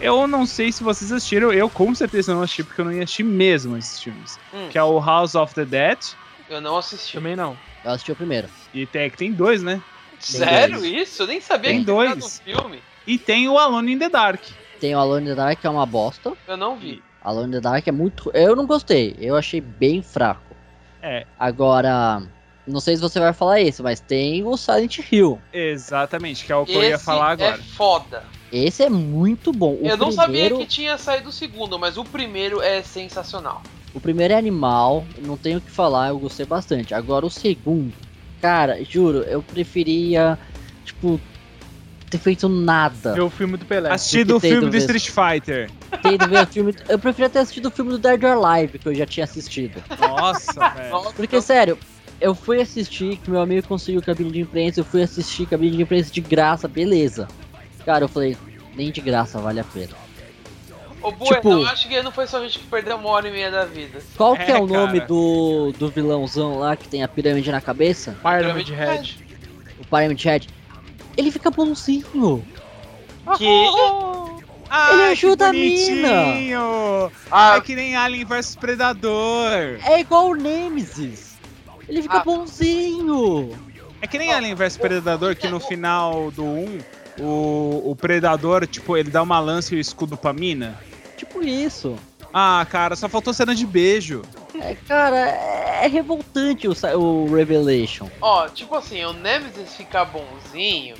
Eu 0.00 0.28
não 0.28 0.46
sei 0.46 0.70
se 0.70 0.82
vocês 0.82 1.10
assistiram. 1.10 1.52
Eu 1.52 1.68
com 1.68 1.92
certeza 1.94 2.34
não 2.34 2.42
assisti, 2.42 2.62
porque 2.62 2.80
eu 2.80 2.84
não 2.84 2.92
ia 2.92 3.02
assistir 3.02 3.24
mesmo 3.24 3.76
esses 3.76 4.00
filmes. 4.00 4.38
Hum. 4.52 4.68
Que 4.70 4.78
é 4.78 4.82
o 4.82 5.00
House 5.00 5.34
of 5.34 5.54
the 5.54 5.64
Dead. 5.64 5.98
Eu 6.48 6.60
não 6.60 6.76
assisti. 6.76 7.14
Também 7.14 7.34
não. 7.34 7.56
Eu 7.84 7.90
assisti 7.92 8.12
o 8.12 8.16
primeiro. 8.16 8.48
E 8.72 8.86
tem, 8.86 9.10
tem 9.10 9.32
dois, 9.32 9.62
né? 9.62 9.80
Sério 10.18 10.78
dois. 10.80 10.92
isso? 10.92 11.22
Eu 11.22 11.26
nem 11.26 11.40
sabia 11.40 11.70
Tem 11.70 11.80
que 11.80 11.84
tinha 11.84 12.14
dois. 12.14 12.16
no 12.16 12.28
filme. 12.28 12.82
E 13.06 13.18
tem 13.18 13.48
o 13.48 13.58
Alone 13.58 13.92
in 13.92 13.98
the 13.98 14.08
Dark. 14.08 14.42
Tem 14.80 14.94
o 14.94 14.98
Alone 14.98 15.26
in 15.26 15.28
the 15.30 15.34
Dark, 15.34 15.60
que 15.60 15.66
é 15.66 15.70
uma 15.70 15.86
bosta. 15.86 16.32
Eu 16.46 16.56
não 16.56 16.76
vi. 16.76 17.02
Alone 17.22 17.48
in 17.48 17.52
the 17.52 17.60
Dark 17.60 17.86
é 17.86 17.92
muito. 17.92 18.30
Eu 18.34 18.54
não 18.54 18.66
gostei. 18.66 19.16
Eu 19.18 19.34
achei 19.36 19.60
bem 19.60 20.02
fraco. 20.02 20.54
É. 21.02 21.26
Agora. 21.38 22.22
Não 22.66 22.80
sei 22.80 22.94
se 22.96 23.00
você 23.02 23.18
vai 23.18 23.32
falar 23.32 23.60
isso, 23.62 23.82
mas 23.82 23.98
tem 23.98 24.44
o 24.44 24.54
Silent 24.56 24.98
Hill. 25.10 25.40
Exatamente, 25.50 26.44
que 26.44 26.52
é 26.52 26.56
o 26.56 26.66
que 26.66 26.74
eu 26.74 26.82
ia 26.82 26.96
Esse 26.96 27.04
falar 27.04 27.30
é 27.40 27.46
agora. 27.46 27.62
foda. 27.62 28.24
Esse 28.52 28.82
é 28.82 28.90
muito 28.90 29.52
bom. 29.54 29.78
O 29.80 29.86
eu 29.86 29.96
não 29.96 30.12
sabia 30.12 30.32
primeiro- 30.32 30.58
que 30.58 30.66
tinha 30.66 30.98
saído 30.98 31.30
o 31.30 31.32
segundo, 31.32 31.78
mas 31.78 31.96
o 31.96 32.04
primeiro 32.04 32.60
é 32.60 32.82
sensacional. 32.82 33.62
O 33.94 34.00
primeiro 34.00 34.34
é 34.34 34.36
animal, 34.36 35.06
não 35.18 35.36
tenho 35.38 35.58
o 35.58 35.60
que 35.62 35.70
falar, 35.70 36.08
eu 36.08 36.18
gostei 36.18 36.44
bastante. 36.44 36.92
Agora 36.94 37.24
o 37.24 37.30
segundo, 37.30 37.94
cara, 38.40 38.82
juro, 38.84 39.18
eu 39.18 39.42
preferia, 39.42 40.38
tipo, 40.84 41.20
ter 42.08 42.18
feito 42.18 42.48
nada. 42.48 43.14
Ver 43.14 43.20
o 43.20 43.30
filme 43.30 43.56
do 43.56 43.64
Pelé. 43.64 43.90
Assistido 43.90 44.36
o 44.36 44.40
filme 44.40 44.70
do. 44.70 44.76
Street 44.76 45.08
Fighter. 45.08 45.70
Ver 46.28 46.42
o 46.42 46.46
filme. 46.46 46.74
Eu 46.88 46.98
preferia 46.98 47.28
ter 47.28 47.40
assistido 47.40 47.66
o 47.66 47.70
filme 47.70 47.90
do 47.90 47.98
Dead 47.98 48.22
or 48.24 48.44
Alive, 48.44 48.78
que 48.78 48.88
eu 48.88 48.94
já 48.94 49.06
tinha 49.06 49.24
assistido. 49.24 49.82
Nossa, 49.98 50.68
velho. 50.70 51.12
Porque, 51.14 51.40
sério, 51.40 51.78
eu 52.20 52.34
fui 52.34 52.60
assistir, 52.60 53.16
que 53.18 53.30
meu 53.30 53.40
amigo 53.40 53.66
conseguiu 53.66 54.02
cabine 54.02 54.30
de 54.30 54.40
imprensa, 54.40 54.80
eu 54.80 54.84
fui 54.84 55.02
assistir 55.02 55.46
cabine 55.46 55.76
de 55.76 55.82
imprensa 55.82 56.10
de 56.10 56.20
graça, 56.20 56.66
beleza. 56.66 57.28
Cara, 57.84 58.04
eu 58.04 58.08
falei, 58.08 58.36
nem 58.74 58.90
de 58.90 59.00
graça 59.00 59.38
vale 59.38 59.60
a 59.60 59.64
pena. 59.64 60.07
Ô, 61.02 61.12
Bueno, 61.12 61.36
tipo- 61.36 61.50
eu 61.50 61.66
acho 61.66 61.88
que 61.88 62.02
não 62.02 62.10
foi 62.10 62.26
só 62.26 62.38
a 62.38 62.42
gente 62.42 62.58
que 62.58 62.66
perdeu 62.66 62.96
uma 62.96 63.08
hora 63.10 63.28
e 63.28 63.30
meia 63.30 63.50
da 63.50 63.64
vida. 63.64 64.00
Qual 64.16 64.34
que 64.36 64.42
é, 64.42 64.56
É, 64.56 64.58
o 64.60 64.66
nome 64.66 65.00
do, 65.00 65.72
do 65.78 65.88
vilãozão 65.88 66.58
lá 66.58 66.76
que 66.76 66.88
tem 66.88 67.02
a 67.02 67.08
pirâmide 67.08 67.50
na 67.52 67.60
cabeça? 67.60 68.16
Pyramid 68.22 68.72
Head. 68.72 69.24
O 69.80 69.86
Pyramid 69.86 70.24
Head. 70.24 70.48
Ele 71.16 71.30
fica 71.30 71.50
bonzinho. 71.50 72.44
Que? 73.36 73.46
Ah, 74.70 74.90
Ele 74.92 75.02
que 75.02 75.08
ajuda 75.12 75.48
a 75.48 75.52
mina. 75.52 77.10
Ah, 77.30 77.56
É 77.56 77.60
que 77.60 77.74
nem 77.74 77.96
Alien 77.96 78.24
vs 78.24 78.56
Predador. 78.56 79.78
É 79.84 80.00
igual 80.00 80.28
o 80.30 80.34
Nemesis. 80.34 81.36
Ele 81.88 82.02
fica 82.02 82.18
Ah. 82.18 82.24
bonzinho. 82.24 83.50
É 84.00 84.06
que 84.06 84.18
nem 84.18 84.32
Alien 84.32 84.54
vs 84.54 84.76
Predador, 84.76 85.34
que 85.36 85.48
no 85.48 85.58
final 85.58 86.30
do 86.30 86.44
1, 86.44 86.78
o, 87.20 87.90
o 87.90 87.96
Predador, 87.96 88.66
tipo, 88.66 88.96
ele 88.96 89.10
dá 89.10 89.22
uma 89.22 89.40
lança 89.40 89.74
e 89.74 89.78
o 89.78 89.80
escudo 89.80 90.16
pra 90.16 90.32
mina. 90.32 90.78
Tipo 91.18 91.42
isso. 91.42 91.96
Ah, 92.32 92.66
cara, 92.70 92.94
só 92.96 93.08
faltou 93.08 93.34
cena 93.34 93.54
de 93.54 93.66
beijo. 93.66 94.22
É, 94.60 94.74
cara, 94.74 95.16
é 95.18 95.58
é 95.84 95.86
revoltante 95.86 96.66
o, 96.66 96.72
o 96.98 97.34
Revelation. 97.34 98.08
ó, 98.20 98.48
tipo 98.48 98.74
assim, 98.74 99.04
o 99.04 99.12
Nemesis 99.12 99.76
ficar 99.76 100.04
bonzinho, 100.06 100.96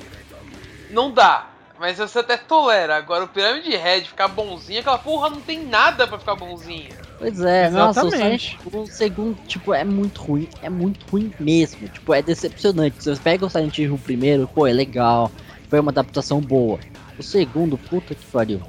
não 0.89 1.11
dá. 1.11 1.47
Mas 1.79 1.97
você 1.97 2.19
até 2.19 2.35
tolera. 2.37 2.95
Agora 2.97 3.23
o 3.23 3.27
Pyramid 3.27 3.65
Head 3.69 4.07
ficar 4.09 4.27
bonzinho, 4.27 4.79
aquela 4.81 4.97
porra 4.97 5.29
não 5.29 5.39
tem 5.39 5.65
nada 5.65 6.05
pra 6.07 6.19
ficar 6.19 6.35
bonzinho. 6.35 6.89
Pois 7.17 7.39
é, 7.41 7.69
nossa, 7.69 8.03
o, 8.03 8.07
Exatamente. 8.07 8.57
Silent- 8.61 8.73
o 8.75 8.85
segundo, 8.87 9.37
tipo, 9.47 9.73
é 9.73 9.83
muito 9.85 10.21
ruim. 10.21 10.49
É 10.61 10.69
muito 10.69 11.05
ruim 11.09 11.33
mesmo. 11.39 11.87
Tipo, 11.87 12.13
é 12.13 12.21
decepcionante. 12.21 13.01
Se 13.03 13.09
você 13.15 13.21
pega 13.21 13.45
o 13.45 13.49
Silent 13.49 13.77
Hill 13.77 13.99
primeiro, 14.03 14.47
pô, 14.53 14.67
é 14.67 14.73
legal. 14.73 15.31
Foi 15.69 15.79
uma 15.79 15.91
adaptação 15.91 16.41
boa. 16.41 16.79
O 17.17 17.23
segundo, 17.23 17.77
puta 17.77 18.13
que 18.15 18.25
pariu. 18.25 18.61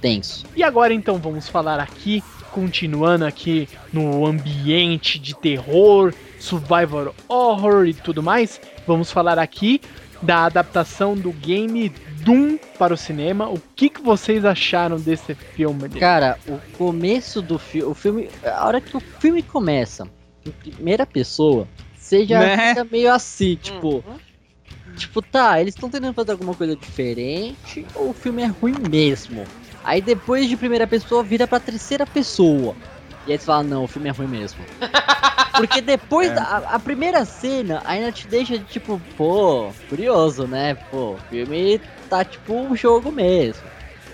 Tenso. 0.00 0.46
E 0.54 0.62
agora 0.62 0.92
então 0.92 1.18
vamos 1.18 1.48
falar 1.48 1.80
aqui, 1.80 2.22
continuando 2.52 3.24
aqui 3.24 3.68
no 3.92 4.26
ambiente 4.26 5.18
de 5.18 5.34
terror, 5.34 6.12
survival 6.38 7.14
horror 7.28 7.86
e 7.86 7.94
tudo 7.94 8.22
mais. 8.22 8.60
Vamos 8.86 9.10
falar 9.10 9.38
aqui 9.38 9.80
da 10.22 10.44
adaptação 10.46 11.14
do 11.14 11.32
game 11.32 11.92
Doom 12.22 12.58
para 12.78 12.94
o 12.94 12.96
cinema. 12.96 13.48
O 13.48 13.60
que, 13.74 13.88
que 13.88 14.00
vocês 14.00 14.44
acharam 14.44 14.96
desse 14.98 15.34
filme? 15.34 15.88
Cara, 15.90 16.38
o 16.48 16.58
começo 16.76 17.40
do 17.42 17.58
filme. 17.58 17.90
O 17.90 17.94
filme. 17.94 18.28
A 18.44 18.66
hora 18.66 18.80
que 18.80 18.96
o 18.96 19.00
filme 19.00 19.42
começa, 19.42 20.08
em 20.44 20.50
primeira 20.50 21.06
pessoa, 21.06 21.68
você 21.96 22.24
já 22.24 22.40
Né? 22.40 22.68
fica 22.70 22.84
meio 22.84 23.12
assim, 23.12 23.56
tipo. 23.56 23.96
Uhum. 24.06 24.26
Tipo, 24.96 25.20
tá, 25.20 25.60
eles 25.60 25.74
estão 25.74 25.90
tentando 25.90 26.14
fazer 26.14 26.32
alguma 26.32 26.54
coisa 26.54 26.74
diferente 26.74 27.84
ou 27.94 28.10
o 28.10 28.14
filme 28.14 28.42
é 28.42 28.46
ruim 28.46 28.74
mesmo? 28.90 29.44
Aí 29.86 30.02
depois 30.02 30.48
de 30.48 30.56
primeira 30.56 30.86
pessoa 30.86 31.22
vira 31.22 31.46
pra 31.46 31.58
terceira 31.60 32.04
pessoa. 32.04 32.74
E 33.26 33.32
aí 33.32 33.38
você 33.38 33.46
fala, 33.46 33.62
não, 33.62 33.84
o 33.84 33.88
filme 33.88 34.08
é 34.08 34.12
ruim 34.12 34.26
mesmo. 34.26 34.60
Porque 35.56 35.80
depois 35.80 36.30
É. 36.30 36.34
da 36.34 36.42
a, 36.42 36.56
a 36.74 36.78
primeira 36.78 37.24
cena 37.24 37.82
ainda 37.86 38.12
te 38.12 38.26
deixa 38.28 38.58
de 38.58 38.64
tipo, 38.64 39.00
pô, 39.16 39.70
curioso, 39.88 40.46
né? 40.46 40.74
Pô, 40.90 41.12
o 41.12 41.18
filme 41.30 41.80
tá 42.10 42.24
tipo 42.24 42.52
um 42.54 42.76
jogo 42.76 43.10
mesmo. 43.10 43.62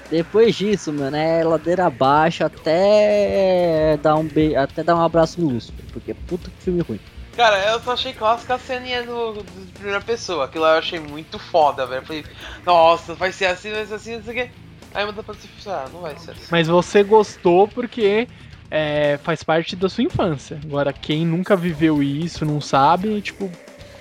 Depois 0.09 0.55
disso, 0.55 0.93
mano, 0.93 1.17
é 1.17 1.43
ladeira 1.43 1.87
abaixo 1.87 2.45
até 2.45 3.99
dar 4.03 4.15
um 4.17 4.25
be... 4.25 4.55
até 4.55 4.83
dar 4.85 4.95
um 4.95 5.03
abraço 5.03 5.41
no 5.41 5.49
Lúcifer. 5.49 5.85
Porque 5.93 6.13
puta 6.15 6.51
que 6.51 6.63
filme 6.65 6.83
ruim. 6.83 7.01
Cara, 7.35 7.59
eu 7.73 7.81
só 7.81 7.93
achei 7.93 8.13
clássica 8.13 8.55
a 8.55 8.59
ceninha 8.59 9.03
do, 9.05 9.33
do- 9.33 9.43
de 9.43 9.73
primeira 9.73 10.01
pessoa. 10.03 10.45
Aquilo 10.45 10.65
lá 10.65 10.73
eu 10.75 10.79
achei 10.79 11.01
muito 11.01 11.39
foda, 11.39 11.87
velho. 11.87 12.03
Eu 12.03 12.07
Falei, 12.07 12.25
nossa, 12.65 13.15
vai 13.15 13.33
ser 13.33 13.47
assim, 13.47 13.73
vai 13.73 13.87
ser 13.87 13.95
assim, 13.95 14.17
não 14.17 14.23
sei 14.23 14.33
o 14.33 14.37
quê. 14.37 14.51
Aí 14.95 15.05
manda 15.07 15.23
pra 15.23 15.35
você, 15.35 15.49
ah, 15.71 15.87
não 15.93 16.01
vai 16.01 16.17
ser 16.19 16.33
assim. 16.33 16.49
Mas 16.51 16.69
você 16.69 17.03
gostou 17.03 17.67
porque 17.69 18.29
é, 18.71 19.19
faz 19.23 19.43
parte 19.43 19.75
da 19.77 19.89
sua 19.89 20.05
infância. 20.05 20.61
Agora, 20.65 20.93
quem 20.93 21.25
nunca 21.27 21.57
viveu 21.57 22.03
isso, 22.03 22.45
não 22.45 22.61
sabe, 22.61 23.21
tipo, 23.21 23.51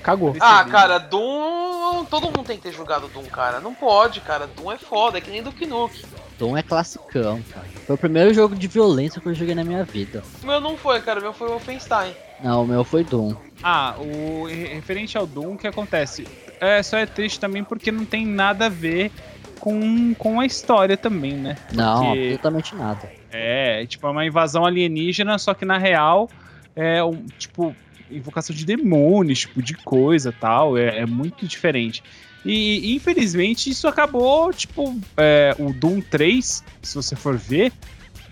Cagou. 0.03 0.35
Ah, 0.39 0.63
cara, 0.65 0.97
Doom. 0.97 2.05
Todo 2.05 2.25
mundo 2.25 2.43
tem 2.43 2.57
que 2.57 2.63
ter 2.63 2.73
jogado 2.73 3.07
Doom, 3.09 3.25
cara. 3.25 3.59
Não 3.59 3.73
pode, 3.73 4.19
cara. 4.21 4.47
Doom 4.47 4.71
é 4.71 4.77
foda, 4.77 5.17
é 5.17 5.21
que 5.21 5.29
nem 5.29 5.43
Duke 5.43 5.65
Nuke. 5.65 6.03
Doom 6.39 6.57
é 6.57 6.63
classicão, 6.63 7.39
cara. 7.53 7.67
Foi 7.85 7.95
o 7.95 7.99
primeiro 7.99 8.33
jogo 8.33 8.55
de 8.55 8.67
violência 8.67 9.21
que 9.21 9.27
eu 9.29 9.35
joguei 9.35 9.53
na 9.53 9.63
minha 9.63 9.83
vida. 9.83 10.23
O 10.41 10.47
meu 10.47 10.59
não 10.59 10.75
foi, 10.75 10.99
cara. 11.01 11.19
O 11.19 11.23
meu 11.23 11.33
foi 11.33 11.47
o 11.47 11.51
Wolfenstein. 11.51 12.15
Não, 12.43 12.63
o 12.63 12.67
meu 12.67 12.83
foi 12.83 13.03
Doom. 13.03 13.35
Ah, 13.61 13.93
o 13.99 14.47
re- 14.47 14.73
referente 14.73 15.15
ao 15.17 15.27
Doom, 15.27 15.53
o 15.53 15.57
que 15.57 15.67
acontece? 15.67 16.27
É, 16.59 16.81
só 16.81 16.97
é 16.97 17.05
triste 17.05 17.39
também 17.39 17.63
porque 17.63 17.91
não 17.91 18.05
tem 18.05 18.25
nada 18.25 18.65
a 18.65 18.69
ver 18.69 19.11
com, 19.61 20.13
com 20.15 20.39
a 20.41 20.45
história 20.45 20.97
também, 20.97 21.33
né? 21.33 21.55
Não, 21.71 22.03
Porque- 22.07 22.19
absolutamente 22.19 22.75
nada. 22.75 23.09
É, 23.31 23.85
tipo, 23.85 24.05
é 24.07 24.09
uma 24.09 24.25
invasão 24.25 24.65
alienígena, 24.65 25.37
só 25.37 25.53
que 25.53 25.63
na 25.63 25.77
real 25.77 26.29
é 26.75 27.01
um, 27.03 27.25
tipo, 27.37 27.73
invocação 28.09 28.53
de 28.53 28.65
demônios, 28.65 29.39
tipo, 29.41 29.61
de 29.61 29.75
coisa 29.75 30.33
tal. 30.37 30.77
É, 30.77 30.99
é 30.99 31.05
muito 31.05 31.47
diferente. 31.47 32.03
E 32.43 32.95
infelizmente 32.95 33.69
isso 33.69 33.87
acabou, 33.87 34.51
tipo, 34.51 34.99
é, 35.15 35.55
o 35.59 35.71
Doom 35.71 36.01
3, 36.01 36.63
se 36.81 36.95
você 36.95 37.15
for 37.15 37.37
ver, 37.37 37.71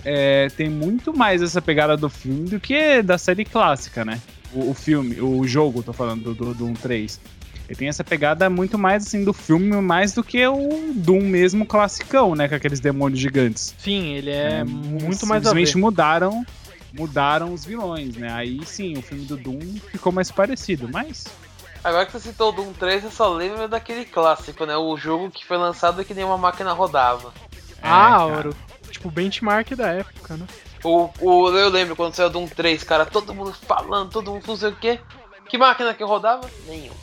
é, 0.04 0.48
tem 0.58 0.68
muito 0.68 1.16
mais 1.16 1.42
essa 1.44 1.62
pegada 1.62 1.96
do 1.96 2.10
filme 2.10 2.50
do 2.50 2.60
que 2.60 3.02
da 3.04 3.18
série 3.20 3.46
clássica, 3.46 4.04
né? 4.04 4.20
O, 4.52 4.72
o 4.72 4.74
filme, 4.74 5.22
o 5.22 5.46
jogo, 5.48 5.84
tô 5.84 5.94
falando 5.94 6.34
do, 6.34 6.46
do 6.46 6.54
Doom 6.56 6.74
3. 6.74 7.20
Ele 7.70 7.76
tem 7.76 7.88
essa 7.88 8.04
pegada 8.04 8.50
muito 8.50 8.80
mais 8.80 9.06
assim 9.06 9.24
do 9.24 9.32
filme, 9.32 9.80
mais 9.80 10.12
do 10.12 10.24
que 10.24 10.46
o 10.48 10.92
Doom 10.96 11.22
mesmo 11.22 11.68
classicão, 11.68 12.34
né? 12.34 12.50
Com 12.50 12.56
aqueles 12.56 12.80
demônios 12.80 13.20
gigantes. 13.20 13.76
Sim, 13.78 14.14
ele 14.16 14.32
é, 14.32 14.64
muito 14.64 15.28
mais 15.28 15.44
a 15.44 15.50
Simplesmente 15.50 15.76
ver. 15.76 15.80
mudaram, 15.80 16.44
mudaram 16.92 17.54
os 17.54 17.64
vilões, 17.64 18.16
né? 18.16 18.34
Aí 18.34 18.66
sim, 18.66 18.98
o 18.98 19.04
filme 19.04 19.24
do 19.26 19.38
Doom 19.38 19.60
ficou 19.92 20.12
mais 20.12 20.32
parecido, 20.32 20.90
mas 20.92 21.26
Agora 21.84 22.06
que 22.06 22.12
você 22.12 22.30
citou 22.30 22.50
o 22.50 22.52
Doom 22.52 22.74
3, 22.74 23.06
eu 23.06 23.12
só 23.12 23.30
lembro 23.30 23.68
daquele 23.68 24.04
clássico, 24.04 24.66
né? 24.66 24.76
O 24.76 24.98
jogo 24.98 25.32
que 25.32 25.46
foi 25.46 25.56
lançado 25.56 26.04
que 26.04 26.14
nem 26.14 26.26
uma 26.26 26.38
máquina 26.38 26.74
rodava. 26.74 27.32
Ah, 27.82 28.10
cara. 28.10 28.26
ouro. 28.26 28.56
Tipo, 28.90 29.10
benchmark 29.10 29.76
da 29.76 29.90
época, 29.90 30.36
né? 30.36 30.46
O, 30.84 31.10
o, 31.22 31.50
eu 31.50 31.70
lembro 31.70 31.96
quando 31.96 32.16
saiu 32.16 32.28
o 32.28 32.32
Doom 32.32 32.48
3, 32.48 32.84
cara, 32.84 33.06
todo 33.06 33.34
mundo 33.34 33.54
falando, 33.54 34.10
todo 34.10 34.32
mundo 34.32 34.44
não 34.46 34.58
sei 34.58 34.70
o 34.70 34.76
quê. 34.76 35.00
Que 35.48 35.58
máquina 35.58 35.94
que 35.94 36.04
rodava? 36.04 36.50
Nenhum. 36.68 36.94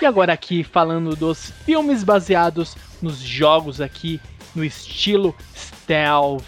E 0.00 0.06
agora 0.06 0.32
aqui 0.32 0.62
falando 0.62 1.16
dos 1.16 1.52
filmes 1.64 2.04
baseados 2.04 2.76
nos 3.02 3.18
jogos 3.18 3.80
aqui 3.80 4.20
no 4.54 4.64
estilo 4.64 5.34
stealth, 5.56 6.44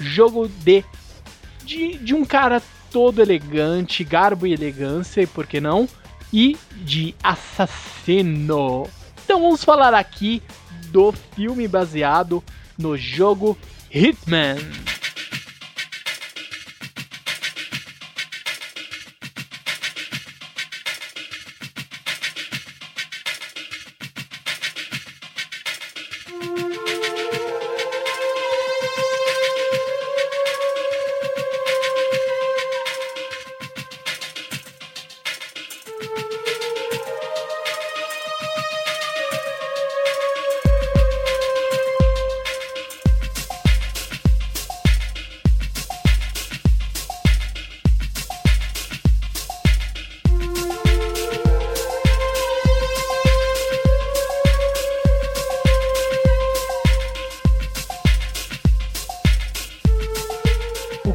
jogo 0.00 0.48
de 0.48 0.82
de, 1.64 1.98
de 1.98 2.14
um 2.14 2.24
cara 2.24 2.62
todo 2.90 3.20
elegante, 3.20 4.02
garbo 4.02 4.46
e 4.46 4.54
elegância, 4.54 5.20
e 5.20 5.26
por 5.26 5.46
que 5.46 5.60
não? 5.60 5.86
E 6.32 6.56
de 6.76 7.14
assassino. 7.22 8.88
Então 9.24 9.40
vamos 9.40 9.64
falar 9.64 9.94
aqui 9.94 10.42
do 10.90 11.12
filme 11.12 11.68
baseado 11.68 12.42
no 12.78 12.96
jogo 12.96 13.56
Hitman. 13.90 14.56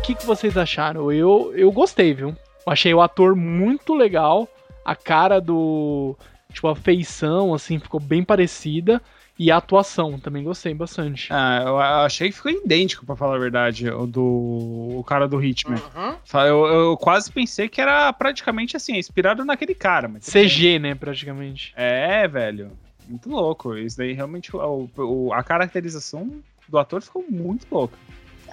Que, 0.04 0.16
que 0.16 0.26
vocês 0.26 0.58
acharam? 0.58 1.12
Eu, 1.12 1.52
eu 1.56 1.72
gostei, 1.72 2.14
viu? 2.14 2.30
Eu 2.66 2.72
achei 2.72 2.94
o 2.94 3.02
ator 3.02 3.36
muito 3.36 3.94
legal. 3.94 4.48
A 4.86 4.96
cara 4.96 5.40
do. 5.40 6.16
Tipo, 6.52 6.68
a 6.68 6.76
feição, 6.76 7.54
assim, 7.54 7.80
ficou 7.80 8.00
bem 8.00 8.24
parecida. 8.24 9.02
E 9.40 9.50
a 9.50 9.58
atuação 9.58 10.20
também 10.20 10.44
gostei 10.44 10.76
bastante. 10.76 11.28
ah, 11.34 11.64
eu 11.66 11.80
achei 11.80 12.30
que 12.30 12.36
ficou 12.36 12.52
idêntico, 12.52 13.04
pra 13.04 13.16
falar 13.16 13.36
a 13.36 13.40
verdade, 13.40 13.90
o 13.90 14.06
do 14.06 14.22
o 14.22 15.04
cara 15.08 15.28
do 15.28 15.44
Hitman. 15.44 15.80
Uhum. 15.96 16.40
Eu, 16.42 16.66
eu 16.68 16.98
quase 16.98 17.32
pensei 17.32 17.68
que 17.68 17.82
era 17.82 18.14
praticamente 18.14 18.78
assim, 18.78 18.96
inspirado 18.96 19.44
naquele 19.44 19.74
cara, 19.74 20.08
mas 20.08 20.28
CG, 20.28 20.78
né, 20.78 20.94
praticamente. 20.94 21.74
É, 21.76 22.28
velho. 22.28 22.72
Muito 23.10 23.28
louco. 23.28 23.76
Isso 23.76 23.98
daí 23.98 24.14
realmente. 24.14 24.56
O, 24.56 24.88
o- 24.98 25.34
a 25.34 25.42
caracterização 25.42 26.32
do 26.70 26.78
ator 26.78 27.02
ficou 27.02 27.26
muito 27.28 27.66
louca. 27.72 27.98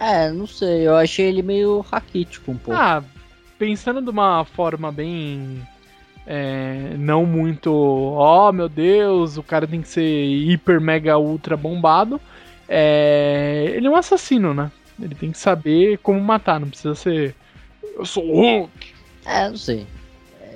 É, 0.01 0.31
não 0.33 0.47
sei, 0.47 0.87
eu 0.89 0.97
achei 0.97 1.27
ele 1.27 1.43
meio 1.43 1.81
raquítico 1.81 2.51
um 2.53 2.57
pouco. 2.57 2.81
Ah, 2.81 3.05
pensando 3.59 4.01
de 4.01 4.09
uma 4.09 4.45
forma 4.47 4.91
bem. 4.91 5.61
é, 6.27 6.95
não 6.97 7.27
muito. 7.27 7.71
Oh 7.71 8.51
meu 8.51 8.67
Deus, 8.69 9.37
o 9.37 9.43
cara 9.43 9.67
tem 9.67 9.83
que 9.83 9.89
ser 9.89 10.25
hiper, 10.25 10.81
mega, 10.81 11.19
ultra 11.19 11.55
bombado. 11.57 12.19
É, 12.67 13.73
ele 13.75 13.87
é 13.87 13.91
um 13.91 13.97
assassino, 13.97 14.55
né? 14.55 14.71
Ele 14.99 15.15
tem 15.15 15.31
que 15.33 15.39
saber 15.39 15.99
como 15.99 16.21
matar, 16.21 16.59
não 16.61 16.69
precisa 16.69 16.95
ser. 16.95 17.35
Eu 17.97 18.07
sou 18.07 18.25
o 18.25 18.37
Hulk. 18.41 18.89
É, 19.27 19.49
não 19.51 19.57
sei. 19.57 19.87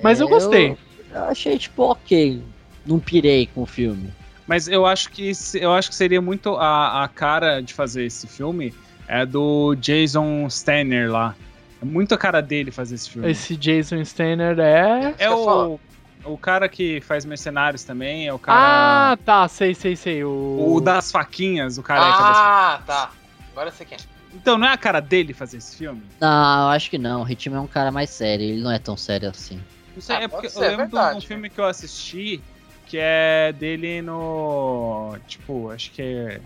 Mas 0.01 0.19
eu 0.19 0.27
É, 0.27 0.29
gostei. 0.29 0.77
Eu 1.13 1.23
achei, 1.25 1.57
tipo, 1.59 1.83
ok. 1.83 2.41
Não 2.85 2.99
pirei 2.99 3.47
com 3.53 3.61
o 3.61 3.65
filme. 3.65 4.09
Mas 4.47 4.67
eu 4.67 4.85
acho 4.85 5.09
que 5.11 5.31
eu 5.55 5.73
acho 5.73 5.89
que 5.89 5.95
seria 5.95 6.21
muito 6.21 6.55
a, 6.55 7.03
a 7.03 7.07
cara 7.07 7.61
de 7.61 7.73
fazer 7.73 8.05
esse 8.05 8.27
filme 8.27 8.73
é 9.07 9.25
do 9.25 9.75
Jason 9.75 10.47
Stanner 10.47 11.11
lá. 11.11 11.35
É 11.81 11.85
muito 11.85 12.13
a 12.13 12.17
cara 12.17 12.41
dele 12.41 12.71
fazer 12.71 12.95
esse 12.95 13.09
filme. 13.09 13.29
Esse 13.29 13.55
Jason 13.55 13.97
Stanner 13.97 14.59
é. 14.59 15.13
é 15.17 15.29
falar. 15.29 15.67
o, 15.67 15.79
o 16.25 16.37
cara 16.37 16.67
que 16.67 17.01
faz 17.01 17.25
mercenários 17.25 17.83
também, 17.83 18.27
é 18.27 18.33
o 18.33 18.39
cara. 18.39 19.11
Ah, 19.11 19.17
tá, 19.17 19.47
sei, 19.47 19.73
sei, 19.73 19.95
sei. 19.95 20.23
O, 20.23 20.75
o 20.75 20.81
das 20.81 21.11
faquinhas, 21.11 21.77
o 21.77 21.81
das 21.81 21.97
Ah, 21.99 22.81
tá. 22.85 23.11
Agora 23.51 23.71
você 23.71 23.85
quer. 23.85 23.97
Então, 24.33 24.57
não 24.57 24.67
é 24.67 24.73
a 24.73 24.77
cara 24.77 24.99
dele 24.99 25.33
fazer 25.33 25.57
esse 25.57 25.77
filme? 25.77 26.01
Não, 26.19 26.63
eu 26.63 26.69
acho 26.69 26.89
que 26.89 26.97
não. 26.97 27.23
O 27.23 27.29
Hitman 27.29 27.57
é 27.57 27.61
um 27.61 27.67
cara 27.67 27.89
mais 27.89 28.09
sério. 28.09 28.45
Ele 28.45 28.61
não 28.61 28.71
é 28.71 28.79
tão 28.79 28.97
sério 28.97 29.29
assim. 29.29 29.61
Não 29.95 30.01
sei, 30.01 30.15
Ah, 30.17 30.23
é 30.23 30.27
porque 30.27 30.49
pode 30.49 30.57
eu 30.57 30.61
ser, 30.61 30.77
lembro 30.77 30.87
de 30.87 31.17
um 31.17 31.21
filme 31.21 31.49
que 31.49 31.59
eu 31.59 31.65
assisti 31.65 32.41
que 32.85 32.97
é 32.99 33.53
dele 33.53 34.01
no. 34.01 35.17
Tipo, 35.27 35.71
acho 35.71 35.91
que 35.91 36.01
é. 36.01 36.41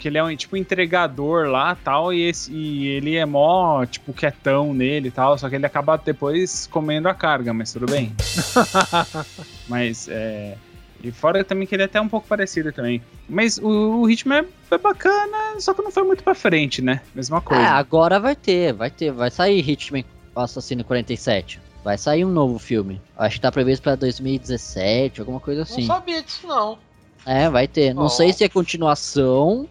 Que 0.00 0.08
ele 0.08 0.18
é 0.18 0.24
um 0.24 0.34
tipo 0.34 0.56
entregador 0.56 1.46
lá 1.48 1.76
tal, 1.76 2.12
e, 2.12 2.22
esse, 2.28 2.50
e 2.52 2.88
ele 2.88 3.16
é 3.16 3.26
mó, 3.26 3.84
tipo, 3.86 4.12
quietão 4.12 4.72
nele 4.74 5.08
e 5.08 5.10
tal, 5.10 5.36
só 5.38 5.48
que 5.48 5.54
ele 5.54 5.66
acaba 5.66 5.96
depois 5.98 6.66
comendo 6.66 7.08
a 7.08 7.14
carga, 7.14 7.52
mas 7.52 7.72
tudo 7.72 7.86
bem. 7.86 8.12
mas 9.68 10.08
é. 10.08 10.56
E 11.02 11.10
fora 11.10 11.42
também 11.42 11.66
que 11.66 11.74
ele 11.74 11.82
é 11.82 11.86
até 11.86 11.98
um 12.00 12.08
pouco 12.08 12.26
parecido 12.26 12.72
também. 12.72 13.00
Mas 13.28 13.56
o, 13.58 14.00
o 14.02 14.10
Hitman 14.10 14.44
é 14.70 14.78
bacana, 14.78 15.58
só 15.58 15.72
que 15.72 15.80
não 15.82 15.90
foi 15.90 16.02
muito 16.02 16.22
pra 16.22 16.34
frente, 16.34 16.82
né? 16.82 17.00
Mesma 17.14 17.40
coisa. 17.40 17.62
É, 17.62 17.66
agora 17.66 18.20
vai 18.20 18.36
ter, 18.36 18.72
vai 18.74 18.90
ter. 18.90 19.10
Vai 19.10 19.30
sair 19.30 19.66
Hitman 19.66 20.04
Assassino 20.36 20.84
47. 20.84 21.58
Vai 21.82 21.96
sair 21.96 22.24
um 22.26 22.30
novo 22.30 22.58
filme. 22.58 23.00
Acho 23.16 23.36
que 23.36 23.40
tá 23.40 23.50
previsto 23.50 23.82
pra 23.82 23.94
2017, 23.94 25.20
alguma 25.20 25.40
coisa 25.40 25.62
assim. 25.62 25.86
Não 25.86 25.94
sabia 25.94 26.22
disso, 26.22 26.46
não. 26.46 26.76
É, 27.24 27.48
vai 27.48 27.66
ter. 27.66 27.94
Não 27.94 28.04
Oh. 28.04 28.08
sei 28.10 28.32
se 28.34 28.44
é 28.44 28.48
continuação 28.50 29.66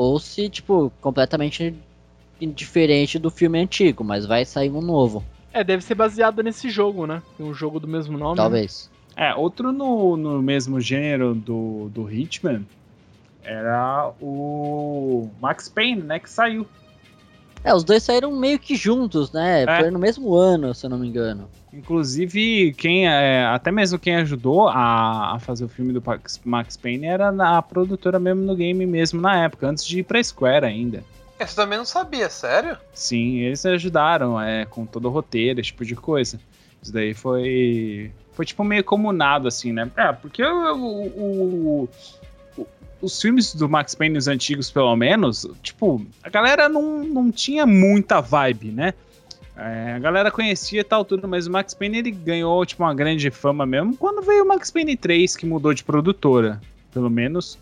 ou 0.00 0.18
se, 0.18 0.48
tipo, 0.48 0.90
completamente 1.00 1.74
diferente 2.40 3.18
do 3.18 3.30
filme 3.30 3.60
antigo, 3.60 4.02
mas 4.02 4.24
vai 4.24 4.46
sair 4.46 4.70
um 4.70 4.80
novo, 4.80 5.22
É, 5.52 5.62
deve 5.62 5.82
ser 5.82 5.94
baseado 5.94 6.42
nesse 6.42 6.70
jogo, 6.70 7.06
né? 7.06 7.22
Tem 7.36 7.44
um 7.44 7.52
jogo 7.52 7.78
do 7.78 7.86
mesmo 7.86 8.16
nome. 8.16 8.36
né? 8.36 8.42
talvez. 8.42 8.90
É, 9.16 9.34
outro 9.34 9.72
no, 9.72 10.16
no 10.16 10.40
mesmo 10.40 10.80
gênero 10.80 11.34
do, 11.34 11.90
do 11.92 12.10
Hitman 12.10 12.64
era 13.42 14.10
o 14.20 15.28
Max 15.40 15.68
Payne, 15.68 16.02
né? 16.02 16.18
Que 16.18 16.30
saiu. 16.30 16.66
É, 17.62 17.74
os 17.74 17.84
dois 17.84 18.02
saíram 18.02 18.30
meio 18.32 18.58
que 18.58 18.76
juntos, 18.76 19.32
né? 19.32 19.64
É. 19.64 19.80
Foi 19.80 19.90
no 19.90 19.98
mesmo 19.98 20.34
ano, 20.34 20.74
se 20.74 20.86
eu 20.86 20.90
não 20.90 20.98
me 20.98 21.08
engano. 21.08 21.48
Inclusive, 21.72 22.74
quem 22.76 23.06
é, 23.08 23.44
até 23.46 23.70
mesmo 23.70 23.98
quem 23.98 24.16
ajudou 24.16 24.68
a, 24.68 25.34
a 25.34 25.38
fazer 25.38 25.64
o 25.64 25.68
filme 25.68 25.92
do 25.92 26.02
Max 26.44 26.76
Payne 26.76 27.06
era 27.06 27.28
a 27.56 27.62
produtora 27.62 28.18
mesmo 28.18 28.42
no 28.42 28.56
game 28.56 28.84
mesmo 28.86 29.20
na 29.20 29.44
época, 29.44 29.68
antes 29.68 29.84
de 29.86 30.00
ir 30.00 30.02
pra 30.02 30.22
Square 30.22 30.66
ainda. 30.66 31.02
Esse 31.38 31.56
também 31.56 31.78
não 31.78 31.84
sabia, 31.84 32.28
sério? 32.28 32.76
Sim, 32.92 33.38
eles 33.38 33.64
ajudaram 33.64 34.40
é, 34.40 34.66
com 34.66 34.84
todo 34.84 35.06
o 35.06 35.10
roteiro, 35.10 35.60
esse 35.60 35.68
tipo 35.68 35.84
de 35.84 35.94
coisa. 35.96 36.38
Isso 36.82 36.92
daí 36.92 37.14
foi. 37.14 38.10
Foi 38.32 38.44
tipo 38.44 38.62
meio 38.64 38.84
comunado, 38.84 39.48
assim, 39.48 39.72
né? 39.72 39.90
É, 39.96 40.12
porque 40.12 40.42
o- 40.42 40.74
o- 40.74 41.88
o- 42.58 42.66
os 43.00 43.20
filmes 43.20 43.54
do 43.54 43.68
Max 43.68 43.94
Payne, 43.94 44.18
os 44.18 44.28
antigos, 44.28 44.70
pelo 44.70 44.94
menos, 44.96 45.46
tipo, 45.62 46.04
a 46.22 46.28
galera 46.28 46.68
não, 46.68 47.04
não 47.04 47.30
tinha 47.30 47.64
muita 47.66 48.20
vibe, 48.20 48.70
né? 48.72 48.92
É, 49.62 49.92
a 49.92 49.98
galera 49.98 50.30
conhecia 50.30 50.80
e 50.80 50.84
tal, 50.84 51.04
tudo, 51.04 51.28
mas 51.28 51.46
o 51.46 51.50
Max 51.50 51.74
Payne 51.74 51.98
ele 51.98 52.10
ganhou 52.10 52.64
tipo, 52.64 52.82
uma 52.82 52.94
grande 52.94 53.30
fama 53.30 53.66
mesmo 53.66 53.94
quando 53.94 54.22
veio 54.22 54.42
o 54.42 54.48
Max 54.48 54.70
Payne 54.70 54.96
3, 54.96 55.36
que 55.36 55.44
mudou 55.44 55.74
de 55.74 55.84
produtora. 55.84 56.58
Pelo 56.94 57.10
menos 57.10 57.58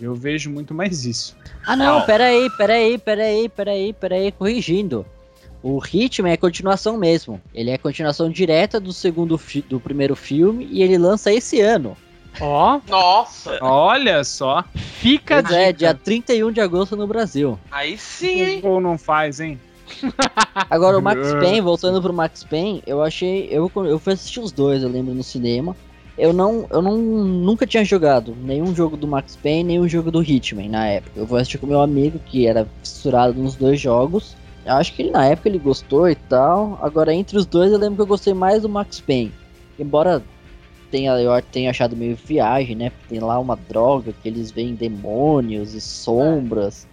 eu 0.00 0.14
vejo 0.14 0.50
muito 0.50 0.72
mais 0.72 1.04
isso. 1.04 1.36
Ah 1.66 1.76
não, 1.76 1.98
Não. 1.98 2.06
peraí, 2.06 2.48
peraí, 2.56 2.96
peraí, 2.96 3.48
peraí, 3.48 3.92
peraí, 3.92 4.32
corrigindo. 4.32 5.04
O 5.62 5.80
Hitman 5.84 6.32
é 6.32 6.36
continuação 6.36 6.96
mesmo. 6.96 7.40
Ele 7.54 7.70
é 7.70 7.78
continuação 7.78 8.30
direta 8.30 8.80
do 8.80 8.92
segundo 8.92 9.38
do 9.68 9.80
primeiro 9.80 10.16
filme 10.16 10.66
e 10.70 10.82
ele 10.82 10.96
lança 10.96 11.32
esse 11.32 11.60
ano. 11.60 11.96
Ó, 12.40 12.80
Nossa, 12.88 13.58
Olha 13.60 14.24
só, 14.24 14.64
fica 14.74 15.38
a 15.38 15.42
Pois 15.42 15.54
é, 15.54 15.72
dia 15.72 15.94
31 15.94 16.50
de 16.50 16.60
agosto 16.60 16.96
no 16.96 17.06
Brasil. 17.06 17.58
aí 17.70 17.96
sim, 17.96 18.42
hein? 18.42 18.60
ou 18.64 18.80
não 18.80 18.98
faz, 18.98 19.40
hein? 19.40 19.58
Agora, 20.70 20.98
o 20.98 21.02
Max 21.02 21.32
Payne, 21.34 21.60
voltando 21.60 22.00
pro 22.00 22.12
Max 22.12 22.44
Payne, 22.44 22.82
eu 22.86 23.02
achei. 23.02 23.48
Eu, 23.50 23.70
eu 23.76 23.98
fui 23.98 24.12
assistir 24.12 24.40
os 24.40 24.52
dois, 24.52 24.82
eu 24.82 24.88
lembro, 24.88 25.14
no 25.14 25.22
cinema. 25.22 25.76
Eu 26.16 26.32
não. 26.32 26.66
Eu 26.70 26.80
não 26.80 26.96
nunca 26.96 27.66
tinha 27.66 27.84
jogado 27.84 28.36
nenhum 28.42 28.74
jogo 28.74 28.96
do 28.96 29.06
Max 29.06 29.36
Payne, 29.36 29.64
nenhum 29.64 29.88
jogo 29.88 30.10
do 30.10 30.22
Hitman 30.22 30.68
na 30.68 30.86
época. 30.86 31.18
Eu 31.18 31.26
fui 31.26 31.40
assistir 31.40 31.58
com 31.58 31.66
meu 31.66 31.80
amigo, 31.80 32.18
que 32.18 32.46
era 32.46 32.68
fissurado 32.82 33.40
nos 33.40 33.56
dois 33.56 33.80
jogos. 33.80 34.36
Eu 34.64 34.74
acho 34.74 34.94
que 34.94 35.02
ele 35.02 35.10
na 35.10 35.26
época 35.26 35.48
ele 35.48 35.58
gostou 35.58 36.08
e 36.08 36.14
tal. 36.14 36.78
Agora, 36.80 37.12
entre 37.12 37.36
os 37.36 37.44
dois, 37.44 37.72
eu 37.72 37.78
lembro 37.78 37.96
que 37.96 38.02
eu 38.02 38.06
gostei 38.06 38.32
mais 38.32 38.62
do 38.62 38.68
Max 38.68 39.00
Payne. 39.00 39.32
Embora 39.78 40.22
tenha, 40.90 41.10
eu 41.18 41.42
tenha 41.42 41.70
achado 41.70 41.96
meio 41.96 42.16
viagem, 42.16 42.76
né? 42.76 42.90
Porque 42.90 43.08
tem 43.08 43.20
lá 43.20 43.38
uma 43.38 43.56
droga 43.56 44.14
que 44.22 44.28
eles 44.28 44.52
veem 44.52 44.74
demônios 44.74 45.74
e 45.74 45.80
sombras. 45.80 46.86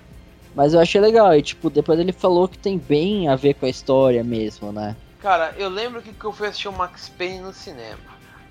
Mas 0.53 0.73
eu 0.73 0.79
achei 0.79 0.99
legal. 0.99 1.33
E, 1.35 1.41
tipo, 1.41 1.69
depois 1.69 1.99
ele 1.99 2.11
falou 2.11 2.47
que 2.47 2.57
tem 2.57 2.77
bem 2.77 3.27
a 3.27 3.35
ver 3.35 3.53
com 3.53 3.65
a 3.65 3.69
história 3.69 4.23
mesmo, 4.23 4.71
né? 4.71 4.95
Cara, 5.19 5.53
eu 5.57 5.69
lembro 5.69 6.01
que 6.01 6.11
que 6.11 6.25
eu 6.25 6.33
fui 6.33 6.47
assistir 6.47 6.67
o 6.67 6.73
Max 6.73 7.09
Payne 7.09 7.39
no 7.39 7.53
cinema. 7.53 7.99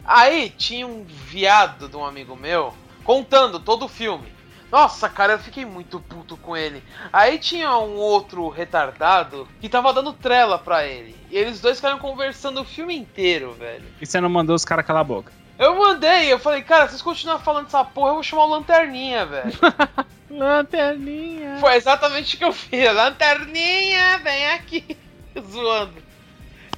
Aí 0.05 0.51
tinha 0.51 0.87
um 0.87 1.05
viado 1.05 1.89
de 1.89 1.97
um 1.97 2.05
amigo 2.05 2.37
meu 2.37 2.73
contando 3.05 3.59
todo 3.59 3.85
o 3.85 3.89
filme. 3.89 4.33
Nossa, 4.71 5.09
cara, 5.09 5.33
eu 5.33 5.39
fiquei 5.39 5.65
muito 5.65 5.99
puto 5.99 6.37
com 6.37 6.57
ele. 6.57 6.83
Aí 7.13 7.39
tinha 7.39 7.77
um 7.79 7.97
outro 7.97 8.49
retardado 8.49 9.49
que 9.61 9.69
tava 9.69 9.93
dando 9.93 10.13
trela 10.13 10.59
pra 10.59 10.87
ele. 10.87 11.17
E 11.29 11.37
eles 11.37 11.61
dois 11.61 11.77
ficaram 11.77 11.99
conversando 11.99 12.61
o 12.61 12.65
filme 12.65 12.97
inteiro, 12.97 13.53
velho. 13.55 13.85
E 14.01 14.07
você 14.07 14.21
não 14.21 14.29
mandou 14.29 14.55
os 14.55 14.65
caras 14.65 14.87
calar 14.87 15.01
a 15.01 15.05
boca. 15.05 15.33
Eu 15.61 15.77
mandei, 15.77 16.33
eu 16.33 16.39
falei, 16.39 16.63
cara, 16.63 16.89
vocês 16.89 17.03
continuam 17.03 17.39
falando 17.39 17.67
dessa 17.67 17.85
porra, 17.85 18.09
eu 18.09 18.15
vou 18.15 18.23
chamar 18.23 18.45
o 18.45 18.49
Lanterninha, 18.49 19.27
velho. 19.27 19.53
Lanterninha. 20.31 21.59
Foi 21.61 21.75
exatamente 21.75 22.35
o 22.35 22.39
que 22.39 22.45
eu 22.47 22.53
fiz. 22.53 22.91
Lanterninha, 22.95 24.17
vem 24.25 24.53
aqui. 24.53 24.97
Zoando. 25.39 26.03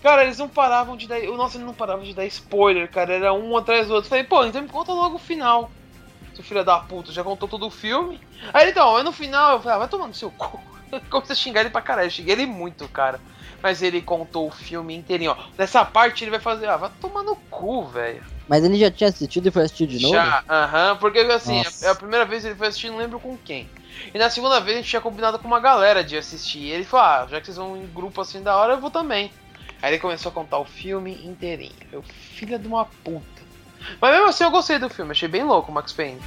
Cara, 0.02 0.24
eles 0.24 0.36
não 0.36 0.48
paravam 0.48 0.96
de 0.96 1.06
dar. 1.06 1.22
Nossa, 1.22 1.58
eles 1.58 1.66
não 1.66 1.74
paravam 1.74 2.02
de 2.02 2.12
dar 2.12 2.26
spoiler, 2.26 2.90
cara. 2.90 3.14
Era 3.14 3.32
um 3.32 3.56
atrás 3.56 3.86
do 3.86 3.94
outro. 3.94 4.10
Falei, 4.10 4.24
pô, 4.24 4.44
então 4.44 4.60
me 4.60 4.68
conta 4.68 4.92
logo 4.92 5.14
o 5.14 5.20
final. 5.20 5.70
Seu 6.34 6.42
filho 6.42 6.64
da 6.64 6.80
puta, 6.80 7.12
já 7.12 7.22
contou 7.22 7.48
todo 7.48 7.68
o 7.68 7.70
filme. 7.70 8.20
Aí 8.52 8.70
então, 8.70 8.96
aí 8.96 9.04
no 9.04 9.12
final 9.12 9.52
eu 9.52 9.60
falei, 9.60 9.76
ah, 9.76 9.78
vai 9.78 9.88
tomar 9.88 10.08
no 10.08 10.14
seu 10.14 10.32
cu. 10.32 10.60
Comecei 11.08 11.34
a 11.34 11.36
xingar 11.36 11.60
ele 11.60 11.70
pra 11.70 11.80
caralho. 11.80 12.06
Eu 12.06 12.10
xinguei 12.10 12.32
ele 12.32 12.46
muito, 12.46 12.88
cara. 12.88 13.20
Mas 13.62 13.80
ele 13.80 14.02
contou 14.02 14.48
o 14.48 14.50
filme 14.50 14.96
inteirinho, 14.96 15.30
ó. 15.30 15.36
Nessa 15.56 15.84
parte 15.84 16.24
ele 16.24 16.32
vai 16.32 16.40
fazer, 16.40 16.68
ah, 16.68 16.76
vai 16.76 16.90
tomar 17.00 17.22
no 17.22 17.36
cu, 17.36 17.86
velho. 17.86 18.31
Mas 18.48 18.64
ele 18.64 18.78
já 18.78 18.90
tinha 18.90 19.08
assistido 19.08 19.46
e 19.46 19.50
foi 19.50 19.62
assistir 19.62 19.86
de 19.86 20.00
novo? 20.00 20.14
Já, 20.14 20.44
aham, 20.48 20.96
porque 20.96 21.18
assim, 21.20 21.62
Nossa. 21.62 21.88
a, 21.88 21.92
a 21.92 21.94
primeira 21.94 22.24
vez 22.24 22.44
ele 22.44 22.54
foi 22.54 22.68
assistir, 22.68 22.90
não 22.90 22.98
lembro 22.98 23.20
com 23.20 23.36
quem. 23.36 23.68
E 24.12 24.18
na 24.18 24.30
segunda 24.30 24.60
vez 24.60 24.76
a 24.76 24.80
gente 24.80 24.90
tinha 24.90 25.02
combinado 25.02 25.38
com 25.38 25.46
uma 25.46 25.60
galera 25.60 26.02
de 26.02 26.16
assistir. 26.16 26.58
E 26.58 26.70
ele 26.70 26.84
falou, 26.84 27.06
ah, 27.06 27.26
já 27.30 27.40
que 27.40 27.46
vocês 27.46 27.56
vão 27.56 27.76
em 27.76 27.86
grupo 27.86 28.20
assim 28.20 28.42
da 28.42 28.56
hora, 28.56 28.74
eu 28.74 28.80
vou 28.80 28.90
também. 28.90 29.30
Aí 29.80 29.92
ele 29.92 30.00
começou 30.00 30.30
a 30.30 30.32
contar 30.34 30.58
o 30.58 30.64
filme 30.64 31.20
inteirinho. 31.24 31.72
Eu, 31.90 32.02
filha 32.02 32.58
de 32.58 32.66
uma 32.66 32.84
puta. 32.84 33.42
Mas 34.00 34.12
mesmo 34.12 34.28
assim 34.28 34.44
eu 34.44 34.50
gostei 34.50 34.78
do 34.78 34.88
filme, 34.88 35.10
achei 35.10 35.28
bem 35.28 35.42
louco 35.42 35.70
o 35.70 35.74
Max 35.74 35.92
Payne. 35.92 36.20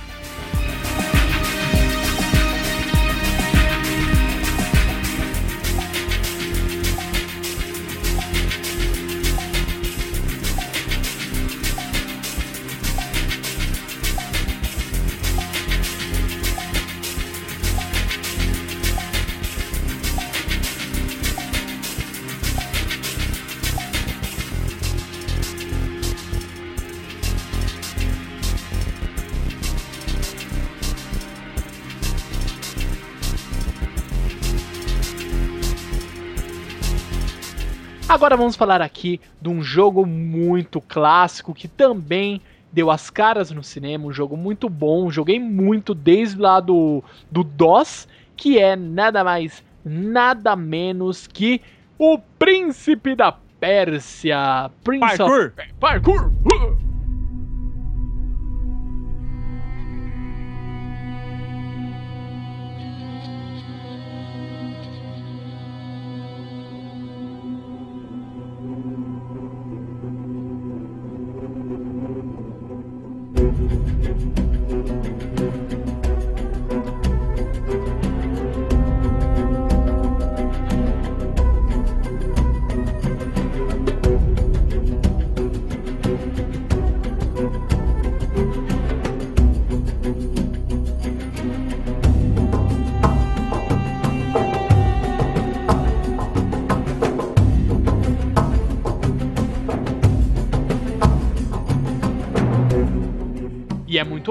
Agora 38.15 38.37
vamos 38.37 38.55
falar 38.55 38.81
aqui 38.81 39.19
de 39.41 39.49
um 39.49 39.61
jogo 39.61 40.05
muito 40.05 40.79
clássico 40.79 41.53
que 41.53 41.67
também 41.67 42.41
deu 42.71 42.89
as 42.89 43.09
caras 43.09 43.51
no 43.51 43.61
cinema, 43.61 44.05
um 44.05 44.13
jogo 44.13 44.37
muito 44.37 44.69
bom, 44.69 45.11
joguei 45.11 45.37
muito 45.37 45.93
desde 45.93 46.39
lá 46.39 46.61
do, 46.61 47.03
do 47.29 47.43
DOS, 47.43 48.07
que 48.37 48.57
é 48.57 48.73
nada 48.73 49.21
mais, 49.21 49.61
nada 49.83 50.55
menos 50.55 51.27
que 51.27 51.59
o 51.99 52.17
Príncipe 52.39 53.17
da 53.17 53.33
Pérsia. 53.59 54.71
Prince 54.81 55.17
Parkour. 55.17 55.47
Of... 55.47 55.73
Parkour! 55.77 56.31
Uh! 56.45 56.94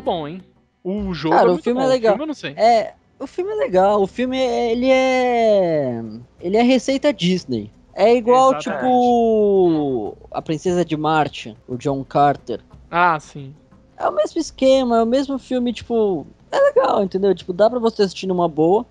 Bom, 0.05 0.29
hein? 0.29 0.43
O 0.83 1.15
jogo 1.15 1.35
Cara, 1.35 1.49
é 1.49 1.53
o 1.53 1.59
filme 1.59 1.81
é 1.81 1.85
bom, 1.85 1.89
legal. 1.89 2.13
O 2.13 2.17
filme 2.17 2.23
eu 2.23 2.27
não 2.29 2.35
sei. 2.35 2.51
É, 2.53 2.95
o 3.19 3.27
filme 3.27 3.53
é 3.53 3.55
legal. 3.55 4.03
O 4.03 4.07
filme, 4.07 4.39
é- 4.39 4.73
ele 4.73 4.91
é. 4.91 6.03
Ele 6.41 6.57
é 6.57 6.63
receita 6.63 7.13
Disney. 7.13 7.71
É 7.95 8.15
igual, 8.15 8.51
Exatamente. 8.53 8.83
tipo. 8.83 10.17
A 10.31 10.43
Princesa 10.43 10.85
de 10.85 10.97
Marte, 10.97 11.57
o 11.67 11.77
John 11.77 12.03
Carter. 12.05 12.61
Ah, 12.91 13.19
sim. 13.19 13.55
É 13.97 14.09
o 14.09 14.13
mesmo 14.13 14.41
esquema, 14.41 14.99
é 14.99 15.03
o 15.03 15.07
mesmo 15.07 15.39
filme, 15.39 15.73
tipo. 15.73 16.27
É 16.53 16.59
legal, 16.59 17.03
entendeu? 17.03 17.35
Tipo, 17.35 17.53
dá 17.53 17.71
pra 17.71 17.79
você 17.79 18.03
assistir 18.03 18.27
numa 18.27 18.49
boa. 18.49 18.85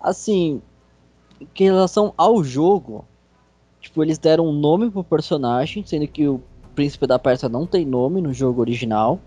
Assim, 0.00 0.60
em 1.40 1.64
relação 1.64 2.12
ao 2.16 2.42
jogo, 2.44 3.04
tipo, 3.80 4.02
eles 4.02 4.18
deram 4.18 4.46
um 4.46 4.52
nome 4.52 4.90
pro 4.90 5.02
personagem, 5.04 5.84
sendo 5.84 6.06
que 6.06 6.26
o 6.28 6.40
Príncipe 6.74 7.06
da 7.06 7.18
Pérsia 7.18 7.48
não 7.48 7.66
tem 7.66 7.84
nome 7.84 8.20
no 8.20 8.32
jogo 8.32 8.60
original. 8.60 9.18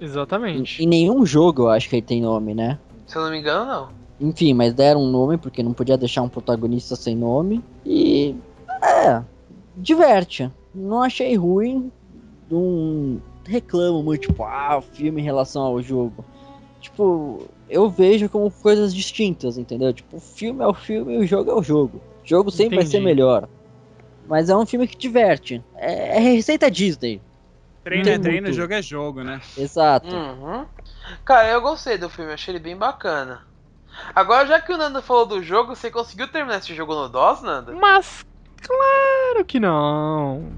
Em, 0.00 0.04
Exatamente. 0.04 0.82
em 0.82 0.86
nenhum 0.86 1.24
jogo 1.26 1.62
eu 1.62 1.68
acho 1.70 1.88
que 1.88 1.96
ele 1.96 2.02
tem 2.02 2.20
nome, 2.20 2.54
né? 2.54 2.78
Se 3.06 3.16
eu 3.16 3.22
não 3.22 3.30
me 3.30 3.38
engano, 3.38 3.66
não. 3.66 3.88
Enfim, 4.20 4.52
mas 4.52 4.74
deram 4.74 5.02
um 5.02 5.10
nome, 5.10 5.36
porque 5.36 5.62
não 5.62 5.72
podia 5.72 5.96
deixar 5.96 6.22
um 6.22 6.28
protagonista 6.28 6.96
sem 6.96 7.14
nome. 7.14 7.62
E. 7.86 8.34
É. 8.82 9.22
Diverte. 9.76 10.50
Não 10.74 11.02
achei 11.02 11.34
ruim. 11.36 11.90
Não 12.50 13.20
reclamo 13.46 14.02
muito, 14.02 14.28
tipo, 14.28 14.42
ah, 14.42 14.78
o 14.78 14.82
filme 14.82 15.20
em 15.20 15.24
relação 15.24 15.62
ao 15.62 15.80
jogo. 15.80 16.24
Tipo, 16.80 17.46
eu 17.68 17.88
vejo 17.88 18.28
como 18.28 18.50
coisas 18.50 18.94
distintas, 18.94 19.56
entendeu? 19.58 19.92
Tipo, 19.92 20.16
o 20.16 20.20
filme 20.20 20.62
é 20.62 20.66
o 20.66 20.74
filme 20.74 21.14
e 21.14 21.18
o 21.18 21.26
jogo 21.26 21.50
é 21.50 21.54
o 21.54 21.62
jogo. 21.62 22.00
O 22.24 22.28
jogo 22.28 22.50
sempre 22.50 22.76
vai 22.76 22.84
ser 22.84 22.98
Entendi. 22.98 23.04
melhor. 23.06 23.48
Mas 24.28 24.50
é 24.50 24.56
um 24.56 24.66
filme 24.66 24.86
que 24.86 24.96
diverte. 24.96 25.62
É, 25.76 26.16
é 26.16 26.20
receita 26.20 26.70
Disney. 26.70 27.20
Treino 27.88 28.08
é 28.10 28.18
treino, 28.18 28.42
muito. 28.48 28.56
jogo 28.56 28.74
é 28.74 28.82
jogo, 28.82 29.24
né? 29.24 29.40
Exato. 29.56 30.14
Uhum. 30.14 30.66
Cara, 31.24 31.48
eu 31.48 31.60
gostei 31.62 31.96
do 31.96 32.10
filme, 32.10 32.32
achei 32.32 32.52
ele 32.52 32.62
bem 32.62 32.76
bacana. 32.76 33.42
Agora, 34.14 34.46
já 34.46 34.60
que 34.60 34.72
o 34.72 34.76
Nando 34.76 35.00
falou 35.00 35.24
do 35.24 35.42
jogo, 35.42 35.74
você 35.74 35.90
conseguiu 35.90 36.28
terminar 36.28 36.58
esse 36.58 36.74
jogo 36.74 36.94
no 36.94 37.08
DOS, 37.08 37.42
Nando? 37.42 37.74
Mas 37.76 38.24
claro 38.60 39.44
que 39.46 39.58
não. 39.58 40.52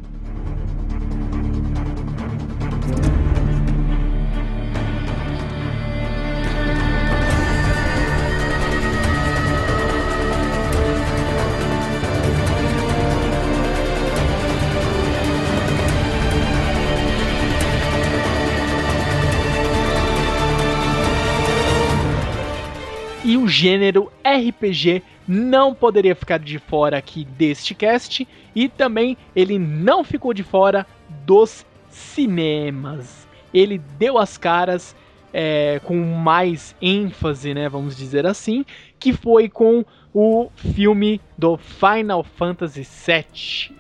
Gênero 23.51 24.11
RPG 24.25 25.03
não 25.27 25.75
poderia 25.75 26.15
ficar 26.15 26.39
de 26.39 26.59
fora 26.59 26.97
aqui 26.97 27.25
deste 27.25 27.75
cast 27.75 28.27
e 28.55 28.69
também 28.69 29.17
ele 29.35 29.59
não 29.59 30.03
ficou 30.03 30.33
de 30.33 30.43
fora 30.43 30.87
dos 31.27 31.67
cinemas. 31.89 33.29
Ele 33.53 33.79
deu 33.99 34.17
as 34.19 34.39
caras 34.39 34.97
é, 35.33 35.81
com 35.85 35.97
mais 35.97 36.75
ênfase, 36.81 37.55
né, 37.55 37.69
vamos 37.69 37.97
dizer 37.97 38.27
assim, 38.27 38.65
que 38.99 39.13
foi 39.13 39.49
com 39.49 39.85
o 40.13 40.51
filme 40.55 41.21
do 41.39 41.57
Final 41.57 42.25
Fantasy 42.25 42.83
VII. 42.83 43.80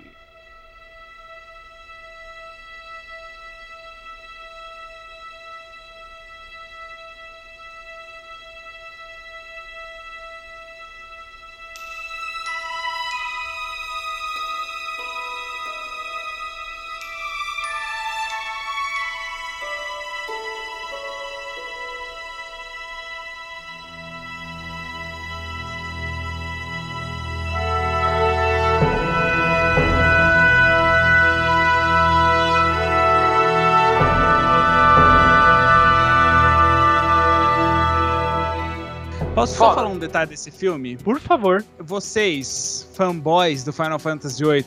Detalhe 40.20 40.30
desse 40.30 40.50
filme? 40.50 40.96
Por 40.96 41.20
favor. 41.20 41.64
Vocês, 41.78 42.86
fanboys 42.94 43.64
do 43.64 43.72
Final 43.72 43.98
Fantasy 43.98 44.44
VIII, 44.44 44.64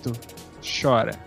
chora. 0.82 1.18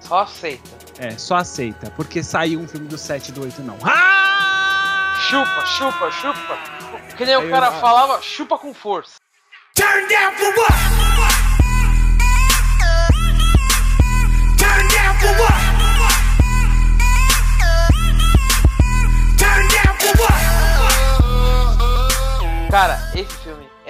Só 0.00 0.20
aceita. 0.20 0.70
É, 0.98 1.10
só 1.18 1.36
aceita, 1.36 1.90
porque 1.96 2.22
saiu 2.22 2.60
um 2.60 2.66
filme 2.68 2.86
do 2.88 2.96
7 2.98 3.28
e 3.28 3.32
do 3.32 3.42
8 3.42 3.62
não. 3.62 3.76
Ah! 3.82 5.14
Chupa, 5.28 5.66
chupa, 5.66 6.10
chupa. 6.10 6.58
Que 7.16 7.24
nem 7.24 7.34
Aí 7.34 7.46
o 7.46 7.50
cara 7.50 7.66
eu- 7.66 7.80
falava, 7.80 8.20
chupa 8.22 8.58
com 8.58 8.72
força. 8.72 9.16
Turn 9.74 10.06
down 10.08 10.32
for 10.32 10.54
what? 10.56 10.72
Turn 14.58 14.88
down 14.88 15.14
for 15.20 15.34
what? 15.40 15.54
Turn 19.38 19.68
down 19.68 19.94
for 19.98 20.14
what? 20.22 20.36
Cara, 22.70 22.98
esse 23.14 23.32
filme 23.38 23.45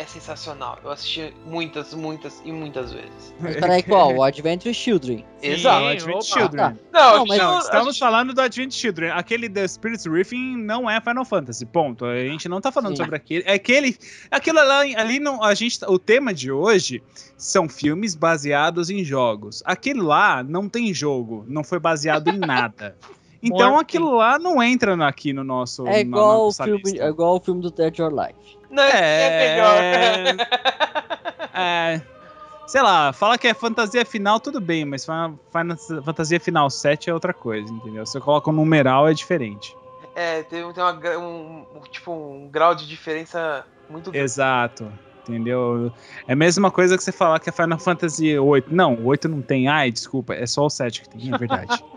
sensacional. 0.06 0.78
Eu 0.84 0.90
assisti 0.90 1.34
muitas, 1.44 1.92
muitas 1.94 2.40
e 2.44 2.52
muitas 2.52 2.92
vezes. 2.92 3.34
Mas 3.40 3.56
peraí, 3.56 3.82
qual? 3.82 4.14
O 4.14 4.22
Adventure 4.22 4.72
Children. 4.74 5.24
Exato. 5.42 5.84
o 5.84 5.88
Advent. 5.88 6.22
Children. 6.22 6.78
Não, 6.92 7.16
Não, 7.18 7.26
mas- 7.26 7.38
Não, 7.38 7.58
estamos 7.58 7.86
gente- 7.94 7.98
falando 7.98 8.32
do 8.34 8.40
Advent 8.40 8.72
Children. 8.72 9.10
Aquele 9.10 9.48
The 9.48 9.68
Spirits 9.68 10.06
Riffing 10.06 10.56
não 10.56 10.88
é 10.90 11.00
Final 11.00 11.24
Fantasy, 11.24 11.66
ponto. 11.66 12.04
A 12.04 12.16
gente 12.18 12.48
não 12.48 12.60
tá 12.60 12.72
falando 12.72 12.96
Sim. 12.96 13.02
sobre 13.02 13.16
aquele. 13.16 13.44
É 13.46 13.52
aquele. 13.54 13.96
Aquilo 14.30 14.56
lá, 14.64 14.80
ali 14.80 15.20
não. 15.20 15.42
A 15.42 15.54
gente, 15.54 15.78
o 15.86 15.98
tema 15.98 16.32
de 16.32 16.50
hoje 16.50 17.02
são 17.36 17.68
filmes 17.68 18.14
baseados 18.14 18.88
em 18.90 19.04
jogos. 19.04 19.62
Aquele 19.66 20.00
lá 20.00 20.42
não 20.42 20.68
tem 20.68 20.92
jogo, 20.94 21.44
não 21.48 21.62
foi 21.62 21.78
baseado 21.78 22.28
em 22.28 22.38
nada. 22.40 22.96
Então 23.42 23.70
Morto. 23.70 23.80
aquilo 23.82 24.16
lá 24.16 24.38
não 24.38 24.62
entra 24.62 24.96
na- 24.96 25.08
aqui 25.08 25.32
no 25.32 25.44
nosso. 25.44 25.86
É 25.86 25.90
na 25.92 25.98
igual, 26.00 26.40
o 26.42 26.44
nossa 26.46 26.64
filme, 26.64 26.82
lista. 26.84 27.02
é 27.04 27.08
igual 27.08 27.36
o 27.36 27.40
filme 27.40 27.60
do 27.62 27.70
Dead 27.70 27.98
or 28.00 28.06
Alive. 28.12 28.38
Não, 28.70 28.82
esse 28.84 28.96
é 28.96 29.54
melhor. 29.54 30.46
É, 31.58 32.02
sei 32.66 32.82
lá, 32.82 33.12
fala 33.14 33.38
que 33.38 33.46
é 33.48 33.54
fantasia 33.54 34.04
final, 34.04 34.38
tudo 34.38 34.60
bem, 34.60 34.84
mas 34.84 35.04
fa- 35.06 35.32
fa- 35.50 35.64
fantasia 36.04 36.38
final 36.38 36.68
7 36.68 37.08
é 37.08 37.14
outra 37.14 37.32
coisa, 37.32 37.72
entendeu? 37.72 38.04
Se 38.04 38.18
eu 38.18 38.20
coloco 38.22 38.50
um 38.50 38.54
numeral 38.54 39.08
é 39.08 39.14
diferente. 39.14 39.74
É, 40.14 40.42
tem, 40.42 40.70
tem 40.72 40.82
uma 40.84 40.92
um, 41.18 41.64
um- 41.76 41.80
tipo, 41.90 42.12
um 42.12 42.48
grau 42.50 42.74
de 42.74 42.86
diferença 42.86 43.64
muito 43.88 44.10
grande. 44.10 44.24
Exato. 44.24 44.92
Entendeu? 45.28 45.90
É 46.28 46.34
a 46.34 46.36
mesma 46.36 46.70
coisa 46.70 46.96
que 46.96 47.02
você 47.02 47.10
falar 47.10 47.40
que 47.40 47.48
é 47.48 47.52
Final 47.52 47.78
Fantasy 47.78 48.38
8. 48.38 48.72
Não, 48.72 48.94
o 48.94 49.06
8 49.06 49.28
não 49.28 49.42
tem. 49.42 49.66
Ai, 49.66 49.90
desculpa, 49.90 50.34
é 50.34 50.46
só 50.46 50.66
o 50.66 50.70
7 50.70 51.02
que 51.02 51.08
tem, 51.08 51.34
é 51.34 51.38
verdade. 51.38 51.82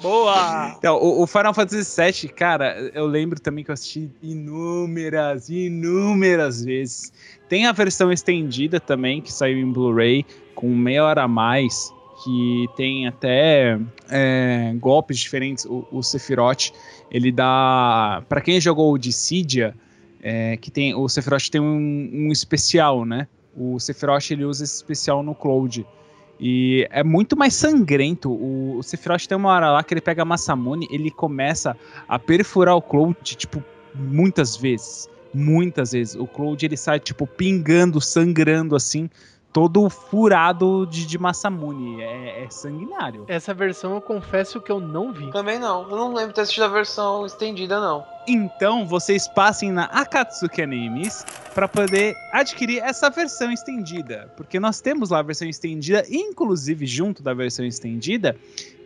Boa! 0.00 0.74
Então, 0.78 0.96
o, 0.96 1.22
o 1.22 1.26
Final 1.26 1.54
Fantasy 1.54 2.00
VII, 2.00 2.32
cara, 2.32 2.90
eu 2.94 3.06
lembro 3.06 3.40
também 3.40 3.64
que 3.64 3.70
eu 3.70 3.74
assisti 3.74 4.10
inúmeras, 4.22 5.48
inúmeras 5.48 6.64
vezes. 6.64 7.12
Tem 7.48 7.66
a 7.66 7.72
versão 7.72 8.12
estendida 8.12 8.78
também, 8.78 9.20
que 9.20 9.32
saiu 9.32 9.58
em 9.58 9.70
Blu-ray, 9.70 10.24
com 10.54 10.68
meia 10.74 11.04
hora 11.04 11.22
a 11.22 11.28
mais, 11.28 11.92
que 12.22 12.66
tem 12.76 13.06
até 13.06 13.78
é, 14.10 14.74
golpes 14.78 15.18
diferentes. 15.18 15.64
O, 15.64 15.86
o 15.90 16.02
Sephiroth, 16.02 16.72
ele 17.10 17.30
dá. 17.30 18.22
Pra 18.28 18.40
quem 18.40 18.60
jogou 18.60 18.92
o 18.92 18.98
Dissidia, 18.98 19.74
é, 20.22 20.56
que 20.56 20.70
tem. 20.70 20.94
O 20.94 21.08
Sephiroth 21.08 21.48
tem 21.50 21.60
um, 21.60 22.10
um 22.12 22.32
especial, 22.32 23.04
né? 23.04 23.28
O 23.56 23.78
Sephiroth 23.78 24.30
ele 24.30 24.44
usa 24.44 24.64
esse 24.64 24.76
especial 24.76 25.22
no 25.22 25.34
Cloud. 25.34 25.86
E 26.38 26.86
é 26.90 27.02
muito 27.02 27.36
mais 27.36 27.54
sangrento. 27.54 28.30
O, 28.30 28.78
o 28.78 28.82
Sephiroth 28.82 29.26
tem 29.26 29.36
uma 29.36 29.50
hora 29.50 29.70
lá 29.70 29.82
que 29.82 29.94
ele 29.94 30.00
pega 30.00 30.22
a 30.22 30.24
Masamune, 30.24 30.86
ele 30.90 31.10
começa 31.10 31.76
a 32.06 32.18
perfurar 32.18 32.76
o 32.76 32.82
Cloud, 32.82 33.16
tipo, 33.22 33.62
muitas 33.94 34.56
vezes. 34.56 35.08
Muitas 35.32 35.92
vezes. 35.92 36.14
O 36.14 36.26
Cloud 36.26 36.64
ele 36.64 36.76
sai, 36.76 37.00
tipo, 37.00 37.26
pingando, 37.26 38.00
sangrando 38.00 38.76
assim, 38.76 39.08
todo 39.56 39.88
furado 39.88 40.86
de, 40.86 41.06
de 41.06 41.16
Masamune. 41.16 42.02
É, 42.02 42.44
é 42.44 42.50
sanguinário. 42.50 43.24
Essa 43.26 43.54
versão 43.54 43.94
eu 43.94 44.02
confesso 44.02 44.60
que 44.60 44.70
eu 44.70 44.78
não 44.78 45.14
vi. 45.14 45.30
Também 45.30 45.58
não. 45.58 45.88
Eu 45.88 45.96
não 45.96 46.12
lembro 46.12 46.28
de 46.28 46.34
ter 46.34 46.40
assistido 46.42 46.64
a 46.64 46.68
versão 46.68 47.24
estendida, 47.24 47.80
não. 47.80 48.04
Então 48.28 48.86
vocês 48.86 49.26
passem 49.26 49.72
na 49.72 49.84
Akatsuki 49.84 50.60
Animes 50.60 51.24
para 51.54 51.66
poder 51.66 52.14
adquirir 52.34 52.82
essa 52.82 53.08
versão 53.08 53.50
estendida, 53.50 54.30
porque 54.36 54.60
nós 54.60 54.82
temos 54.82 55.08
lá 55.08 55.20
a 55.20 55.22
versão 55.22 55.48
estendida, 55.48 56.04
inclusive 56.10 56.84
junto 56.84 57.22
da 57.22 57.32
versão 57.32 57.64
estendida, 57.64 58.36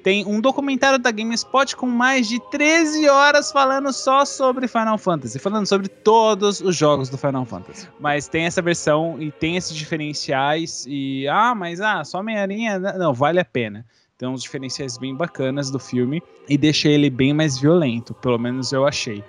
tem 0.03 0.25
um 0.27 0.41
documentário 0.41 0.99
da 0.99 1.11
GameSpot 1.11 1.77
com 1.77 1.87
mais 1.87 2.29
de 2.29 2.41
13 2.51 3.09
horas 3.09 3.53
falando 3.53 3.93
só 3.93 4.25
sobre 4.25 4.67
Final 4.67 4.97
Fantasy, 4.97 5.39
falando 5.39 5.67
sobre 5.67 5.89
todos 5.89 6.61
os 6.61 6.77
jogos 6.77 7.09
do 7.09 7.19
Final 7.19 7.45
Fantasy. 7.45 7.89
Mas 7.99 8.27
tem 8.27 8.45
essa 8.45 8.63
versão 8.63 9.17
e 9.21 9.31
tem 9.31 9.57
esses 9.57 9.77
diferenciais 9.77 10.85
e 10.89 11.29
ah, 11.29 11.55
mas 11.55 11.81
ah, 11.81 12.03
só 12.05 12.23
Meia-Aranha, 12.23 12.79
não, 12.79 13.13
vale 13.13 13.41
a 13.41 13.45
pena. 13.45 13.85
Tem 14.17 14.29
uns 14.29 14.43
diferenciais 14.43 14.99
bem 14.99 15.15
bacanas 15.15 15.71
do 15.71 15.79
filme 15.79 16.23
e 16.49 16.59
deixa 16.59 16.89
ele 16.89 17.09
bem 17.09 17.33
mais 17.33 17.59
violento, 17.59 18.15
pelo 18.15 18.39
menos 18.39 18.73
eu 18.73 18.87
achei. 18.87 19.25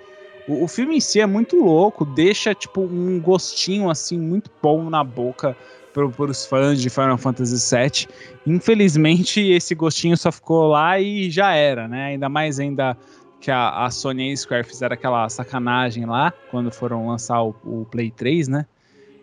O, 0.46 0.64
o 0.64 0.68
filme 0.68 0.96
em 0.96 1.00
si 1.00 1.20
é 1.20 1.26
muito 1.26 1.56
louco, 1.56 2.04
deixa 2.04 2.54
tipo 2.54 2.82
um 2.82 3.20
gostinho 3.20 3.88
assim 3.88 4.18
muito 4.18 4.50
bom 4.62 4.88
na 4.90 5.04
boca 5.04 5.56
para 5.92 6.06
os 6.06 6.46
fãs 6.46 6.80
de 6.80 6.88
Final 6.88 7.18
Fantasy 7.18 7.74
VII. 7.74 8.06
Infelizmente 8.46 9.40
esse 9.40 9.74
gostinho 9.74 10.16
só 10.16 10.32
ficou 10.32 10.68
lá 10.68 10.98
e 11.00 11.30
já 11.30 11.52
era, 11.54 11.86
né? 11.86 12.06
Ainda 12.06 12.28
mais 12.28 12.58
ainda 12.58 12.96
que 13.40 13.50
a, 13.50 13.84
a 13.84 13.90
Sony 13.90 14.30
e 14.30 14.32
a 14.32 14.36
Square 14.36 14.64
fizeram 14.64 14.94
aquela 14.94 15.28
sacanagem 15.28 16.06
lá 16.06 16.32
quando 16.50 16.70
foram 16.70 17.08
lançar 17.08 17.42
o, 17.42 17.54
o 17.64 17.86
Play 17.90 18.10
3, 18.10 18.48
né? 18.48 18.66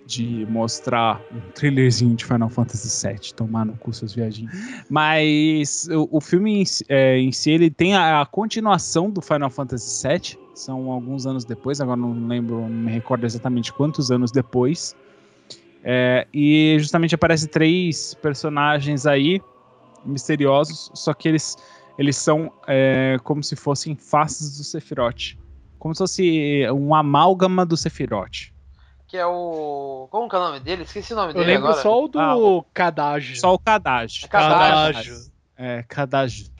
de 0.10 0.44
mostrar 0.50 1.22
um 1.32 1.40
trailerzinho 1.52 2.16
de 2.16 2.26
Final 2.26 2.50
Fantasy 2.50 3.08
VII, 3.08 3.32
tomar 3.36 3.64
no 3.64 3.78
cu 3.78 3.94
seus 3.94 4.12
viadinhos. 4.12 4.52
Mas 4.90 5.88
o, 5.88 6.18
o 6.18 6.20
filme 6.20 6.64
em, 6.64 6.64
é, 6.90 7.20
em 7.20 7.32
si, 7.32 7.52
ele 7.52 7.70
tem 7.70 7.96
a, 7.96 8.22
a 8.22 8.26
continuação 8.26 9.12
do 9.12 9.22
Final 9.22 9.52
Fantasy 9.52 10.08
VII, 10.08 10.40
são 10.56 10.92
alguns 10.92 11.28
anos 11.28 11.46
depois, 11.46 11.80
agora 11.80 11.96
não 11.96 12.28
lembro, 12.28 12.60
não 12.62 12.70
me 12.70 12.92
recordo 12.92 13.24
exatamente 13.24 13.72
quantos 13.72 14.10
anos 14.10 14.32
depois. 14.32 14.96
É, 15.84 16.28
e 16.34 16.76
justamente 16.80 17.16
aparece 17.16 17.48
três 17.48 18.14
personagens 18.16 19.06
aí, 19.06 19.42
misteriosos, 20.06 20.92
só 20.94 21.14
que 21.14 21.28
eles, 21.30 21.56
eles 21.98 22.18
são 22.18 22.52
é, 22.68 23.18
como 23.24 23.44
se 23.44 23.56
fossem 23.56 23.96
faces 23.96 24.58
do 24.58 24.64
Sephiroth. 24.64 25.38
Como 25.78 25.94
se 25.96 26.00
fosse 26.00 26.68
um 26.72 26.94
amálgama 26.94 27.66
do 27.66 27.78
Sephiroth. 27.78 28.52
Que 29.08 29.18
é 29.18 29.26
o. 29.26 30.08
Como 30.12 30.30
que 30.30 30.36
é 30.36 30.40
o 30.40 30.42
nome 30.42 30.60
dele? 30.60 30.84
Esqueci 30.84 31.14
o 31.14 31.16
nome 31.16 31.30
Eu 31.30 31.36
dele 31.36 31.48
lembro 31.54 31.68
agora. 31.70 31.82
só 31.82 32.04
o 32.04 32.08
do 32.08 32.20
Ah, 32.20 32.70
Kadaj. 32.74 33.40
Só 33.40 33.54
o 33.54 33.58
Kadaj. 33.60 34.22
É 34.24 34.28
Kadaj. 34.28 35.12
É, 35.58 35.84
Kadaj. 35.88 36.52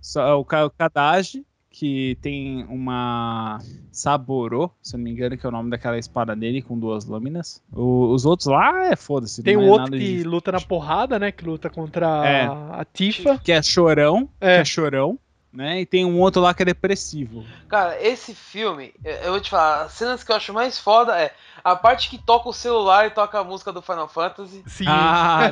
Só 0.00 0.38
o 0.38 0.44
Ka- 0.44 0.66
o 0.66 0.70
Kadaj, 0.70 1.42
que 1.78 2.16
tem 2.22 2.64
uma 2.70 3.58
Saboro, 3.92 4.70
se 4.82 4.94
eu 4.94 4.98
não 4.98 5.04
me 5.04 5.10
engano, 5.10 5.36
que 5.36 5.44
é 5.44 5.48
o 5.48 5.52
nome 5.52 5.68
daquela 5.70 5.98
espada 5.98 6.34
dele 6.34 6.62
com 6.62 6.78
duas 6.78 7.04
lâminas. 7.04 7.62
O- 7.72 8.12
os 8.14 8.24
outros 8.24 8.46
lá 8.46 8.86
é 8.86 8.96
foda-se. 8.96 9.42
Tem 9.42 9.56
não 9.56 9.62
um 9.64 9.66
é 9.66 9.70
outro 9.70 9.84
nada 9.90 9.98
que 9.98 10.16
de- 10.18 10.22
luta 10.24 10.52
na 10.52 10.60
porrada, 10.60 11.18
né? 11.18 11.30
Que 11.30 11.44
luta 11.44 11.68
contra 11.68 12.06
É. 12.26 12.46
a 12.46 12.84
Tifa. 12.90 13.38
Que 13.38 13.52
é 13.52 13.62
chorão, 13.62 14.28
É. 14.40 14.54
que 14.56 14.60
é 14.60 14.64
chorão, 14.64 15.18
né? 15.52 15.80
E 15.82 15.86
tem 15.86 16.04
um 16.06 16.18
outro 16.18 16.40
lá 16.40 16.54
que 16.54 16.62
é 16.62 16.66
depressivo. 16.66 17.44
Cara, 17.68 18.00
esse 18.02 18.34
filme, 18.34 18.94
eu 19.04 19.32
vou 19.32 19.40
te 19.40 19.50
falar, 19.50 19.82
as 19.82 19.92
cenas 19.92 20.24
que 20.24 20.32
eu 20.32 20.36
acho 20.36 20.54
mais 20.54 20.78
foda 20.78 21.18
é 21.20 21.32
a 21.62 21.76
parte 21.76 22.08
que 22.08 22.16
toca 22.16 22.48
o 22.48 22.52
celular 22.54 23.06
e 23.06 23.10
toca 23.10 23.38
a 23.38 23.44
música 23.44 23.70
do 23.72 23.82
Final 23.82 24.08
Fantasy. 24.08 24.62
Sim. 24.66 24.84
Ah, 24.88 25.50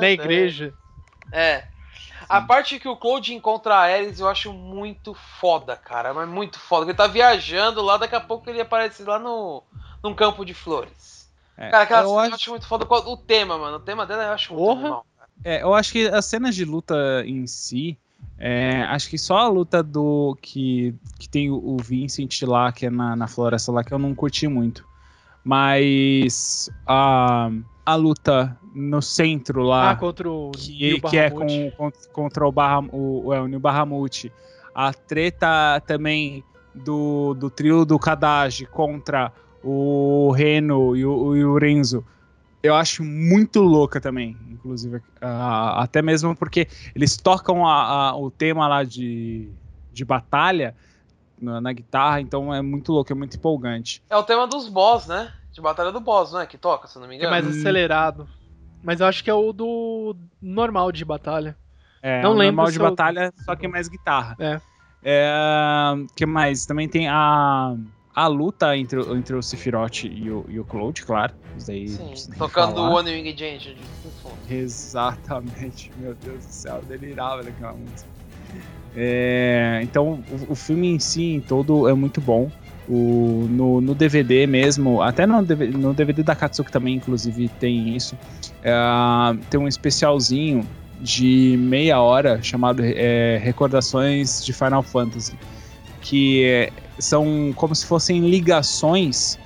na 0.00 0.10
igreja. 0.10 0.74
É. 1.32 1.64
A 2.28 2.40
parte 2.40 2.78
que 2.78 2.88
o 2.88 2.96
Cloud 2.96 3.32
encontra 3.34 3.74
a 3.76 3.80
Ares 3.80 4.20
eu 4.20 4.28
acho 4.28 4.52
muito 4.52 5.14
foda, 5.40 5.76
cara. 5.76 6.12
Mas 6.14 6.28
muito 6.28 6.58
foda. 6.58 6.86
Ele 6.86 6.94
tá 6.94 7.06
viajando 7.06 7.80
lá, 7.82 7.96
daqui 7.96 8.14
a 8.14 8.20
pouco 8.20 8.48
ele 8.50 8.60
aparece 8.60 9.02
lá 9.04 9.18
no, 9.18 9.62
num 10.02 10.14
campo 10.14 10.44
de 10.44 10.54
flores. 10.54 11.30
É, 11.56 11.70
Cara, 11.70 11.84
aquela 11.84 12.02
eu 12.02 12.08
cena 12.08 12.18
eu 12.20 12.24
acho- 12.26 12.34
acho 12.34 12.50
muito 12.50 12.66
foda. 12.66 12.84
O 12.88 13.16
tema, 13.16 13.56
mano. 13.56 13.76
O 13.76 13.80
tema 13.80 14.04
dela 14.06 14.24
eu 14.24 14.32
acho 14.32 14.52
muito 14.52 14.64
Porra. 14.66 14.80
animal. 14.80 15.06
É, 15.44 15.62
eu 15.62 15.74
acho 15.74 15.92
que 15.92 16.06
as 16.08 16.24
cenas 16.26 16.54
de 16.54 16.64
luta 16.64 16.94
em 17.26 17.46
si, 17.46 17.96
é, 18.38 18.82
acho 18.84 19.08
que 19.08 19.18
só 19.18 19.36
a 19.38 19.48
luta 19.48 19.82
do 19.82 20.36
que, 20.40 20.94
que 21.18 21.28
tem 21.28 21.50
o, 21.50 21.76
Vincent 21.78 22.42
lá, 22.42 22.72
que 22.72 22.86
é 22.86 22.90
na, 22.90 23.14
na 23.14 23.26
floresta 23.26 23.70
lá, 23.70 23.84
que 23.84 23.92
eu 23.92 23.98
não 23.98 24.14
curti 24.14 24.48
muito. 24.48 24.84
Mas 25.44 26.68
a, 26.86 27.50
a 27.86 27.94
luta 27.94 28.58
no 28.74 29.00
centro 29.00 29.62
lá, 29.62 29.92
Ah, 29.92 29.96
contra 29.96 30.28
o 30.28 30.50
que, 30.50 31.00
que 31.00 31.16
é 31.16 31.30
com, 31.30 31.70
con- 31.76 31.92
contra 32.12 32.46
o, 32.46 32.50
Barra, 32.52 32.80
o, 32.92 33.32
é, 33.32 33.40
o 33.40 33.46
Neil 33.46 33.60
Bahamut, 33.60 34.30
a 34.74 34.92
treta 34.92 35.80
também 35.86 36.44
do, 36.74 37.32
do 37.34 37.48
trio 37.48 37.84
do 37.84 37.98
Kadaj 37.98 38.66
contra 38.66 39.32
o 39.62 40.30
Reno 40.32 40.96
e 40.96 41.06
o, 41.06 41.36
e 41.36 41.44
o 41.44 41.56
Renzo, 41.56 42.04
eu 42.62 42.74
acho 42.74 43.04
muito 43.04 43.60
louca 43.62 44.00
também, 44.00 44.36
inclusive, 44.50 45.00
ah, 45.20 45.82
até 45.82 46.02
mesmo 46.02 46.34
porque 46.36 46.66
eles 46.94 47.16
tocam 47.16 47.66
a- 47.66 48.10
a- 48.10 48.16
o 48.16 48.30
tema 48.30 48.66
lá 48.66 48.82
de, 48.82 49.48
de 49.92 50.04
batalha 50.04 50.74
na, 51.40 51.60
na 51.60 51.72
guitarra, 51.72 52.20
então 52.20 52.52
é 52.52 52.60
muito 52.60 52.92
louco, 52.92 53.12
é 53.12 53.14
muito 53.14 53.36
empolgante. 53.36 54.02
É 54.10 54.16
o 54.16 54.22
tema 54.24 54.46
dos 54.46 54.68
boss, 54.68 55.06
né? 55.06 55.32
De 55.56 55.62
Batalha 55.62 55.90
do 55.90 56.00
Boss, 56.00 56.32
não 56.32 56.40
é? 56.40 56.46
Que 56.46 56.58
toca, 56.58 56.86
se 56.86 56.98
não 56.98 57.08
me 57.08 57.16
Que 57.16 57.24
é 57.24 57.28
engano. 57.28 57.30
mais 57.46 57.58
acelerado. 57.58 58.28
Mas 58.84 59.00
eu 59.00 59.06
acho 59.06 59.24
que 59.24 59.30
é 59.30 59.34
o 59.34 59.54
do 59.54 60.14
normal 60.40 60.92
de 60.92 61.02
batalha. 61.02 61.56
É, 62.02 62.20
Não 62.22 62.32
lembro 62.34 62.56
normal 62.56 62.70
de 62.70 62.78
eu- 62.78 62.82
batalha, 62.90 63.32
só 63.42 63.56
que 63.56 63.66
mais 63.66 63.88
guitarra. 63.88 64.36
É. 64.38 64.60
É, 65.02 65.94
que 66.14 66.26
mais? 66.26 66.66
Também 66.66 66.86
tem 66.86 67.08
a, 67.08 67.74
a 68.14 68.26
luta 68.26 68.76
entre, 68.76 68.98
o- 69.00 69.16
entre 69.16 69.34
o 69.34 69.42
Sephiroth 69.42 70.04
e 70.04 70.30
o, 70.30 70.44
e 70.46 70.60
o 70.60 70.64
Cloud, 70.66 71.02
claro. 71.06 71.32
Isso 71.56 71.66
daí 71.68 71.88
Sim, 71.88 72.12
tocando 72.36 72.74
falar. 72.74 72.90
o 72.90 72.94
One 72.96 73.10
Wing 73.12 73.34
Giant 73.34 73.62
de 73.62 73.76
fundo. 74.22 74.36
Exatamente, 74.50 75.90
meu 75.96 76.14
Deus 76.14 76.44
do 76.44 76.52
céu, 76.52 76.82
delirava 76.86 77.42
naquela 77.42 77.72
música. 77.72 78.10
É, 78.94 79.80
então, 79.82 80.22
o, 80.48 80.52
o 80.52 80.54
filme 80.54 80.88
em 80.88 80.98
si, 80.98 81.32
em 81.32 81.40
todo, 81.40 81.88
é 81.88 81.94
muito 81.94 82.20
bom. 82.20 82.50
O, 82.88 83.48
no, 83.50 83.80
no 83.80 83.94
DVD 83.94 84.46
mesmo, 84.46 85.02
até 85.02 85.26
no 85.26 85.42
no 85.42 85.92
DVD 85.92 86.22
da 86.22 86.36
Katsuki 86.36 86.70
também, 86.70 86.94
inclusive, 86.94 87.48
tem 87.60 87.96
isso. 87.96 88.16
É, 88.62 88.72
tem 89.50 89.58
um 89.58 89.66
especialzinho 89.66 90.64
de 91.00 91.56
meia 91.58 92.00
hora 92.00 92.40
chamado 92.42 92.82
é, 92.84 93.38
Recordações 93.42 94.44
de 94.44 94.52
Final 94.52 94.82
Fantasy, 94.82 95.36
que 96.00 96.44
é, 96.44 96.70
são 96.98 97.52
como 97.56 97.74
se 97.74 97.84
fossem 97.86 98.28
ligações 98.28 99.38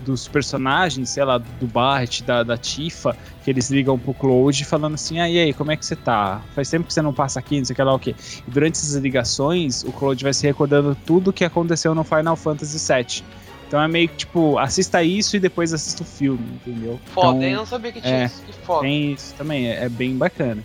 dos 0.00 0.26
personagens, 0.28 1.10
sei 1.10 1.24
lá, 1.24 1.38
do 1.38 1.66
Bart, 1.66 2.22
da, 2.22 2.42
da 2.42 2.56
Tifa, 2.56 3.16
que 3.44 3.50
eles 3.50 3.70
ligam 3.70 3.98
pro 3.98 4.14
Cloud 4.14 4.64
falando 4.64 4.94
assim, 4.94 5.20
ah, 5.20 5.28
e 5.28 5.38
aí, 5.38 5.52
como 5.52 5.70
é 5.70 5.76
que 5.76 5.84
você 5.84 5.96
tá? 5.96 6.40
Faz 6.54 6.68
tempo 6.70 6.86
que 6.86 6.92
você 6.94 7.02
não 7.02 7.12
passa 7.12 7.38
aqui, 7.38 7.58
não 7.58 7.64
sei 7.64 7.74
o 7.74 7.76
que 7.76 7.82
lá, 7.82 7.94
o 7.94 7.98
quê. 7.98 8.14
E 8.46 8.50
durante 8.50 8.76
essas 8.76 8.94
ligações, 8.94 9.84
o 9.84 9.92
Cloud 9.92 10.22
vai 10.22 10.32
se 10.32 10.46
recordando 10.46 10.96
tudo 11.06 11.30
o 11.30 11.32
que 11.32 11.44
aconteceu 11.44 11.94
no 11.94 12.04
Final 12.04 12.36
Fantasy 12.36 12.78
VII. 12.92 13.24
Então 13.68 13.80
é 13.80 13.86
meio 13.86 14.08
que, 14.08 14.16
tipo, 14.16 14.58
assista 14.58 15.00
isso 15.02 15.36
e 15.36 15.40
depois 15.40 15.72
assista 15.72 16.02
o 16.02 16.06
filme, 16.06 16.44
entendeu? 16.54 16.98
Foda, 17.14 17.36
então, 17.36 17.42
eu 17.48 17.56
não 17.58 17.66
sabia 17.66 17.92
que 17.92 18.00
tinha 18.00 18.22
é, 18.22 18.24
isso. 18.24 18.42
Que 18.42 18.52
foda. 18.52 18.80
Tem 18.80 19.12
isso 19.12 19.32
também, 19.36 19.68
é, 19.68 19.84
é 19.84 19.88
bem 19.88 20.16
bacana. 20.16 20.60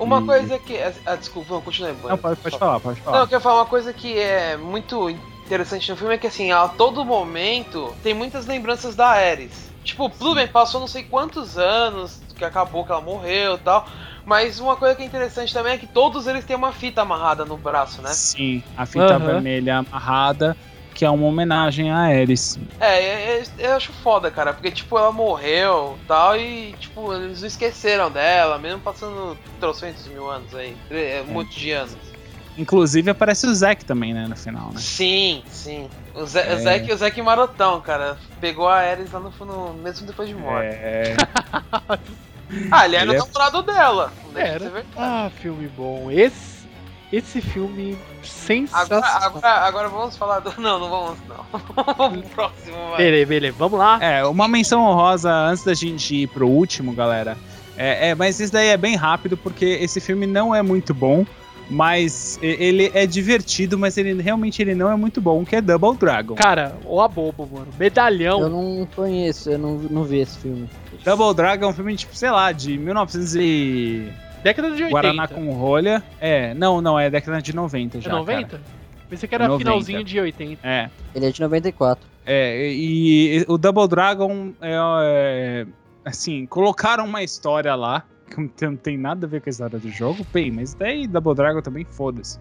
Uma 0.00 0.20
E- 0.20 0.24
coisa 0.26 0.58
que. 0.58 0.76
Ah, 1.06 1.14
desculpa, 1.14 1.54
não, 1.54 1.60
continue. 1.60 1.92
Não, 2.02 2.18
pode, 2.18 2.40
pode 2.40 2.58
falar, 2.58 2.80
pode 2.80 2.98
Não, 3.00 3.04
falar. 3.04 3.18
eu 3.20 3.28
quero 3.28 3.40
falar 3.40 3.56
uma 3.60 3.66
coisa 3.66 3.92
que 3.92 4.18
é 4.18 4.56
muito 4.56 5.14
interessante 5.50 5.90
no 5.90 5.96
filme 5.96 6.14
é 6.14 6.18
que 6.18 6.28
assim, 6.28 6.52
a 6.52 6.68
todo 6.68 7.04
momento 7.04 7.92
tem 8.04 8.14
muitas 8.14 8.46
lembranças 8.46 8.94
da 8.94 9.08
Ares. 9.08 9.68
Tipo, 9.82 10.08
tudo 10.08 10.36
bem, 10.36 10.46
passou 10.46 10.80
não 10.80 10.86
sei 10.86 11.02
quantos 11.02 11.58
anos 11.58 12.20
que 12.38 12.44
acabou 12.44 12.84
que 12.84 12.92
ela 12.92 13.00
morreu 13.00 13.56
e 13.56 13.58
tal. 13.58 13.84
Mas 14.24 14.60
uma 14.60 14.76
coisa 14.76 14.94
que 14.94 15.02
é 15.02 15.06
interessante 15.06 15.52
também 15.52 15.72
é 15.72 15.78
que 15.78 15.88
todos 15.88 16.28
eles 16.28 16.44
têm 16.44 16.54
uma 16.54 16.70
fita 16.70 17.02
amarrada 17.02 17.44
no 17.44 17.56
braço, 17.56 18.00
né? 18.00 18.10
Sim, 18.10 18.62
a 18.76 18.86
fita 18.86 19.16
Aham. 19.16 19.26
vermelha 19.26 19.78
amarrada, 19.78 20.56
que 20.94 21.04
é 21.04 21.10
uma 21.10 21.26
homenagem 21.26 21.90
a 21.90 21.96
Ares. 21.96 22.56
É, 22.78 23.02
é, 23.02 23.38
é, 23.40 23.42
eu 23.58 23.72
acho 23.72 23.92
foda, 23.92 24.30
cara, 24.30 24.52
porque 24.52 24.70
tipo, 24.70 24.96
ela 24.96 25.10
morreu 25.10 25.98
e 26.00 26.06
tal, 26.06 26.36
e 26.36 26.72
tipo, 26.74 27.12
eles 27.12 27.40
não 27.40 27.48
esqueceram 27.48 28.08
dela, 28.10 28.56
mesmo 28.58 28.80
passando 28.80 29.36
trocentos 29.58 30.06
mil 30.06 30.30
anos 30.30 30.54
aí, 30.54 30.76
é, 30.90 31.22
muitos 31.26 31.56
de 31.56 31.72
anos. 31.72 32.19
Inclusive 32.58 33.10
aparece 33.10 33.46
o 33.46 33.54
Zack 33.54 33.84
também, 33.84 34.12
né, 34.12 34.26
no 34.28 34.36
final, 34.36 34.66
né? 34.72 34.78
Sim, 34.80 35.42
sim. 35.50 35.88
O, 36.14 36.26
Zé, 36.26 36.52
É. 36.52 36.56
o 36.56 36.60
Zack, 36.60 36.92
o 36.92 36.96
Zack 36.96 37.22
Marotão, 37.22 37.80
cara, 37.80 38.18
pegou 38.40 38.68
a 38.68 38.76
Ares 38.78 39.10
lá 39.12 39.20
no, 39.20 39.32
no 39.46 39.74
mesmo 39.74 40.06
depois 40.06 40.28
de 40.28 40.34
morte. 40.34 40.66
É, 40.74 41.14
Ah, 42.70 42.84
ele 42.84 42.96
era 42.96 43.04
Ele 43.06 43.14
é- 43.16 43.22
o 43.22 43.26
namorado 43.26 43.62
dela. 43.62 44.12
Não 44.26 44.32
deixa 44.32 44.48
de 44.48 44.54
Era. 44.56 44.64
ser 44.64 44.70
verdade. 44.70 44.96
Ah, 44.98 45.30
filme 45.40 45.68
bom. 45.68 46.10
Esse, 46.10 46.66
esse 47.12 47.40
filme 47.40 47.96
sensacional. 48.24 49.04
Agora, 49.04 49.26
agora, 49.26 49.48
agora 49.66 49.88
vamos 49.88 50.16
falar 50.16 50.40
do. 50.40 50.52
Não, 50.60 50.80
não 50.80 50.90
vamos, 50.90 51.18
não. 51.28 51.44
Vamos 51.96 52.20
pro 52.22 52.30
próximo, 52.30 52.76
vai. 52.90 52.96
Beleza, 52.98 53.26
beleza. 53.26 53.56
Vamos 53.56 53.78
lá. 53.78 53.98
É, 54.02 54.24
uma 54.24 54.48
menção 54.48 54.82
honrosa 54.82 55.32
antes 55.32 55.64
da 55.64 55.74
gente 55.74 56.12
ir 56.22 56.26
pro 56.26 56.48
último, 56.48 56.92
galera. 56.92 57.38
É, 57.76 58.08
é, 58.08 58.14
mas 58.16 58.40
isso 58.40 58.52
daí 58.52 58.66
é 58.68 58.76
bem 58.76 58.96
rápido, 58.96 59.36
porque 59.36 59.64
esse 59.64 60.00
filme 60.00 60.26
não 60.26 60.52
é 60.54 60.60
muito 60.60 60.92
bom, 60.92 61.24
mas 61.70 62.38
ele 62.42 62.90
é 62.92 63.06
divertido, 63.06 63.78
mas 63.78 63.96
ele 63.96 64.20
realmente 64.20 64.60
ele 64.60 64.74
não 64.74 64.90
é 64.90 64.96
muito 64.96 65.20
bom, 65.20 65.44
que 65.44 65.54
é 65.54 65.60
Double 65.60 65.96
Dragon. 65.96 66.34
Cara, 66.34 66.76
o 66.84 67.00
abobo, 67.00 67.48
mano. 67.50 67.68
Medalhão. 67.78 68.40
Eu 68.40 68.48
não 68.48 68.88
conheço, 68.94 69.50
eu 69.50 69.58
não, 69.58 69.76
não 69.76 70.02
vi 70.02 70.18
esse 70.18 70.38
filme. 70.38 70.68
Double 71.04 71.32
Dragon 71.34 71.66
é 71.66 71.68
um 71.68 71.72
filme, 71.72 71.96
tipo, 71.96 72.14
sei 72.14 72.30
lá, 72.30 72.50
de 72.50 72.76
1900 72.76 73.34
e... 73.36 74.08
Década 74.42 74.68
de 74.68 74.82
80. 74.82 74.90
Guaraná 74.90 75.28
com 75.28 75.52
rolha. 75.52 76.02
É, 76.20 76.54
não, 76.54 76.80
não, 76.80 76.98
é 76.98 77.08
década 77.08 77.40
de 77.40 77.54
90 77.54 77.98
É 77.98 78.00
já, 78.00 78.10
90? 78.10 78.48
cara. 78.48 78.62
Pensei 79.08 79.28
que 79.28 79.34
era 79.34 79.46
90. 79.48 79.64
finalzinho 79.64 80.04
de 80.04 80.20
80. 80.20 80.66
É. 80.66 80.90
Ele 81.14 81.26
é 81.26 81.30
de 81.30 81.40
94. 81.40 82.08
É, 82.24 82.72
e, 82.72 83.38
e 83.38 83.44
o 83.48 83.58
Double 83.58 83.86
Dragon 83.88 84.52
é, 84.60 84.72
é, 84.72 85.66
assim, 86.04 86.46
colocaram 86.46 87.04
uma 87.04 87.22
história 87.22 87.74
lá 87.74 88.04
que 88.30 88.64
não 88.64 88.76
tem, 88.76 88.96
nada 88.96 89.26
a 89.26 89.28
ver 89.28 89.40
com 89.40 89.48
a 89.48 89.50
história 89.50 89.78
do 89.78 89.90
jogo, 89.90 90.26
bem, 90.32 90.50
mas 90.50 90.74
daí 90.74 91.06
Double 91.06 91.34
Dragon 91.34 91.60
também 91.60 91.84
foda-se. 91.84 92.38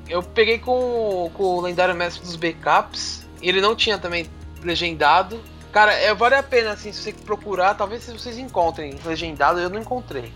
Eu 0.09 0.23
peguei 0.23 0.59
com, 0.59 1.31
com 1.35 1.43
o 1.43 1.61
lendário 1.61 1.95
mestre 1.95 2.25
dos 2.25 2.37
backups. 2.37 3.27
Ele 3.41 3.61
não 3.61 3.75
tinha 3.75 3.99
também 3.99 4.27
legendado. 4.63 5.41
Cara, 5.73 5.93
é, 5.93 6.13
vale 6.15 6.35
a 6.35 6.43
pena, 6.43 6.73
assim, 6.73 6.93
se 6.93 7.03
você 7.03 7.13
procurar, 7.13 7.75
talvez 7.75 8.07
vocês 8.07 8.37
encontrem 8.39 8.99
legendado, 9.05 9.59
eu 9.59 9.71
não 9.71 9.81
encontrei. 9.81 10.33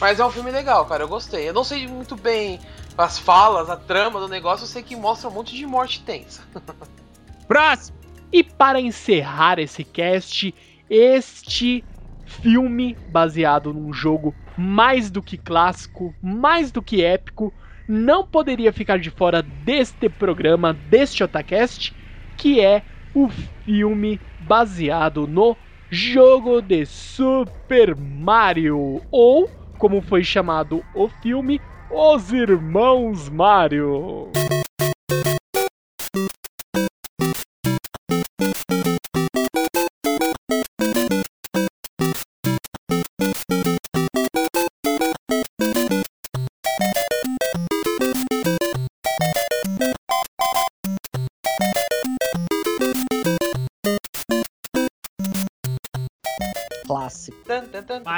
Mas 0.00 0.20
é 0.20 0.24
um 0.24 0.30
filme 0.30 0.50
legal, 0.50 0.86
cara, 0.86 1.02
eu 1.02 1.08
gostei. 1.08 1.48
Eu 1.48 1.52
não 1.52 1.64
sei 1.64 1.88
muito 1.88 2.14
bem 2.14 2.60
as 2.96 3.18
falas, 3.18 3.68
a 3.68 3.76
trama 3.76 4.20
do 4.20 4.28
negócio, 4.28 4.64
eu 4.64 4.68
sei 4.68 4.82
que 4.82 4.94
mostra 4.94 5.28
um 5.28 5.32
monte 5.32 5.56
de 5.56 5.66
morte 5.66 6.02
tensa. 6.02 6.42
Próximo! 7.46 7.98
E 8.32 8.44
para 8.44 8.80
encerrar 8.80 9.58
esse 9.58 9.82
cast, 9.82 10.54
este 10.88 11.84
filme 12.26 12.94
baseado 13.10 13.72
num 13.72 13.92
jogo 13.92 14.34
mais 14.58 15.10
do 15.10 15.22
que 15.22 15.36
clássico, 15.36 16.12
mais 16.20 16.72
do 16.72 16.82
que 16.82 17.04
épico, 17.04 17.54
não 17.86 18.26
poderia 18.26 18.72
ficar 18.72 18.98
de 18.98 19.10
fora 19.10 19.40
deste 19.40 20.08
programa, 20.08 20.74
deste 20.74 21.22
Otacast, 21.22 21.94
que 22.36 22.60
é 22.60 22.82
o 23.14 23.28
filme 23.64 24.20
baseado 24.40 25.26
no 25.26 25.56
jogo 25.90 26.60
de 26.60 26.84
Super 26.84 27.96
Mario, 27.96 29.00
ou 29.10 29.48
como 29.78 30.02
foi 30.02 30.24
chamado 30.24 30.84
o 30.94 31.08
filme, 31.08 31.60
Os 31.90 32.32
Irmãos 32.32 33.28
Mario. 33.28 34.28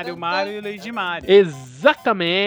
Mario 0.09 0.17
Mario 0.17 0.53
e. 0.55 0.61
Lady 0.61 0.93
Mario. 0.93 1.31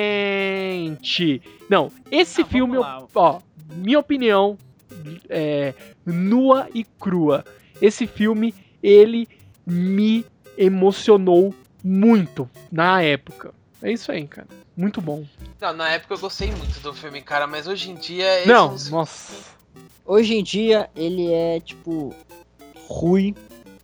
Exatamente. 0.04 1.42
Não, 1.70 1.92
esse 2.12 2.42
Ah, 2.42 2.46
filme, 2.46 2.78
lá. 2.78 3.06
ó, 3.16 3.40
minha 3.76 4.00
opinião, 4.00 4.58
é 5.30 5.74
nua 6.06 6.68
e 6.74 6.84
crua. 6.84 7.44
Esse 7.82 8.06
filme, 8.08 8.54
ele 8.82 9.28
me 9.66 10.26
emocionou 10.58 11.54
muito 11.84 12.50
na 12.72 13.02
época. 13.02 13.54
É 13.82 13.92
isso 13.92 14.12
aí, 14.12 14.26
cara. 14.28 14.48
Muito 14.76 15.02
bom. 15.02 15.24
Não, 15.60 15.74
na 15.74 15.90
época 15.90 16.14
eu 16.16 16.20
gostei 16.20 16.52
muito 16.52 16.80
do 16.80 16.94
filme, 16.94 17.22
cara, 17.22 17.46
mas 17.48 17.68
hoje 17.68 17.92
em 17.92 17.96
dia. 17.96 18.46
Não, 18.46 18.78
se- 18.78 18.92
nossa. 18.92 19.54
Hoje 20.06 20.36
em 20.36 20.44
dia 20.44 20.90
ele 20.96 21.32
é 21.32 21.60
tipo 21.60 22.14
ruim, 22.88 23.36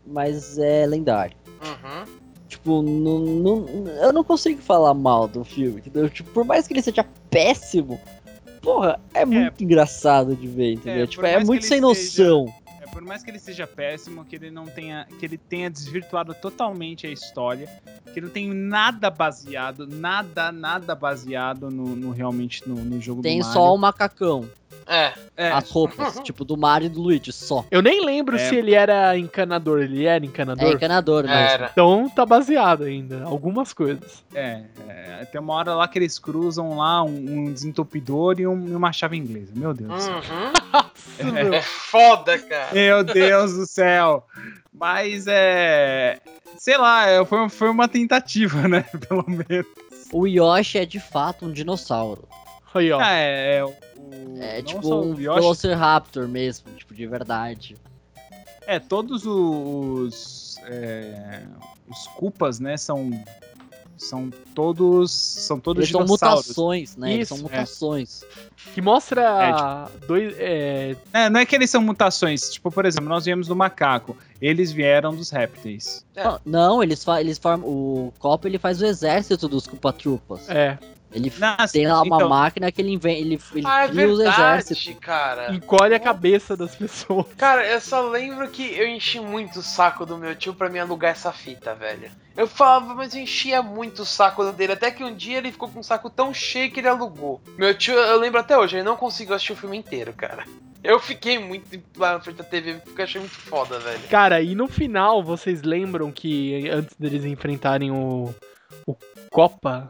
mas 0.05 0.57
é 0.57 0.85
lendário. 0.85 1.35
Uhum. 1.61 2.18
Tipo, 2.49 2.81
não, 2.81 3.19
não- 3.19 3.87
eu 4.01 4.11
não 4.11 4.23
consigo 4.23 4.59
falar 4.61 4.93
mal 4.95 5.27
do 5.27 5.43
filme, 5.45 5.77
entendeu? 5.79 6.09
Tipo, 6.09 6.31
por 6.31 6.43
mais 6.43 6.67
que 6.67 6.73
ele 6.73 6.81
seja 6.81 7.05
péssimo, 7.29 8.01
porra, 8.59 8.99
é 9.13 9.23
muito 9.23 9.63
engraçado 9.63 10.35
de 10.35 10.47
ver, 10.47 10.73
entendeu? 10.73 11.03
É, 11.03 11.07
tipo, 11.07 11.23
é 11.25 11.43
muito 11.45 11.61
sem 11.63 11.77
seja- 11.79 11.81
noção. 12.27 12.53
É, 12.89 12.93
por 12.93 13.01
mais 13.03 13.23
que 13.23 13.29
ele 13.29 13.39
seja 13.39 13.65
péssimo, 13.67 14.25
que 14.25 14.35
ele 14.35 14.51
não 14.51 14.65
tenha. 14.65 15.05
que 15.19 15.25
ele 15.25 15.37
tenha 15.37 15.69
desvirtuado 15.69 16.33
totalmente 16.33 17.05
a 17.07 17.11
história, 17.11 17.67
que 18.13 18.19
não 18.21 18.29
tem 18.29 18.49
nada 18.53 19.09
baseado, 19.09 19.87
nada, 19.87 20.51
nada 20.51 20.95
baseado 20.95 21.69
no, 21.69 21.95
no- 21.95 22.11
realmente 22.11 22.67
no, 22.67 22.75
no 22.75 22.99
jogo 23.01 23.21
Tem 23.21 23.39
do 23.39 23.45
Mario. 23.45 23.53
só 23.61 23.73
o 23.73 23.77
macacão, 23.77 24.49
É. 24.85 25.13
É, 25.37 25.51
as 25.51 25.69
roupas, 25.69 26.19
tipo, 26.23 26.43
do 26.43 26.57
Mario 26.57 26.87
e 26.87 26.89
do 26.89 26.99
Luigi, 27.01 27.31
só. 27.31 27.63
Eu 27.71 27.81
nem 27.81 28.03
lembro 28.03 28.35
É. 28.35 28.39
se 28.39 28.55
ele 28.55 28.73
era 28.73 29.15
encanador. 29.17 29.79
Ele 29.81 30.05
era 30.05 30.23
É 30.23 30.27
encanador? 30.27 30.73
encanador 30.73 31.23
mesmo. 31.23 31.37
Era. 31.37 31.69
Então 31.71 32.09
tá 32.09 32.25
baseado 32.25 32.83
ainda. 32.83 33.23
Algumas 33.23 33.71
coisas. 33.71 34.23
é, 34.33 34.63
é, 34.87 35.25
tem 35.31 35.39
uma 35.39 35.53
hora 35.53 35.75
lá 35.75 35.87
que 35.87 35.97
eles 35.99 36.17
cruzam 36.19 36.77
lá 36.77 37.03
um, 37.03 37.09
um 37.47 37.53
desentupidor 37.53 38.39
e, 38.39 38.47
um- 38.47 38.67
e 38.67 38.75
uma 38.75 38.91
chave 38.91 39.15
inglesa. 39.15 39.51
Meu 39.55 39.73
Deus 39.73 39.89
do 39.93 40.01
céu. 40.01 40.15
Uhum. 40.15 41.31
Meu. 41.33 41.53
É 41.53 41.61
foda, 41.61 42.37
cara. 42.39 42.77
Meu 42.79 43.03
Deus 43.03 43.53
do 43.53 43.65
céu. 43.65 44.25
Mas 44.73 45.25
é. 45.27 46.19
Sei 46.57 46.77
lá, 46.77 47.07
é, 47.07 47.25
foi, 47.25 47.49
foi 47.49 47.69
uma 47.69 47.87
tentativa, 47.87 48.67
né? 48.67 48.83
Pelo 49.07 49.25
menos. 49.27 49.67
O 50.11 50.25
Yoshi 50.25 50.77
é 50.77 50.85
de 50.85 50.99
fato 50.99 51.45
um 51.45 51.51
dinossauro. 51.51 52.27
Aí, 52.73 52.91
ó. 52.91 52.99
Ah, 53.01 53.15
é, 53.15 53.57
é, 53.57 53.65
o, 53.65 53.73
É 54.39 54.57
não 54.57 54.63
tipo 54.63 54.87
só 54.87 55.01
um 55.01 55.13
o 55.13 55.19
Yoshi, 55.19 55.39
Velociraptor 55.41 56.27
mesmo, 56.27 56.71
tipo, 56.73 56.93
de 56.93 57.05
verdade. 57.05 57.75
É, 58.65 58.79
todos 58.79 59.25
os. 59.25 60.57
é, 60.63 61.43
os 61.89 62.07
culpas, 62.07 62.59
né? 62.59 62.77
São. 62.77 63.11
São 63.99 64.31
todos. 64.55 65.11
São 65.11 65.59
todos 65.59 65.81
Eles 65.83 65.91
são 65.91 66.05
mutações, 66.05 66.95
né? 66.95 67.13
Eles 67.13 67.27
Isso, 67.27 67.35
são 67.37 67.47
é. 67.47 67.51
mutações. 67.51 68.23
Que 68.73 68.81
mostra 68.81 69.89
dois. 70.07 70.33
É, 70.37 70.95
É, 71.13 71.29
não 71.29 71.39
é 71.39 71.45
que 71.45 71.55
eles 71.55 71.69
são 71.69 71.81
mutações. 71.81 72.49
Tipo, 72.49 72.71
por 72.71 72.85
exemplo, 72.85 73.09
nós 73.09 73.25
viemos 73.25 73.47
do 73.47 73.55
macaco. 73.55 74.15
Eles 74.41 74.71
vieram 74.71 75.13
dos 75.13 75.29
répteis. 75.29 76.05
É. 76.15 76.23
Não, 76.45 76.81
eles, 76.81 77.03
fa 77.03 77.19
eles 77.19 77.37
formam. 77.37 77.67
O 77.67 78.13
Copa 78.17 78.47
ele 78.47 78.57
faz 78.57 78.81
o 78.81 78.85
exército 78.85 79.47
dos 79.47 79.67
Culpa-Trupas. 79.67 80.49
é, 80.49 80.77
Ele 81.11 81.33
Nossa, 81.39 81.73
tem 81.73 81.87
lá 81.87 82.01
uma 82.03 82.17
então, 82.17 82.29
máquina 82.29 82.71
que 82.71 82.81
ele 82.81 82.91
inventa. 82.91 83.19
Ele, 83.19 83.39
ele 83.55 83.65
Ah, 83.67 83.85
é 83.85 83.87
cria 83.89 84.07
os 84.07 84.19
exércitos. 84.19 84.85
verdade, 84.85 84.99
cara. 85.05 85.53
encolhe 85.55 85.95
a 85.95 85.99
cabeça 85.99 86.55
das 86.55 86.75
pessoas. 86.75 87.25
Cara, 87.35 87.65
eu 87.67 87.81
só 87.81 88.01
lembro 88.01 88.47
que 88.49 88.63
eu 88.77 88.87
enchi 88.87 89.19
muito 89.19 89.59
o 89.59 89.63
saco 89.63 90.05
do 90.05 90.17
meu 90.17 90.35
tio 90.35 90.53
pra 90.53 90.69
me 90.69 90.79
alugar 90.79 91.11
essa 91.11 91.31
fita, 91.31 91.73
velho. 91.73 92.11
Eu 92.37 92.47
falava, 92.47 92.93
mas 92.93 93.15
eu 93.15 93.21
enchia 93.21 93.61
muito 93.63 94.03
o 94.03 94.05
saco 94.05 94.51
dele, 94.51 94.73
até 94.73 94.91
que 94.91 95.03
um 95.03 95.13
dia 95.15 95.39
ele 95.39 95.51
ficou 95.51 95.67
com 95.67 95.79
um 95.79 95.83
saco 95.83 96.09
tão 96.09 96.33
cheio 96.33 96.71
que 96.71 96.79
ele 96.79 96.87
alugou. 96.87 97.41
Meu 97.57 97.73
tio, 97.73 97.95
eu 97.95 98.19
lembro 98.19 98.39
até 98.39 98.57
hoje, 98.57 98.77
ele 98.77 98.83
não 98.83 98.95
conseguiu 98.95 99.33
assistir 99.35 99.53
o 99.53 99.57
filme 99.57 99.77
inteiro, 99.77 100.13
cara. 100.13 100.45
Eu 100.81 100.97
fiquei 100.99 101.37
muito 101.37 101.81
lá 101.97 102.13
na 102.13 102.19
frente 102.21 102.37
da 102.37 102.43
TV, 102.45 102.75
porque 102.85 103.01
achei 103.01 103.19
muito 103.19 103.35
foda, 103.35 103.79
velho. 103.79 103.99
Cara, 104.09 104.41
e 104.41 104.55
no 104.55 104.67
final, 104.69 105.21
vocês 105.21 105.61
lembram 105.63 106.09
que 106.11 106.69
antes 106.69 106.95
deles 106.97 107.25
enfrentarem 107.25 107.91
o. 107.91 108.33
O 108.87 108.95
Copa. 109.29 109.89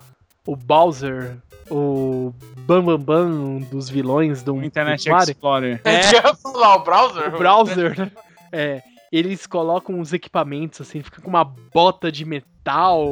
O 0.49 0.55
Bowser, 0.55 1.37
o 1.69 2.33
Bam 2.65 2.83
Bam 2.83 2.99
Bam 2.99 3.57
dos 3.69 3.87
vilões 3.87 4.41
do 4.41 4.63
Internet 4.63 5.07
do 5.07 5.15
Explorer. 5.15 5.79
É. 5.85 5.99
É, 5.99 6.33
falar 6.41 6.77
o 6.77 6.83
browser? 6.83 7.35
o 7.35 7.37
browser, 7.37 7.99
né? 7.99 8.11
É, 8.51 8.81
eles 9.11 9.45
colocam 9.45 9.99
uns 9.99 10.11
equipamentos 10.11 10.81
assim, 10.81 11.03
fica 11.03 11.21
com 11.21 11.29
uma 11.29 11.43
bota 11.43 12.11
de 12.11 12.25
metal, 12.25 13.05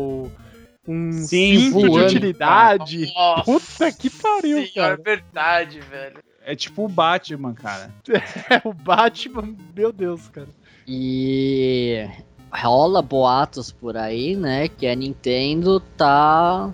um 0.88 1.12
Sim, 1.12 1.60
cinto 1.60 1.78
de 1.78 1.88
voando, 1.88 2.06
utilidade. 2.08 3.14
Nossa 3.14 3.44
Puta 3.44 3.92
que 3.92 4.10
pariu, 4.10 4.66
senhora, 4.66 4.72
cara. 4.74 4.94
É 5.00 5.04
verdade, 5.04 5.80
velho. 5.80 6.18
é 6.44 6.56
tipo 6.56 6.86
o 6.86 6.90
Batman, 6.90 7.54
cara. 7.54 7.92
É 8.50 8.68
o 8.68 8.74
Batman, 8.74 9.56
meu 9.76 9.94
Deus, 9.94 10.28
cara. 10.30 10.50
E 10.88 12.04
rola 12.52 13.04
boatos 13.04 13.72
por 13.72 13.96
aí, 13.96 14.36
né? 14.36 14.68
Que 14.68 14.88
a 14.88 14.96
Nintendo 14.96 15.80
tá 15.96 16.74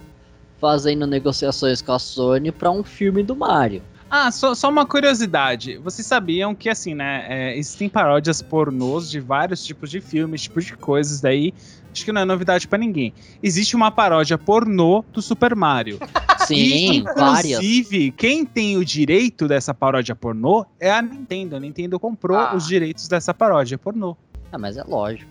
fazendo 0.68 1.06
negociações 1.06 1.82
com 1.82 1.92
a 1.92 2.00
Sony 2.00 2.50
pra 2.50 2.72
um 2.72 2.86
filme 2.86 3.22
do 3.22 3.36
Mario. 3.36 3.82
Ah, 4.10 4.32
só, 4.32 4.56
só 4.56 4.70
uma 4.70 4.86
curiosidade. 4.86 5.76
Vocês 5.78 6.08
sabiam 6.08 6.56
que, 6.56 6.70
assim, 6.70 6.94
né? 6.96 7.26
é, 7.28 7.58
existem 7.58 7.90
paródias 7.90 8.42
pornôs 8.42 9.10
de 9.10 9.20
vários 9.20 9.66
tipos 9.66 9.90
de 9.92 10.00
filmes, 10.00 10.44
tipos 10.44 10.64
de 10.64 10.78
coisas, 10.78 11.20
daí. 11.20 11.54
Acho 11.92 12.06
que 12.06 12.14
não 12.14 12.22
é 12.22 12.26
novidade 12.26 12.66
pra 12.66 12.78
ninguém. 12.80 13.14
Existe 13.42 13.76
uma 13.76 13.92
paródia 13.92 14.38
pornô 14.38 15.04
do 15.12 15.22
Super 15.22 15.54
Mario. 15.54 16.00
Sim, 16.48 16.56
e, 17.00 17.02
várias. 17.02 17.46
inclusive, 17.62 18.12
quem 18.12 18.46
tem 18.46 18.78
o 18.78 18.86
direito 18.86 19.50
dessa 19.50 19.74
paródia 19.74 20.16
pornô 20.16 20.66
é 20.80 20.90
a 20.92 21.02
Nintendo. 21.02 21.58
A 21.58 21.60
Nintendo 21.60 22.00
comprou 22.00 22.38
Ah. 22.38 22.56
os 22.56 22.66
direitos 22.66 23.10
dessa 23.10 23.34
paródia 23.34 23.78
pornô. 23.78 24.16
Ah, 24.50 24.58
mas 24.58 24.78
é 24.78 24.84
lógico. 24.84 25.30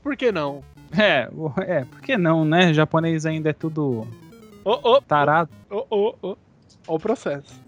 Por 0.00 0.16
que 0.16 0.30
não? 0.30 0.62
É, 0.96 1.28
o- 1.34 1.52
é, 1.58 1.84
por 1.84 2.00
que 2.00 2.16
não, 2.16 2.44
né? 2.44 2.72
japonês 2.72 3.26
ainda 3.26 3.50
é 3.50 3.52
tudo 3.52 4.06
Ô, 4.64 4.72
ô, 4.96 5.00
tarado. 5.00 5.50
ô, 5.70 5.84
ô, 5.90 6.14
ô. 6.22 6.36
Ó 6.86 6.94
o 6.96 6.98
processo. 6.98 7.60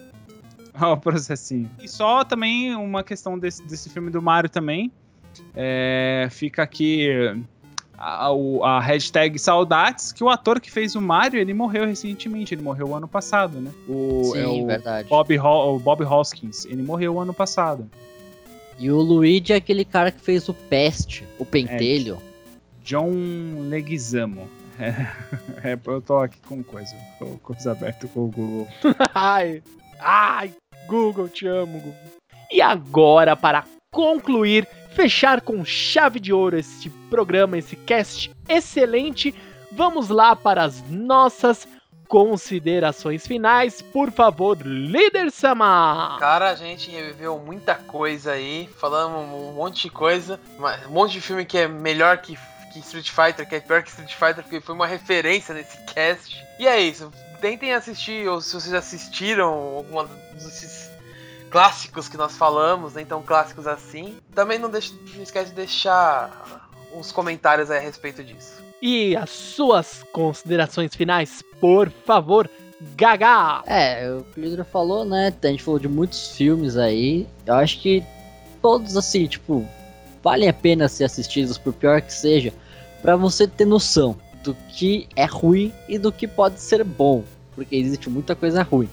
Ó, 0.80 0.92
o 0.94 0.96
processinho. 0.96 1.70
E 1.80 1.88
só 1.88 2.24
também 2.24 2.74
uma 2.74 3.02
questão 3.02 3.38
desse, 3.38 3.62
desse 3.64 3.90
filme 3.90 4.10
do 4.10 4.20
Mario 4.22 4.48
também. 4.50 4.90
É, 5.54 6.28
fica 6.30 6.62
aqui 6.62 7.08
a, 7.96 8.30
o- 8.32 8.62
a 8.64 8.80
hashtag 8.80 9.38
saudades, 9.38 10.12
que 10.12 10.22
o 10.24 10.28
ator 10.28 10.60
que 10.60 10.70
fez 10.70 10.94
o 10.94 11.00
Mario, 11.00 11.40
ele 11.40 11.54
morreu 11.54 11.86
recentemente, 11.86 12.54
ele 12.54 12.62
morreu 12.62 12.94
ano 12.94 13.06
passado, 13.08 13.60
né? 13.60 13.70
O, 13.88 14.24
Sim, 14.32 14.38
é 14.40 14.46
o 14.46 14.66
verdade. 14.66 15.08
Bob, 15.08 15.38
Ho- 15.38 15.76
o 15.76 15.78
Bob 15.78 16.02
Hoskins, 16.04 16.64
ele 16.66 16.82
morreu 16.82 17.18
ano 17.20 17.32
passado. 17.32 17.88
E 18.78 18.90
o 18.90 18.96
Luigi 19.00 19.52
é 19.52 19.56
aquele 19.56 19.84
cara 19.84 20.10
que 20.10 20.20
fez 20.20 20.48
o 20.48 20.54
Peste, 20.54 21.26
o 21.38 21.44
pentelho. 21.44 22.18
John 22.82 23.12
Leguizamo. 23.68 24.48
É, 24.78 25.06
é, 25.72 25.78
eu 25.86 26.00
tô 26.00 26.18
aqui 26.18 26.38
com 26.40 26.62
coisa, 26.62 26.94
com 27.18 27.36
coisa 27.38 27.72
aberta 27.72 28.06
com 28.08 28.20
o 28.20 28.28
Google. 28.28 28.68
Ai, 29.14 29.62
ai, 30.00 30.52
Google, 30.86 31.28
te 31.28 31.46
amo, 31.46 31.78
Google. 31.78 31.94
E 32.50 32.60
agora, 32.60 33.36
para 33.36 33.64
concluir, 33.90 34.66
fechar 34.94 35.40
com 35.40 35.64
chave 35.64 36.18
de 36.18 36.32
ouro 36.32 36.56
este 36.58 36.90
programa, 37.10 37.56
esse 37.58 37.76
cast 37.76 38.30
excelente, 38.48 39.34
vamos 39.70 40.08
lá 40.08 40.34
para 40.34 40.64
as 40.64 40.82
nossas 40.90 41.66
considerações 42.08 43.26
finais. 43.26 43.80
Por 43.80 44.10
favor, 44.12 44.58
líder 44.62 45.30
Sama! 45.30 46.16
Cara, 46.20 46.50
a 46.50 46.54
gente 46.54 46.90
reviveu 46.90 47.38
muita 47.38 47.74
coisa 47.74 48.32
aí, 48.32 48.68
falamos 48.78 49.20
um 49.34 49.52
monte 49.54 49.84
de 49.84 49.90
coisa, 49.90 50.38
mas- 50.58 50.84
um 50.86 50.90
monte 50.90 51.12
de 51.12 51.20
filme 51.22 51.44
que 51.46 51.56
é 51.56 51.66
melhor 51.68 52.18
que, 52.18 52.36
que 52.72 52.80
Street 52.80 53.10
Fighter, 53.10 53.48
que 53.48 53.54
é 53.54 53.60
pior 53.60 53.82
que 53.82 53.90
Street 53.90 54.14
Fighter, 54.14 54.42
porque 54.42 54.60
foi 54.60 54.74
uma 54.74 54.86
referência 54.86 55.54
nesse 55.54 55.76
cast. 55.94 56.42
E 56.58 56.66
é 56.66 56.80
isso, 56.80 57.12
tentem 57.40 57.72
assistir, 57.72 58.28
ou 58.28 58.40
se 58.40 58.54
vocês 58.54 58.72
assistiram 58.72 59.48
alguma 59.48 60.08
desses 60.32 60.90
clássicos 61.50 62.08
que 62.08 62.16
nós 62.16 62.36
falamos, 62.36 62.94
nem 62.94 63.04
tão 63.04 63.22
clássicos 63.22 63.66
assim. 63.66 64.16
Também 64.34 64.58
não, 64.58 64.70
deixe, 64.70 64.94
não 65.14 65.22
esquece 65.22 65.50
de 65.50 65.56
deixar 65.56 66.68
uns 66.94 67.12
comentários 67.12 67.70
aí 67.70 67.78
a 67.78 67.80
respeito 67.80 68.24
disso. 68.24 68.62
E 68.80 69.14
as 69.16 69.30
suas 69.30 70.04
considerações 70.12 70.94
finais, 70.94 71.42
por 71.60 71.90
favor, 71.90 72.48
Gaga! 72.96 73.62
É, 73.66 74.10
o 74.10 74.24
que 74.24 74.40
o 74.40 74.42
líder 74.42 74.64
falou, 74.64 75.04
né? 75.04 75.32
A 75.42 75.46
gente 75.46 75.62
falou 75.62 75.78
de 75.78 75.88
muitos 75.88 76.36
filmes 76.36 76.76
aí. 76.76 77.28
Eu 77.46 77.54
acho 77.54 77.80
que 77.80 78.02
todos, 78.60 78.96
assim, 78.96 79.26
tipo, 79.26 79.66
valem 80.22 80.48
a 80.48 80.52
pena 80.52 80.88
ser 80.88 81.04
assistidos, 81.04 81.58
por 81.58 81.72
pior 81.72 82.00
que 82.00 82.12
seja, 82.12 82.52
pra 83.00 83.16
você 83.16 83.46
ter 83.46 83.64
noção 83.64 84.16
do 84.42 84.54
que 84.70 85.08
é 85.16 85.24
ruim 85.24 85.72
e 85.88 85.98
do 85.98 86.10
que 86.12 86.26
pode 86.26 86.60
ser 86.60 86.82
bom. 86.84 87.24
Porque 87.54 87.76
existe 87.76 88.08
muita 88.08 88.34
coisa 88.34 88.62
ruim. 88.62 88.88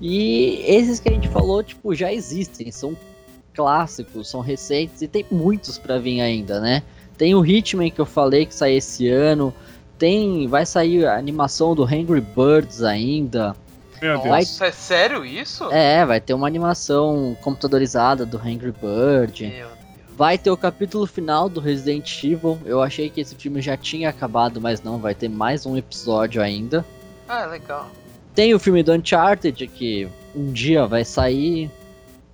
E 0.00 0.62
esses 0.66 0.98
que 1.00 1.08
a 1.08 1.12
gente 1.12 1.28
falou, 1.28 1.62
tipo, 1.62 1.94
já 1.94 2.12
existem, 2.12 2.70
são 2.70 2.96
clássicos, 3.54 4.28
são 4.28 4.40
recentes 4.40 5.00
e 5.02 5.08
tem 5.08 5.24
muitos 5.30 5.78
pra 5.78 5.98
vir 5.98 6.20
ainda, 6.20 6.60
né? 6.60 6.82
Tem 7.16 7.34
o 7.34 7.44
Hitman 7.46 7.90
que 7.90 8.00
eu 8.00 8.06
falei 8.06 8.44
que 8.44 8.54
sai 8.54 8.74
esse 8.74 9.08
ano. 9.08 9.54
Tem, 9.96 10.48
vai 10.48 10.66
sair 10.66 11.06
a 11.06 11.16
animação 11.16 11.74
do 11.74 11.84
Angry 11.84 12.20
Birds 12.20 12.82
ainda. 12.82 13.54
Meu 14.02 14.18
Deus. 14.18 14.28
Vai- 14.28 14.42
é 14.68 14.72
sério 14.72 15.24
isso? 15.24 15.70
É, 15.70 16.04
vai 16.04 16.20
ter 16.20 16.34
uma 16.34 16.48
animação 16.48 17.36
computadorizada 17.40 18.26
do 18.26 18.36
Angry 18.38 18.72
Bird. 18.72 19.46
Meu 19.46 19.68
Vai 20.16 20.38
ter 20.38 20.50
o 20.50 20.56
capítulo 20.56 21.06
final 21.06 21.48
do 21.48 21.60
Resident 21.60 22.22
Evil. 22.22 22.58
Eu 22.64 22.80
achei 22.80 23.10
que 23.10 23.20
esse 23.20 23.34
filme 23.34 23.60
já 23.60 23.76
tinha 23.76 24.08
acabado, 24.08 24.60
mas 24.60 24.80
não, 24.82 24.98
vai 24.98 25.14
ter 25.14 25.28
mais 25.28 25.66
um 25.66 25.76
episódio 25.76 26.40
ainda. 26.40 26.84
Ah, 27.28 27.46
legal. 27.46 27.90
Tem 28.34 28.54
o 28.54 28.58
filme 28.58 28.82
do 28.82 28.92
Uncharted, 28.92 29.66
que 29.66 30.08
um 30.34 30.52
dia 30.52 30.86
vai 30.86 31.04
sair. 31.04 31.70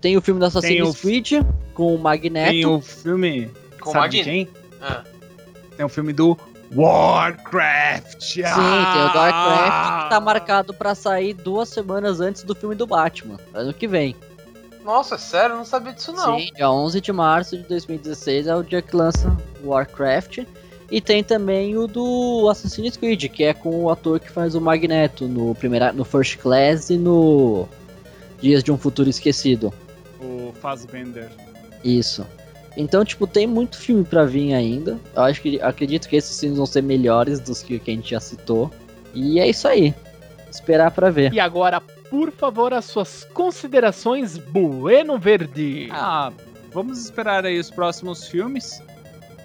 Tem 0.01 0.17
o 0.17 0.21
filme 0.21 0.39
do 0.41 0.47
Assassin's 0.47 0.73
Tem 0.73 0.83
o- 0.83 0.95
Creed, 0.95 1.47
com 1.75 1.95
o 1.95 1.99
Magneto. 1.99 2.51
Tem 2.51 2.67
o 2.67 2.81
filme. 2.81 3.51
Com 3.81 3.93
sabe 3.93 4.19
Magneto. 4.19 4.25
quem? 4.25 4.49
Ah. 4.81 5.05
Tem 5.77 5.87
o 5.87 5.89
filme 5.89 6.13
do 6.13 6.37
Warcraft. 6.75 8.21
Sim, 8.23 8.43
tem 8.43 8.53
o 8.53 9.15
Warcraft, 9.15 10.05
que 10.05 10.11
tá 10.11 10.21
marcado 10.21 10.75
pra 10.75 10.95
sair 10.95 11.33
duas 11.35 11.69
semanas 11.71 12.21
antes 12.21 12.43
do 12.43 12.55
filme 12.55 12.75
do 12.75 12.87
Batman, 12.87 13.39
ano 13.55 13.73
que 13.73 13.87
vem. 13.89 14.15
Nossa, 14.85 15.17
é 15.17 15.19
sério? 15.19 15.55
Eu 15.55 15.59
não 15.59 15.65
sabia 15.65 15.93
disso 15.93 16.13
não. 16.13 16.39
Sim, 16.39 16.51
dia 16.55 16.71
11 16.71 17.01
de 17.01 17.13
março 17.13 17.57
de 17.57 17.65
2016 17.65 18.47
é 18.47 18.57
o 18.57 18.63
dia 18.63 18.81
que 18.81 18.95
lança 18.97 19.37
Warcraft. 19.65 20.41
E 20.91 21.01
tem 21.01 21.23
também 21.23 21.77
o 21.77 21.87
do 21.87 22.49
Assassin's 22.51 22.97
Creed, 22.97 23.27
que 23.29 23.45
é 23.45 23.55
com 23.55 23.85
o 23.85 23.91
ator 23.91 24.19
que 24.19 24.29
faz 24.29 24.57
o 24.57 24.61
Magneto 24.61 25.29
no, 25.29 25.55
primeira, 25.55 25.93
no 25.93 26.05
First 26.05 26.39
Class 26.39 26.91
e 26.91 26.97
no 26.97 27.69
Dias 28.41 28.65
de 28.65 28.73
um 28.73 28.77
Futuro 28.77 29.09
Esquecido. 29.09 29.73
O 30.21 30.53
Fassbender. 30.61 31.31
Isso. 31.85 32.27
Então, 32.77 33.05
tipo, 33.05 33.27
tem 33.27 33.47
muito 33.47 33.79
filme 33.79 34.03
pra 34.03 34.25
vir 34.25 34.53
ainda. 34.53 34.99
Eu 35.15 35.23
acho 35.23 35.41
que 35.41 35.61
acredito 35.61 36.09
que 36.09 36.17
esses 36.17 36.39
filmes 36.39 36.59
vão 36.59 36.67
ser 36.67 36.83
melhores 36.83 37.39
dos 37.39 37.63
que, 37.63 37.79
que 37.79 37.91
a 37.91 37.95
gente 37.95 38.11
já 38.11 38.21
citou. 38.21 38.71
E 39.15 39.39
é 39.39 39.49
isso 39.49 39.69
aí. 39.69 39.95
Esperar 40.51 40.91
pra 40.91 41.11
ver. 41.11 41.33
E 41.33 41.39
agora, 41.39 41.81
por 42.11 42.33
favor, 42.33 42.75
as 42.75 42.85
suas 42.87 43.25
considerações, 43.33 44.37
Bueno 44.37 45.17
Verde. 45.19 45.89
Ah, 45.93 46.33
vamos 46.73 46.99
esperar 46.99 47.47
aí 47.47 47.59
os 47.59 47.71
próximos 47.71 48.27
filmes. 48.27 48.83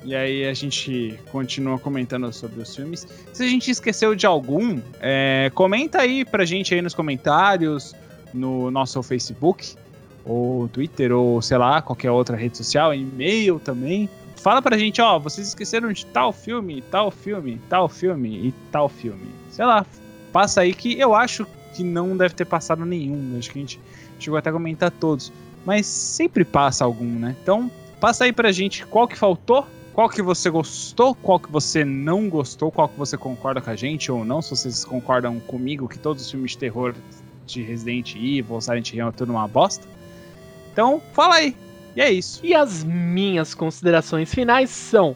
E 0.04 0.16
aí 0.16 0.48
a 0.48 0.54
gente 0.54 1.20
continua 1.32 1.80
comentando 1.80 2.32
sobre 2.34 2.62
os 2.62 2.76
filmes. 2.76 3.08
Se 3.34 3.44
a 3.44 3.48
gente 3.48 3.72
esqueceu 3.72 4.16
de 4.16 4.26
algum, 4.26 4.80
é, 5.00 5.52
comenta 5.54 6.00
aí 6.00 6.26
pra 6.26 6.46
gente 6.46 6.74
aí 6.74 6.82
nos 6.82 6.94
comentários, 6.94 7.96
no 8.34 8.70
nosso 8.70 9.02
Facebook, 9.02 9.76
ou 10.26 10.68
Twitter, 10.68 11.12
ou 11.12 11.42
sei 11.42 11.58
lá, 11.58 11.82
qualquer 11.82 12.12
outra 12.12 12.36
rede 12.36 12.58
social, 12.58 12.94
e-mail 12.94 13.60
também. 13.60 14.10
Fala 14.36 14.62
pra 14.62 14.78
gente, 14.78 15.02
ó, 15.02 15.18
vocês 15.18 15.48
esqueceram 15.48 15.92
de 15.92 16.06
tal 16.08 16.32
filme, 16.32 16.84
tal 16.92 17.10
filme, 17.10 17.60
tal 17.70 17.90
filme 17.90 18.48
e 18.48 18.54
tal 18.72 18.88
filme. 18.88 19.28
Sei 19.50 19.66
lá, 19.66 19.86
passa 20.32 20.62
aí 20.62 20.74
que 20.74 21.00
eu 21.00 21.16
acho 21.16 21.48
que 21.76 21.84
não 21.84 22.15
deve 22.15 22.34
ter 22.34 22.45
passado 22.45 22.85
nenhum. 22.85 23.38
Acho 23.38 23.52
que 23.52 23.60
a 23.60 23.61
gente 23.61 23.80
chegou 24.19 24.38
até 24.38 24.49
a 24.49 24.53
comentar 24.53 24.91
todos. 24.91 25.31
Mas 25.65 25.85
sempre 25.85 26.45
passa 26.45 26.85
algum, 26.85 27.06
né? 27.06 27.35
Então, 27.41 27.69
passa 27.99 28.23
aí 28.23 28.31
pra 28.31 28.52
gente 28.52 28.85
qual 28.85 29.07
que 29.07 29.18
faltou, 29.18 29.65
qual 29.93 30.10
que 30.10 30.22
você 30.22 30.49
gostou, 30.49 31.15
qual 31.15 31.39
que 31.39 31.52
você 31.52 31.84
não 31.84 32.30
gostou, 32.30 32.72
qual 32.72 32.88
que 32.88 32.97
você 32.97 33.18
concorda 33.18 33.60
com 33.60 33.69
a 33.69 33.76
gente 33.76 34.11
ou 34.11 34.23
não. 34.23 34.41
Se 34.41 34.52
vocês 34.52 34.85
concordam 34.85 35.39
comigo 35.39 35.88
que 35.88 35.99
todos 35.99 36.23
os 36.23 36.31
filmes 36.31 36.52
de 36.52 36.57
terror 36.60 36.93
de 37.45 37.61
Resident 37.61 38.15
Evil, 38.15 38.61
Silent 38.61 38.93
Hill 38.93 39.07
é 39.07 39.11
tudo 39.11 39.31
uma 39.31 39.47
bosta. 39.47 39.88
Então, 40.72 41.02
fala 41.14 41.35
aí. 41.35 41.56
E 41.95 42.02
é 42.02 42.11
isso. 42.11 42.41
E 42.43 42.53
as 42.53 42.84
minhas 42.84 43.53
considerações 43.53 44.34
finais 44.34 44.69
são: 44.69 45.15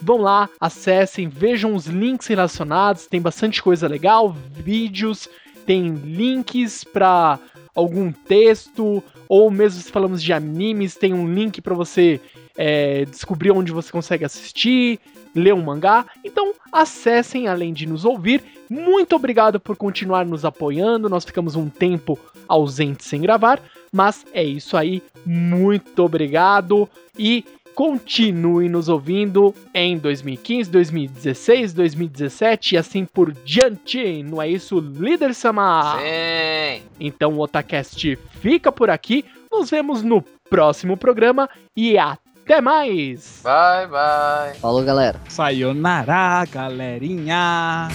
vão 0.00 0.18
lá, 0.18 0.48
acessem, 0.60 1.28
vejam 1.28 1.74
os 1.74 1.86
links 1.86 2.26
relacionados, 2.26 3.06
tem 3.06 3.20
bastante 3.20 3.62
coisa 3.62 3.88
legal, 3.88 4.32
vídeos, 4.32 5.28
tem 5.66 5.94
links 5.94 6.84
para 6.84 7.38
algum 7.74 8.12
texto, 8.12 9.02
ou 9.28 9.50
mesmo 9.50 9.82
se 9.82 9.90
falamos 9.90 10.22
de 10.22 10.32
animes, 10.32 10.94
tem 10.96 11.12
um 11.12 11.32
link 11.32 11.60
para 11.60 11.74
você 11.74 12.20
é, 12.56 13.04
descobrir 13.04 13.50
onde 13.50 13.72
você 13.72 13.90
consegue 13.90 14.24
assistir, 14.24 15.00
ler 15.34 15.54
um 15.54 15.62
mangá. 15.62 16.06
Então 16.24 16.54
acessem, 16.72 17.48
além 17.48 17.72
de 17.72 17.86
nos 17.86 18.04
ouvir. 18.04 18.42
Muito 18.68 19.14
obrigado 19.14 19.60
por 19.60 19.76
continuar 19.76 20.24
nos 20.24 20.44
apoiando. 20.44 21.08
Nós 21.08 21.24
ficamos 21.24 21.56
um 21.56 21.68
tempo 21.68 22.18
ausentes 22.48 23.06
sem 23.06 23.20
gravar, 23.20 23.60
mas 23.92 24.24
é 24.32 24.42
isso 24.42 24.76
aí. 24.76 25.02
Muito 25.24 26.04
obrigado 26.04 26.88
e 27.18 27.44
continue 27.74 28.68
nos 28.68 28.88
ouvindo 28.88 29.54
em 29.74 29.98
2015, 29.98 30.70
2016, 30.70 31.72
2017 31.72 32.74
e 32.74 32.78
assim 32.78 33.04
por 33.04 33.32
diante. 33.32 34.22
Não 34.22 34.40
é 34.40 34.48
isso, 34.48 34.78
líder 34.78 35.34
Sama? 35.34 35.98
Sim. 35.98 36.82
Então 36.98 37.34
o 37.34 37.40
Otacast 37.40 38.16
fica 38.40 38.70
por 38.70 38.90
aqui. 38.90 39.24
Nos 39.50 39.70
vemos 39.70 40.02
no 40.02 40.22
próximo 40.48 40.96
programa 40.96 41.48
e 41.76 41.98
até 41.98 42.60
mais. 42.60 43.40
Bye, 43.42 43.86
bye. 43.88 44.58
Falou, 44.60 44.82
galera. 44.84 45.20
Sayonara, 45.28 46.44
galerinha. 46.50 47.88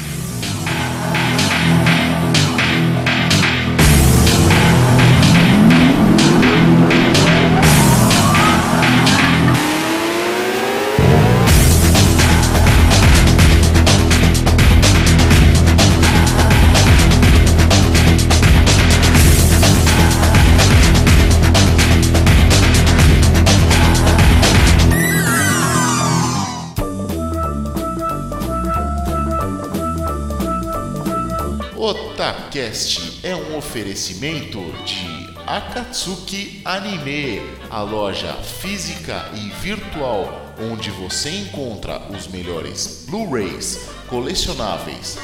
Otacast 31.90 33.20
é 33.24 33.36
um 33.36 33.57
oferecimento 33.57 34.60
de 34.86 35.34
Akatsuki 35.48 36.61
Anime, 36.64 37.41
a 37.68 37.82
loja 37.82 38.32
física 38.36 39.28
e 39.34 39.49
virtual 39.60 40.53
onde 40.72 40.91
você 40.91 41.32
encontra 41.32 41.99
os 42.11 42.28
melhores 42.28 43.06
Blu-rays, 43.10 43.90
colecionáveis, 44.07 45.18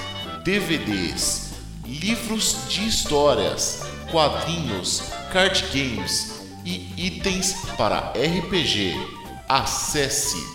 DVDs, 0.44 1.52
livros 1.86 2.58
de 2.68 2.88
histórias, 2.88 3.84
quadrinhos, 4.10 5.04
card 5.32 5.66
games 5.72 6.42
e 6.66 6.92
itens 6.98 7.54
para 7.78 8.12
RPG. 8.14 8.96
Acesse 9.48 10.55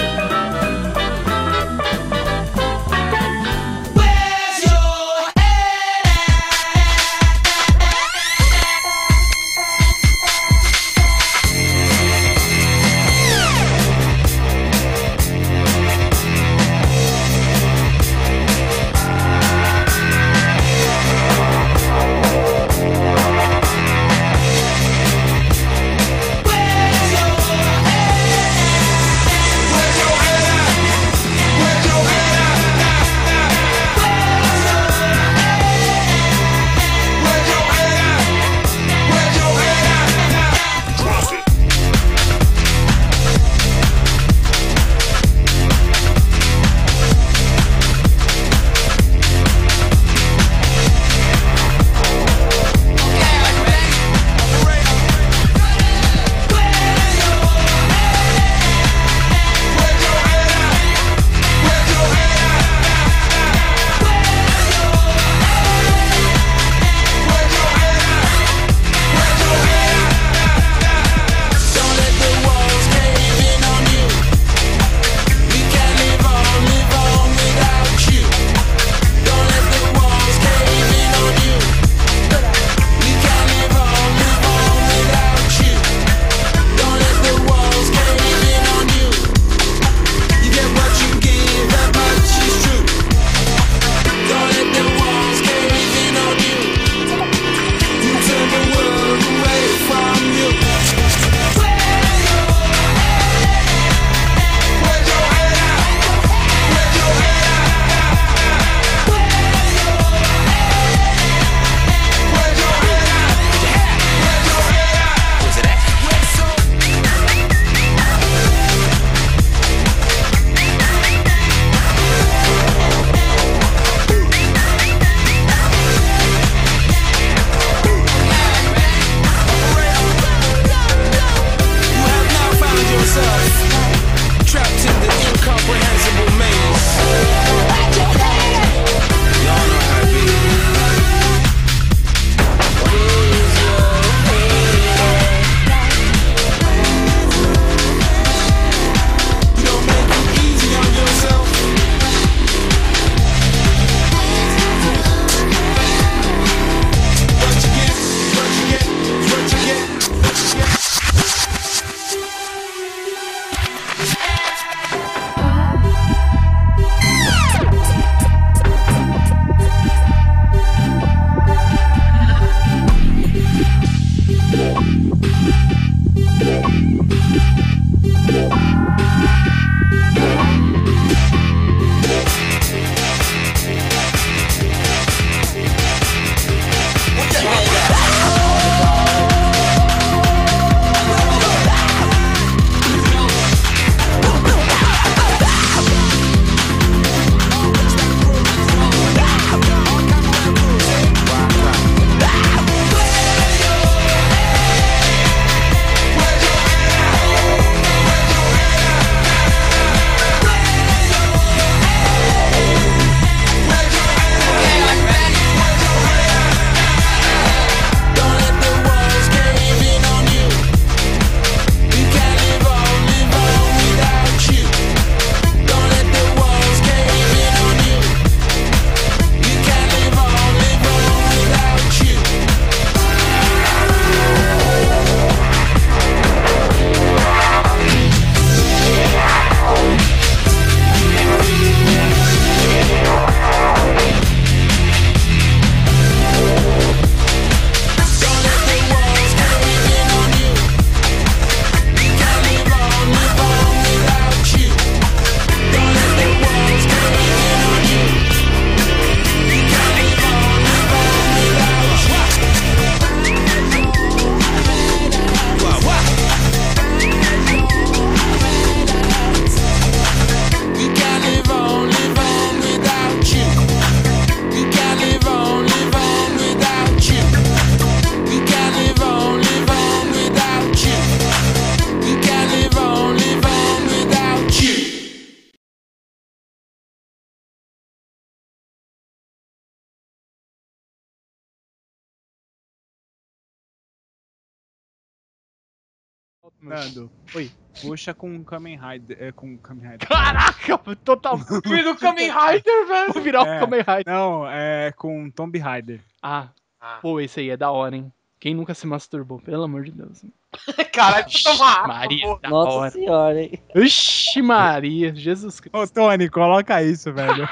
Nando, 296.71 297.11
Oi. 297.35 297.51
puxa 297.81 298.13
com 298.13 298.43
Kamen 298.43 298.77
Rider. 298.79 299.17
É, 299.19 299.31
com 299.31 299.57
Kamen 299.57 299.91
Rider. 299.91 300.07
Caraca, 300.07 300.77
total. 301.03 301.37
Filme 301.37 301.83
do 301.83 301.95
Kamen 301.95 302.29
Rider, 302.31 302.87
velho. 302.87 303.13
Vou 303.13 303.21
virar 303.21 303.43
o 303.43 303.47
É. 303.47 303.59
Kamen 303.59 303.79
Rider. 303.81 304.03
Não, 304.13 304.47
é 304.49 304.91
com 304.95 305.29
Tomb 305.31 305.57
Raider. 305.59 305.99
Ah, 306.21 306.47
Ah, 306.79 306.97
pô, 307.01 307.19
esse 307.19 307.39
aí 307.39 307.49
é 307.51 307.57
da 307.57 307.69
hora, 307.71 307.95
hein? 307.95 308.11
Quem 308.39 308.55
nunca 308.55 308.73
se 308.73 308.87
masturbou, 308.87 309.39
pelo 309.39 309.63
amor 309.65 309.83
de 309.83 309.91
Deus. 309.91 310.23
caralho, 310.91 311.25
toma 311.43 311.87
Maria, 311.87 312.37
da 312.41 312.49
Nossa 312.49 312.69
hora. 312.77 312.89
senhora, 312.91 313.39
hein? 313.41 313.59
Ixi, 313.75 314.41
Maria, 314.41 315.13
Jesus 315.15 315.59
Cristo. 315.59 315.77
Ô, 315.77 315.87
Tony, 315.87 316.27
coloca 316.27 316.81
isso, 316.81 317.13
velho. 317.13 317.47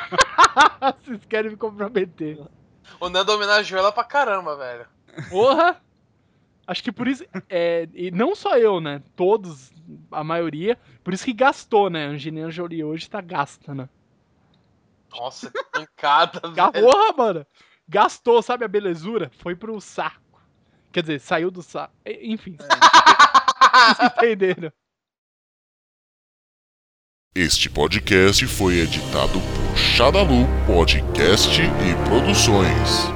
Vocês 1.05 1.23
querem 1.29 1.51
me 1.51 1.57
comprometer. 1.57 2.39
O 2.99 3.07
Nando 3.07 3.31
homenageou 3.33 3.79
ela 3.79 3.91
pra 3.91 4.03
caramba, 4.03 4.55
velho. 4.57 4.85
Porra! 5.29 5.77
Acho 6.69 6.83
que 6.83 6.91
por 6.91 7.07
isso. 7.07 7.25
É, 7.49 7.89
e 7.95 8.11
não 8.11 8.35
só 8.35 8.55
eu, 8.55 8.79
né? 8.79 9.01
Todos, 9.15 9.71
a 10.11 10.23
maioria. 10.23 10.77
Por 11.03 11.15
isso 11.15 11.25
que 11.25 11.33
gastou, 11.33 11.89
né? 11.89 12.05
Angelina 12.05 12.51
Jolie 12.51 12.83
hoje 12.83 13.09
tá 13.09 13.19
gasta, 13.21 13.73
né? 13.73 13.89
Nossa, 15.11 15.49
que 15.49 15.63
pancada, 15.63 16.39
velho. 16.51 16.71
Porra, 16.85 17.13
mano! 17.17 17.47
Gastou, 17.87 18.43
sabe 18.43 18.65
a 18.65 18.67
belezura? 18.67 19.31
Foi 19.39 19.55
pro 19.55 19.81
saco. 19.81 20.39
Quer 20.91 21.01
dizer, 21.01 21.19
saiu 21.21 21.49
do 21.49 21.63
saco. 21.63 21.91
E- 22.05 22.31
Enfim. 22.31 22.55
Vocês 22.59 24.11
entenderam. 24.13 24.71
Este 27.35 27.67
podcast 27.67 28.45
foi 28.45 28.75
editado 28.81 29.39
por 29.39 29.75
Shadalu 29.77 30.45
Podcast 30.67 31.59
e 31.61 32.07
Produções. 32.07 33.07